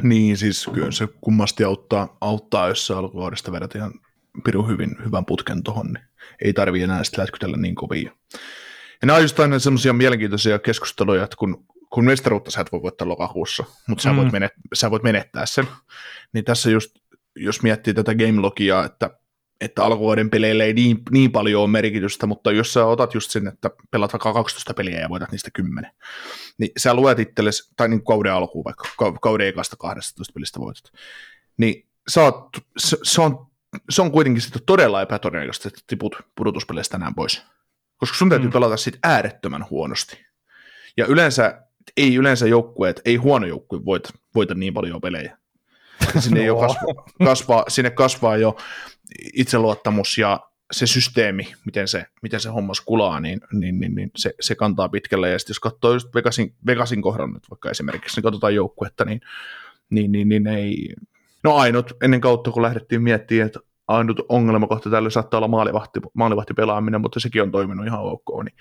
[0.02, 3.92] Niin, siis kyllä se kummasti auttaa, auttaa jos sä alkuvuodesta vedät ihan
[4.44, 6.04] pirun hyvin, hyvän putken tuohon, niin
[6.44, 8.12] ei tarvi enää sitten lätkytellä niin kovin.
[9.02, 12.82] Ja nämä on just aina semmoisia mielenkiintoisia keskusteluja, että kun, kun mestaruutta sä et voi
[12.82, 14.16] voittaa lokakuussa, mutta sä, mm.
[14.16, 15.68] voit menet, sä voit menettää sen,
[16.32, 16.96] niin tässä just,
[17.36, 19.10] jos miettii tätä game logia, että,
[19.60, 23.46] että alkuvuoden peleillä ei niin, niin paljon ole merkitystä, mutta jos sä otat just sen,
[23.46, 25.90] että pelaat vaikka 12 peliä ja voitat niistä 10,
[26.58, 30.92] niin sä luet itsellesi, tai niin kauden alkuun vaikka, kauden ekasta 12 pelistä voitat,
[31.56, 32.48] niin sä oot,
[32.78, 33.46] se, se, on,
[33.90, 37.42] se on kuitenkin sitten todella epätodennäköistä, että tiput pudotuspeleistä tänään pois
[38.02, 38.52] koska sun täytyy mm.
[38.52, 40.26] pelata sit äärettömän huonosti.
[40.96, 41.62] Ja yleensä,
[41.96, 45.38] ei yleensä joukkueet, ei huono joukkue voita, voita niin paljon pelejä.
[46.18, 46.46] Sinne, no.
[46.52, 48.56] jo kasvaa, kasvaa, sinne kasvaa jo
[49.34, 50.40] itseluottamus ja
[50.72, 54.88] se systeemi, miten se, miten se hommas kulaa, niin, niin, niin, niin se, se, kantaa
[54.88, 55.30] pitkälle.
[55.30, 59.20] Ja sitten jos katsoo just Vegasin, Vegasin kohdan nyt vaikka esimerkiksi, niin katsotaan joukkuetta, niin,
[59.90, 60.94] niin, niin, niin ei...
[61.44, 63.60] No ainut ennen kautta, kun lähdettiin miettimään, että
[63.92, 68.44] ainut ongelmakohta tällä saattaa olla maalivahti, maalivahti pelaaminen, mutta sekin on toiminut ihan ok.
[68.44, 68.54] Niin,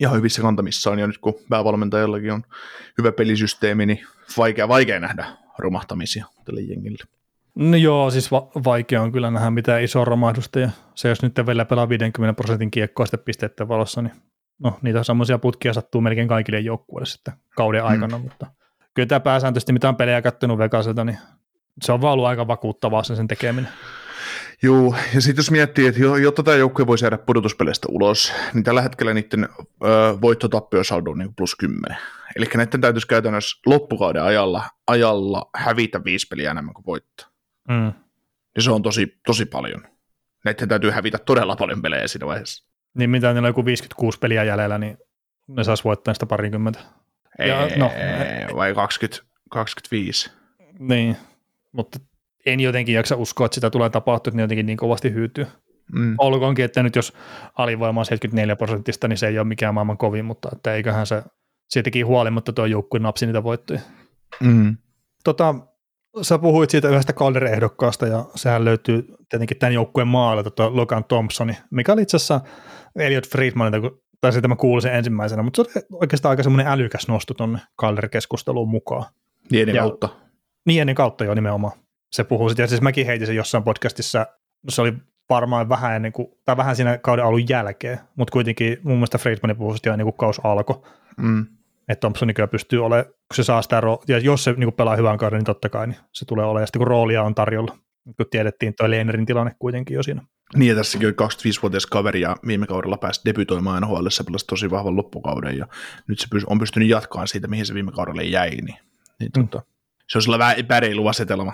[0.00, 2.42] ihan hyvissä kantamissaan, ja nyt kun päävalmentajallakin on
[2.98, 4.06] hyvä pelisysteemi, niin
[4.36, 5.26] vaikea, vaikea nähdä
[5.58, 7.04] romahtamisia tälle jengille.
[7.54, 11.34] No joo, siis va- vaikea on kyllä nähdä mitään isoa romahdusta, ja se jos nyt
[11.46, 14.12] vielä pelaa 50 prosentin kiekkoa sitten pisteiden valossa, niin
[14.58, 17.88] no, niitä semmoisia putkia sattuu melkein kaikille joukkueille sitten kauden mm.
[17.88, 18.46] aikana, mutta
[18.94, 21.18] kyllä tämä pääsääntöisesti, mitä on pelejä kattonut Vegaselta, niin
[21.82, 23.70] se on vaan ollut aika vakuuttavaa sen, sen tekeminen.
[24.62, 28.82] Joo, ja sitten jos miettii, että jotta tämä joukkue voisi jäädä pudotuspeleistä ulos, niin tällä
[28.82, 29.48] hetkellä niiden
[30.20, 31.96] voittotappiosaldo on niin plus 10.
[32.36, 37.26] Eli näiden täytyisi käytännössä loppukauden ajalla, ajalla hävitä viisi peliä enemmän kuin voittaa.
[37.68, 37.92] Mm.
[38.56, 39.82] Ja se on tosi, tosi paljon.
[40.44, 42.64] Näiden täytyy hävitä todella paljon pelejä siinä vaiheessa.
[42.94, 44.98] Niin mitä niillä on joku 56 peliä jäljellä, niin
[45.48, 46.80] ne saisi voittaa sitä parikymmentä.
[47.38, 47.90] Ei, ja, no,
[48.56, 50.30] vai 20, 25.
[50.78, 51.16] Niin,
[51.72, 51.98] mutta
[52.46, 55.46] en jotenkin jaksa uskoa, että sitä tulee tapahtua, että ne jotenkin niin kovasti hyytyy.
[55.92, 56.14] Mm.
[56.18, 57.12] Olkoonkin, että nyt jos
[57.58, 61.22] alivoima on 74 prosentista, niin se ei ole mikään maailman kovin, mutta että eiköhän se
[61.68, 63.80] siitäkin huolimatta tuo joukkue napsi niitä voittoja.
[64.40, 64.76] Mm.
[65.24, 65.54] Tota,
[66.22, 71.52] sä puhuit siitä yhdestä Calder-ehdokkaasta, ja sehän löytyy tietenkin tämän joukkueen maalilta tuo Logan Thompsoni,
[71.70, 72.40] mikä oli itse asiassa
[72.96, 73.90] Elliot Friedmanilta,
[74.20, 77.58] tai sitä mä kuulin sen ensimmäisenä, mutta se oli oikeastaan aika semmoinen älykäs nosto tuonne
[77.82, 79.04] Calder-keskusteluun mukaan.
[79.50, 80.08] Niin kautta.
[80.66, 81.72] Niin ennen kautta jo nimenomaan.
[82.14, 84.18] Se puhuu sitten, ja siis mäkin heitin sen jossain podcastissa,
[84.62, 84.94] no se oli
[85.30, 89.56] varmaan vähän ennen kuin, tai vähän siinä kauden alun jälkeen, mutta kuitenkin mun mielestä Friedmanin
[89.56, 90.82] puhui jo ennen kuin kaus alkoi.
[91.16, 91.46] Mm.
[91.88, 94.74] Että Thompson kyllä pystyy olemaan, kun se saa sitä ro- ja jos se niin kuin
[94.74, 97.34] pelaa hyvän kauden, niin totta kai niin se tulee olemaan, ja sitten kun roolia on
[97.34, 97.76] tarjolla,
[98.16, 100.22] kun tiedettiin tuo Lehnerin tilanne kuitenkin jo siinä.
[100.56, 104.70] Niin, ja tässäkin oli 25-vuotias kaveri, ja viime kaudella pääsi debytoimaan NHL, se pelasi tosi
[104.70, 105.66] vahvan loppukauden, ja
[106.08, 108.78] nyt se on pystynyt jatkaan siitä, mihin se viime kaudella jäi, niin,
[109.20, 109.48] niin mm.
[109.48, 109.66] tota,
[110.08, 111.52] se on sillä vähän epäreilu asetelma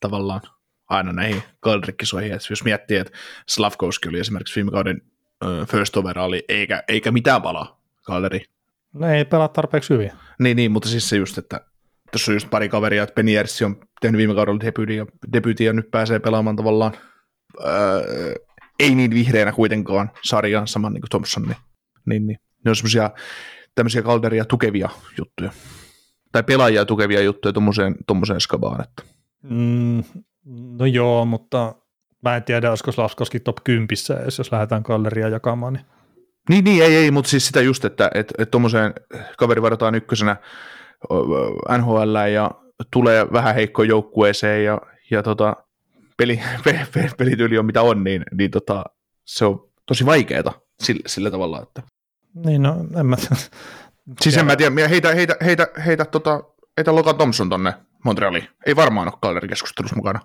[0.00, 0.40] tavallaan
[0.88, 5.02] aina näihin Kaldrikkisoihin, että jos miettii, että Slavkowski oli esimerkiksi viime kauden
[5.44, 8.44] uh, first overaali, eikä, eikä mitään palaa Kalderi.
[8.92, 10.12] No ei pelaa tarpeeksi hyvin.
[10.38, 11.60] Niin, niin, mutta siis se just, että
[12.12, 15.66] tuossa on just pari kaveria, että Penny Erssi on tehnyt viime kaudella debyytin ja, debyytin
[15.66, 16.92] ja nyt pääsee pelaamaan tavallaan
[17.64, 18.34] öö,
[18.78, 21.56] ei niin vihreänä kuitenkaan sarjaan saman niin kuin Thompson, niin,
[22.06, 22.38] niin, niin.
[22.64, 23.10] ne on semmoisia
[23.74, 24.88] tämmöisiä kalderia tukevia
[25.18, 25.50] juttuja.
[26.32, 27.52] Tai pelaajia tukevia juttuja
[28.06, 28.80] tuommoiseen skabaan.
[28.82, 29.19] Että.
[29.42, 30.04] Mm,
[30.78, 31.74] no joo, mutta
[32.22, 33.88] mä en tiedä, olisiko Slavskoski top 10,
[34.38, 35.72] jos lähdetään kalleria jakamaan.
[35.72, 35.86] Niin.
[36.48, 38.94] Niin, niin ei, ei, mutta siis sitä just, että et, et tuommoiseen
[39.38, 40.36] kaveri varataan ykkösenä
[41.78, 42.50] NHL ja
[42.92, 44.80] tulee vähän heikkoon joukkueeseen ja,
[45.10, 45.56] ja tota,
[46.16, 48.84] peli, pe, pe, pelityyli on mitä on, niin, niin tota,
[49.24, 51.62] se on tosi vaikeeta sillä, sillä tavalla.
[51.62, 51.82] Että.
[52.34, 53.16] Niin, no en mä
[54.20, 56.44] Siis en mä tiedä, heitä, heitä, heitä, heitä, tota,
[56.76, 57.74] heitä Logan Thompson tonne
[58.04, 58.48] Montrealiin.
[58.66, 60.20] Ei varmaan ole Calgary-keskustelussa mukana.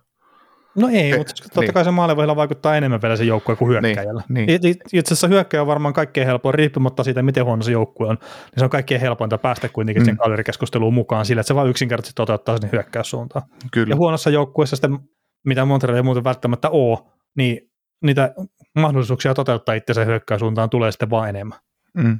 [0.75, 1.73] No ei, ei mutta totta niin.
[1.73, 4.23] kai se maalivahilla vaikuttaa enemmän vielä se joukkue kuin hyökkäjällä.
[4.29, 4.75] Niin, niin.
[4.93, 8.57] Itse asiassa hyökkäjä on varmaan kaikkein helpoin, riippumatta siitä, miten huono se joukkue on, niin
[8.57, 10.05] se on kaikkein helpointa päästä kuitenkin mm.
[10.05, 13.45] sen Calgary-keskusteluun mukaan sillä, että se vaan yksinkertaisesti toteuttaa sinne hyökkäyssuuntaan.
[13.71, 13.91] Kyllä.
[13.91, 14.99] Ja huonossa joukkueessa sitten,
[15.45, 16.99] mitä Montreal ei muuten välttämättä ole,
[17.35, 17.71] niin
[18.03, 18.33] niitä
[18.75, 21.59] mahdollisuuksia toteuttaa itse hyökkäyssuuntaan tulee sitten vaan enemmän.
[21.93, 22.19] Mm.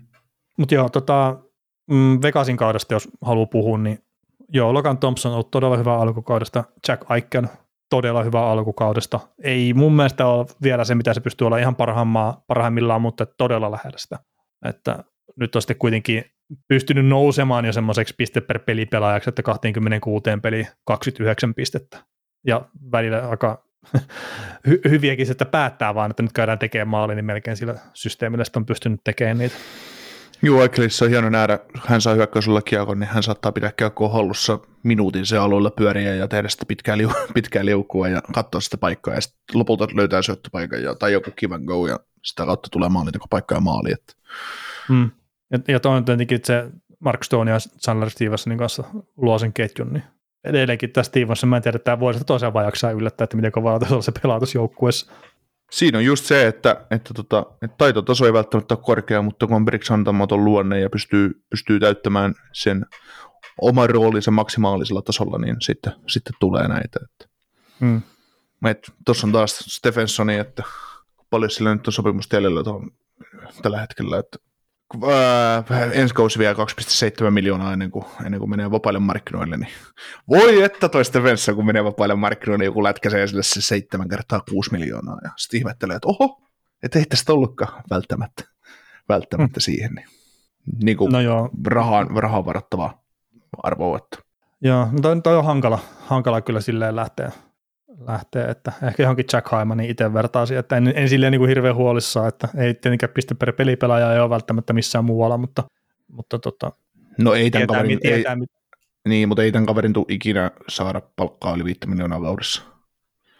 [0.57, 1.37] Mutta joo, tota,
[1.91, 3.99] mm, Vegasin kaudesta, jos haluaa puhua, niin
[4.49, 7.49] joo, Logan Thompson on ollut todella hyvä alkukaudesta, Jack Aiken
[7.89, 9.19] todella hyvä alkukaudesta.
[9.43, 11.75] Ei mun mielestä ole vielä se, mitä se pystyy olla ihan
[12.47, 14.19] parhaimmillaan, mutta todella lähellä sitä.
[14.65, 15.03] Että
[15.39, 16.25] nyt on sitten kuitenkin
[16.67, 21.97] pystynyt nousemaan jo semmoiseksi piste per pelipelaajaksi, että 26 peli 29 pistettä.
[22.47, 23.63] Ja välillä aika
[24.67, 28.65] hy- hyviäkin, että päättää vaan, että nyt käydään tekemään maali, niin melkein sillä systeemillä on
[28.65, 29.55] pystynyt tekemään niitä.
[30.41, 34.59] Joo, Ekelissa on hieno nähdä, hän saa hyökkäysulla kiekon, niin hän saattaa pitää kiekkoa hallussa
[34.83, 39.13] minuutin se alueella pyöriä ja tehdä sitä pitkää, liu, pitkää liukua ja katsoa sitä paikkaa
[39.13, 43.11] ja sitten lopulta löytää syöttöpaikan ja, tai joku kivan go ja sitä kautta tulee maali,
[43.29, 43.91] paikka ja maali.
[43.91, 44.13] Että.
[44.89, 45.11] Hmm.
[45.51, 48.83] Ja, ja toinen tietenkin, se Mark Stone ja Chandler Stevensonin kanssa
[49.17, 50.03] luo sen ketjun, niin
[50.43, 53.51] edelleenkin tässä Stevenson, mä en tiedä, että tämä vuodesta toiseen vaan jaksaa yllättää, että miten
[53.51, 55.11] kovaa se pelaa tuossa joukkueessa.
[55.71, 59.55] Siinä on just se, että, että, tota, että taitotaso ei välttämättä ole korkea, mutta kun
[59.55, 62.85] on antamaton luonne ja pystyy, pystyy täyttämään sen
[63.61, 66.99] oman roolinsa maksimaalisella tasolla, niin sitten, sitten tulee näitä.
[67.03, 67.35] Että.
[67.79, 68.01] Hmm.
[69.05, 70.63] Tuossa on taas Stephensoni, että
[71.29, 72.63] paljon sillä nyt on sopimusta jäljellä
[73.61, 74.37] tällä hetkellä, että
[75.03, 76.53] äh, ensi kausi vielä
[77.25, 79.71] 2,7 miljoonaa ennen kuin, ennen kuin menee vapaille markkinoille, niin
[80.29, 84.71] voi että toista Venssä, kun menee vapaille markkinoille, joku lätkäsee sille se 7 kertaa 6
[84.71, 86.41] miljoonaa, ja sitten ihmettelee, että oho,
[86.83, 88.43] että ei tästä ollutkaan välttämättä,
[89.09, 89.61] välttämättä hmm.
[89.61, 90.07] siihen, niin,
[90.83, 91.49] niin kuin no joo.
[91.67, 93.03] rahaan, rahaan varattavaa
[93.63, 93.99] arvoa.
[94.61, 97.31] Joo, no toi, toi on hankala, hankala kyllä silleen lähteä,
[98.07, 101.75] lähtee, että ehkä johonkin Jack Hymanin itse vertaisi, että en, en silleen niin kuin hirveän
[101.75, 105.63] huolissaan, että ei tietenkään piste per pelipelaaja ei ole välttämättä missään muualla, mutta,
[106.11, 106.71] mutta tota,
[107.19, 108.49] No ei tämän tietää, kaverin, tietää, ei, mit-
[109.07, 112.61] niin, mutta ei tämän kaverin tule ikinä saada palkkaa yli 5 miljoonaa vuodessa.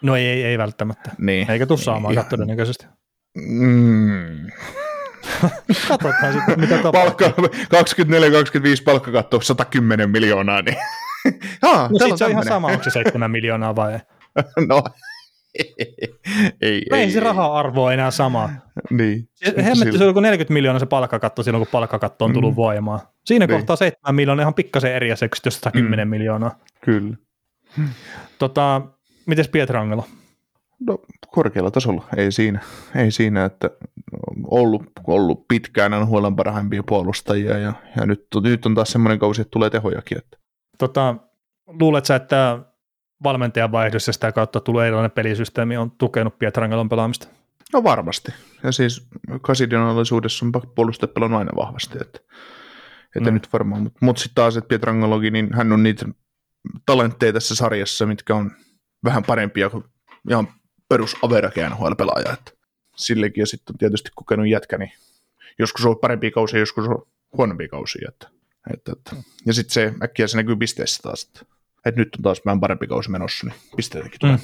[0.02, 1.52] no ei, ei, ei välttämättä, Niin.
[1.52, 2.26] eikä tuu saamaan Ja- ja.
[2.30, 2.86] todennäköisesti.
[3.36, 4.48] Mm.
[5.88, 6.91] Katsotaan sitten, mitä tapahtuu.
[7.32, 8.03] Palkka,
[8.80, 10.77] 24-25 palkkakatto, 110 miljoonaa, niin
[11.64, 13.99] Haa, No sit se on ihan sama, onko se 7 miljoonaa vai ei.
[14.69, 14.83] no,
[16.61, 18.49] ei, No ei se raha arvo enää sama.
[18.89, 19.29] Niin.
[19.63, 22.55] Hemmetti, se oli kuin 40 miljoonaa se palkkakatto silloin, kun palkkakatto on tullut Mm.
[22.55, 22.99] voimaan.
[23.25, 23.57] Siinä Niin.
[23.57, 26.09] kohtaa 7 miljoonaa ihan pikkasen eri jos 110 Mm.
[26.09, 26.59] miljoonaa.
[26.85, 27.15] Kyllä.
[28.39, 28.81] Tota,
[29.25, 30.05] mites Pietrangelo?
[30.87, 30.99] No,
[31.31, 32.59] korkealla tasolla, ei siinä,
[32.95, 33.69] ei siinä että
[34.47, 39.51] ollut, ollut pitkään huolen parhaimpia puolustajia ja, ja nyt, nyt on taas semmoinen kausi, että
[39.51, 40.17] tulee tehojakin.
[40.17, 40.37] Että.
[40.77, 41.15] Tota,
[41.67, 42.59] luuletko sä, että
[43.23, 47.27] valmentajan vaihdos ja sitä kautta tullut erilainen pelisysteemi on tukenut Pietrangelon pelaamista?
[47.73, 48.31] No varmasti.
[48.63, 49.07] Ja siis
[49.41, 51.97] kasidionallisuudessa on puolustajat pelannut aina vahvasti.
[52.01, 52.19] Että,
[53.15, 53.33] että Mm.
[53.33, 56.05] nyt varmaan, mutta mut sitten taas, että Pietrangologi, niin hän on niitä
[56.85, 58.51] talentteja tässä sarjassa, mitkä on
[59.03, 59.83] vähän parempia kuin
[60.29, 60.47] ihan
[60.89, 62.37] perus average NHL-pelaaja.
[62.95, 64.91] Sillekin ja sitten on tietysti kokenut jätkä, niin
[65.59, 67.05] joskus on parempia kausia, joskus on
[67.37, 68.09] huonompia kausia.
[68.09, 68.27] Että,
[68.73, 69.15] että, että.
[69.45, 71.55] Ja sitten se äkkiä se näkyy pisteissä taas, että,
[71.85, 74.35] että nyt on taas vähän parempi kausi menossa, niin pisteitäkin tulee.
[74.35, 74.41] Mm.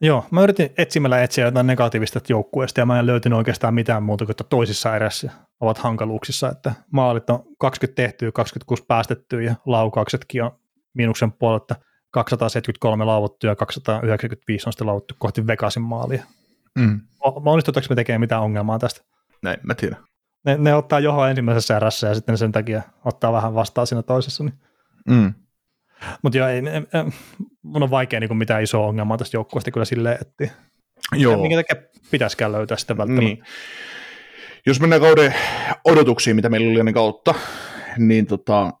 [0.00, 4.24] Joo, mä yritin etsimällä etsiä jotain negatiivista joukkueesta ja mä en löytynyt oikeastaan mitään muuta
[4.24, 10.42] kuin että toisissa erässä ovat hankaluuksissa, että maalit on 20 tehtyä, 26 päästettyä ja laukauksetkin
[10.42, 10.50] on
[10.94, 11.76] miinuksen puolella, että
[12.10, 16.24] 273 laavuttu ja 295 on sitten laavuttu kohti Vegasin maalia.
[16.78, 17.00] Mm.
[17.20, 19.00] Onnistutaanko me tekemään mitään ongelmaa tästä?
[19.42, 19.98] Näin, mä tiedän.
[20.44, 24.44] Ne, ne ottaa johon ensimmäisessä erässä ja sitten sen takia ottaa vähän vastaan siinä toisessa.
[24.44, 24.58] Niin.
[25.08, 25.34] Mm.
[26.22, 27.12] Mutta joo, ei, ei, ei,
[27.62, 30.48] mun on vaikea niin mitään isoa ongelmaa tästä joukkueesta kyllä silleen, että
[31.12, 31.42] Joo.
[31.42, 33.24] minkä takia pitäisikään löytää sitä välttämättä.
[33.24, 33.44] Niin.
[34.66, 35.34] Jos mennään kauden
[35.84, 37.34] odotuksiin, mitä meillä oli ennen kautta,
[37.98, 38.72] niin tota,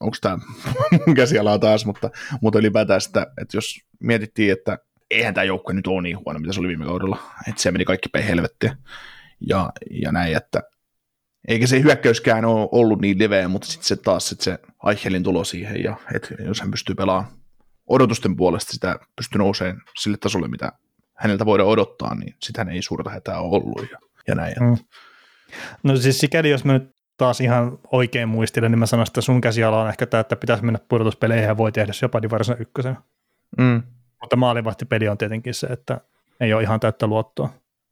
[0.00, 0.38] onko tämä
[1.06, 2.10] mun käsialaa taas, mutta,
[2.40, 4.78] mutta ylipäätään sitä, että jos mietittiin, että
[5.10, 7.18] eihän tämä joukkue nyt ole niin huono, mitä se oli viime kaudella,
[7.48, 8.76] että se meni kaikki päin helvettiä
[9.48, 10.62] ja, ja näin, että
[11.48, 15.44] eikä se hyökkäyskään ole ollut niin leveä, mutta sitten se taas sit se Aichelin tulo
[15.44, 17.32] siihen, ja että jos hän pystyy pelaamaan
[17.86, 20.72] odotusten puolesta sitä, pystyy nousemaan sille tasolle, mitä
[21.14, 23.98] häneltä voidaan odottaa, niin sitähän ei suurta hätää ole ollut ja,
[24.28, 24.54] ja näin.
[24.60, 24.76] Mm.
[25.82, 29.40] No siis sikäli, jos mä nyt taas ihan oikein muistelen, niin mä sanoisin, että sun
[29.40, 32.96] käsiala on ehkä tämä, että pitäisi mennä pudotuspeleihin ja voi tehdä se jopa Divarisen ykkösen.
[33.58, 33.82] Mm.
[34.20, 36.00] Mutta maalivahtipeli on tietenkin se, että
[36.40, 37.48] ei ole ihan täyttä luottoa.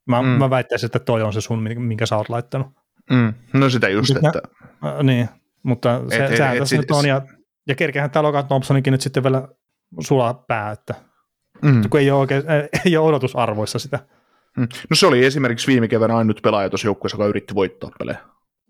[0.07, 0.29] Mä, mm.
[0.29, 2.67] mä väittäisin, että toi on se sun, minkä sä oot laittanut.
[3.11, 3.35] Mm.
[3.53, 4.43] No sitä just, Nyt nä- että
[4.87, 5.29] Äh, niin,
[5.63, 7.07] mutta se, Et- et- sehän et tässä sit- nyt on.
[7.09, 7.23] Ja,
[7.69, 9.49] ja kerkehän tämä Logan Thompsonikin nyt sitten vielä
[10.01, 10.95] sulaa pää, että
[11.63, 11.83] mm.
[11.91, 12.43] kun ei ole, oikein,
[12.87, 13.99] ei ole odotusarvoissa sitä.
[14.57, 14.69] Mm.
[14.91, 18.19] No se oli esimerkiksi viime keväänä ainut pelaaja tuossa joukkueessa, joka yritti voittaa pelejä.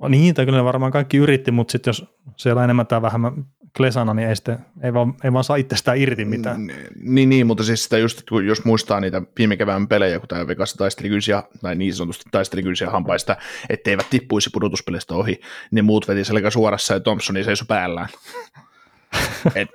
[0.09, 2.05] Niin, tai kyllä varmaan kaikki yritti, mutta sitten jos
[2.37, 3.33] siellä enemmän tai vähemmän
[3.77, 6.67] klesana, niin ei, sitten, ei, vaan, ei vaan saa itsestään irti mitään.
[7.01, 10.29] Niin, niin, mutta siis sitä just, että kun jos muistaa niitä viime kevään pelejä, kun
[10.29, 13.37] tämä Vegas taisteli kynsiä, tai niin sanotusti taisteli kynsiä hampaista,
[13.69, 15.41] etteivät tippuisi pudotuspelistä ohi,
[15.71, 18.09] niin muut veti selkä suorassa ja Thompsoni seisoi päällään.
[19.55, 19.69] et,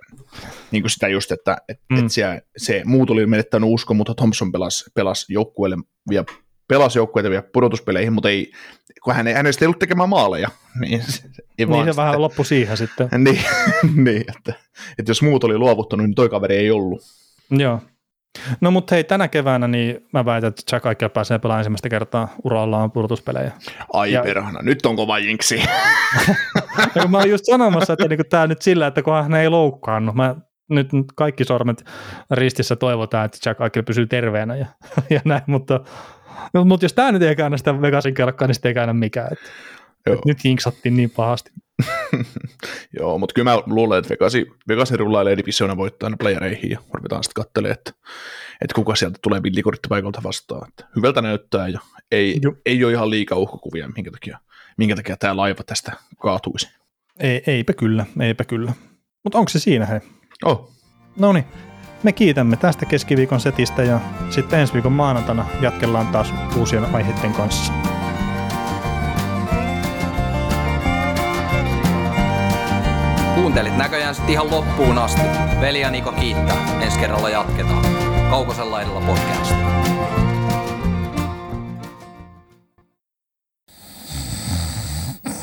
[0.72, 2.00] niin kuin sitä just, että et, Mm.
[2.06, 5.78] et siellä, se muut oli menettänyt uskon, mutta Thompson pelasi, pelasi joukkueelle
[6.10, 6.26] vielä
[6.68, 8.52] pelasi joukkueita vielä pudotuspeleihin, mutta ei,
[9.04, 10.50] kun hän ei, hänestä ei ollut tekemään maaleja.
[10.80, 13.10] Niin, se, ei Niin vaan se vähän loppui siihen sitten.
[13.24, 13.42] niin,
[13.96, 14.54] niin että,
[15.00, 17.02] että, jos muut oli luovuttanut, niin toi kaveri ei ollut.
[17.52, 17.82] Joo.
[18.62, 22.28] No mutta hei, tänä keväänä niin mä väitän, että Jack Eichel pääsee pelaamaan ensimmäistä kertaa
[22.44, 23.52] urallaan pudotuspelejä.
[23.94, 25.62] Ai Ja- perhana, nyt on kova jinksi.
[26.96, 29.50] Ja kun mä olin just sanomassa, että niinku tämä nyt sillä, että kun hän ei
[29.50, 30.36] loukkaannut, mä
[30.70, 31.86] nyt kaikki sormet
[32.32, 34.66] ristissä toivotaan, että Jack Eichel pysyy terveenä ja,
[35.10, 35.80] ja näin, mutta,
[36.54, 39.34] no, mutta jos tämä nyt ei käännä sitä Vegasin kelkkaa, niin sitten ei käännä mikään.
[39.34, 39.46] Että,
[40.06, 40.16] Joo.
[40.16, 41.52] että nyt hinksattiin niin pahasti.
[43.00, 47.44] Joo, mutta kyllä mä luulen, että Vegasi, Vegasi rullailee divisiona voittaa playereihin ja ruvetaan sitten
[47.44, 47.92] katselemaan, että,
[48.62, 50.68] että kuka sieltä tulee villikorttipaikalta vastaan.
[50.68, 51.80] Että hyvältä näyttää ja
[52.12, 52.54] ei, Joo.
[52.66, 54.40] ei ole ihan liikaa uhkakuvia, minkä takia,
[54.78, 55.92] minkä takia tämä laiva tästä
[56.22, 56.70] kaatuisi.
[57.20, 58.74] Ei, eipä kyllä, eipä kyllä.
[59.24, 60.00] Mutta onko se siinä hei?
[60.46, 60.76] Oh,
[61.20, 61.46] No niin,
[62.06, 64.00] me kiitämme tästä keskiviikon setistä ja
[64.30, 67.74] sitten ensi viikon maanantaina jatkellaan taas uusien aiheiden kanssa.
[73.36, 75.22] Kuuntelit näköjään sitten ihan loppuun asti.
[75.62, 76.82] Veli ja Niko kiittää.
[76.82, 77.86] Ensi kerralla jatketaan.
[78.30, 79.56] Kaukosella edellä podcast.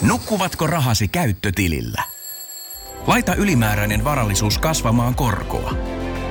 [0.02, 2.02] Nukkuvatko rahasi käyttötilillä?
[3.06, 5.74] Laita ylimääräinen varallisuus kasvamaan korkoa.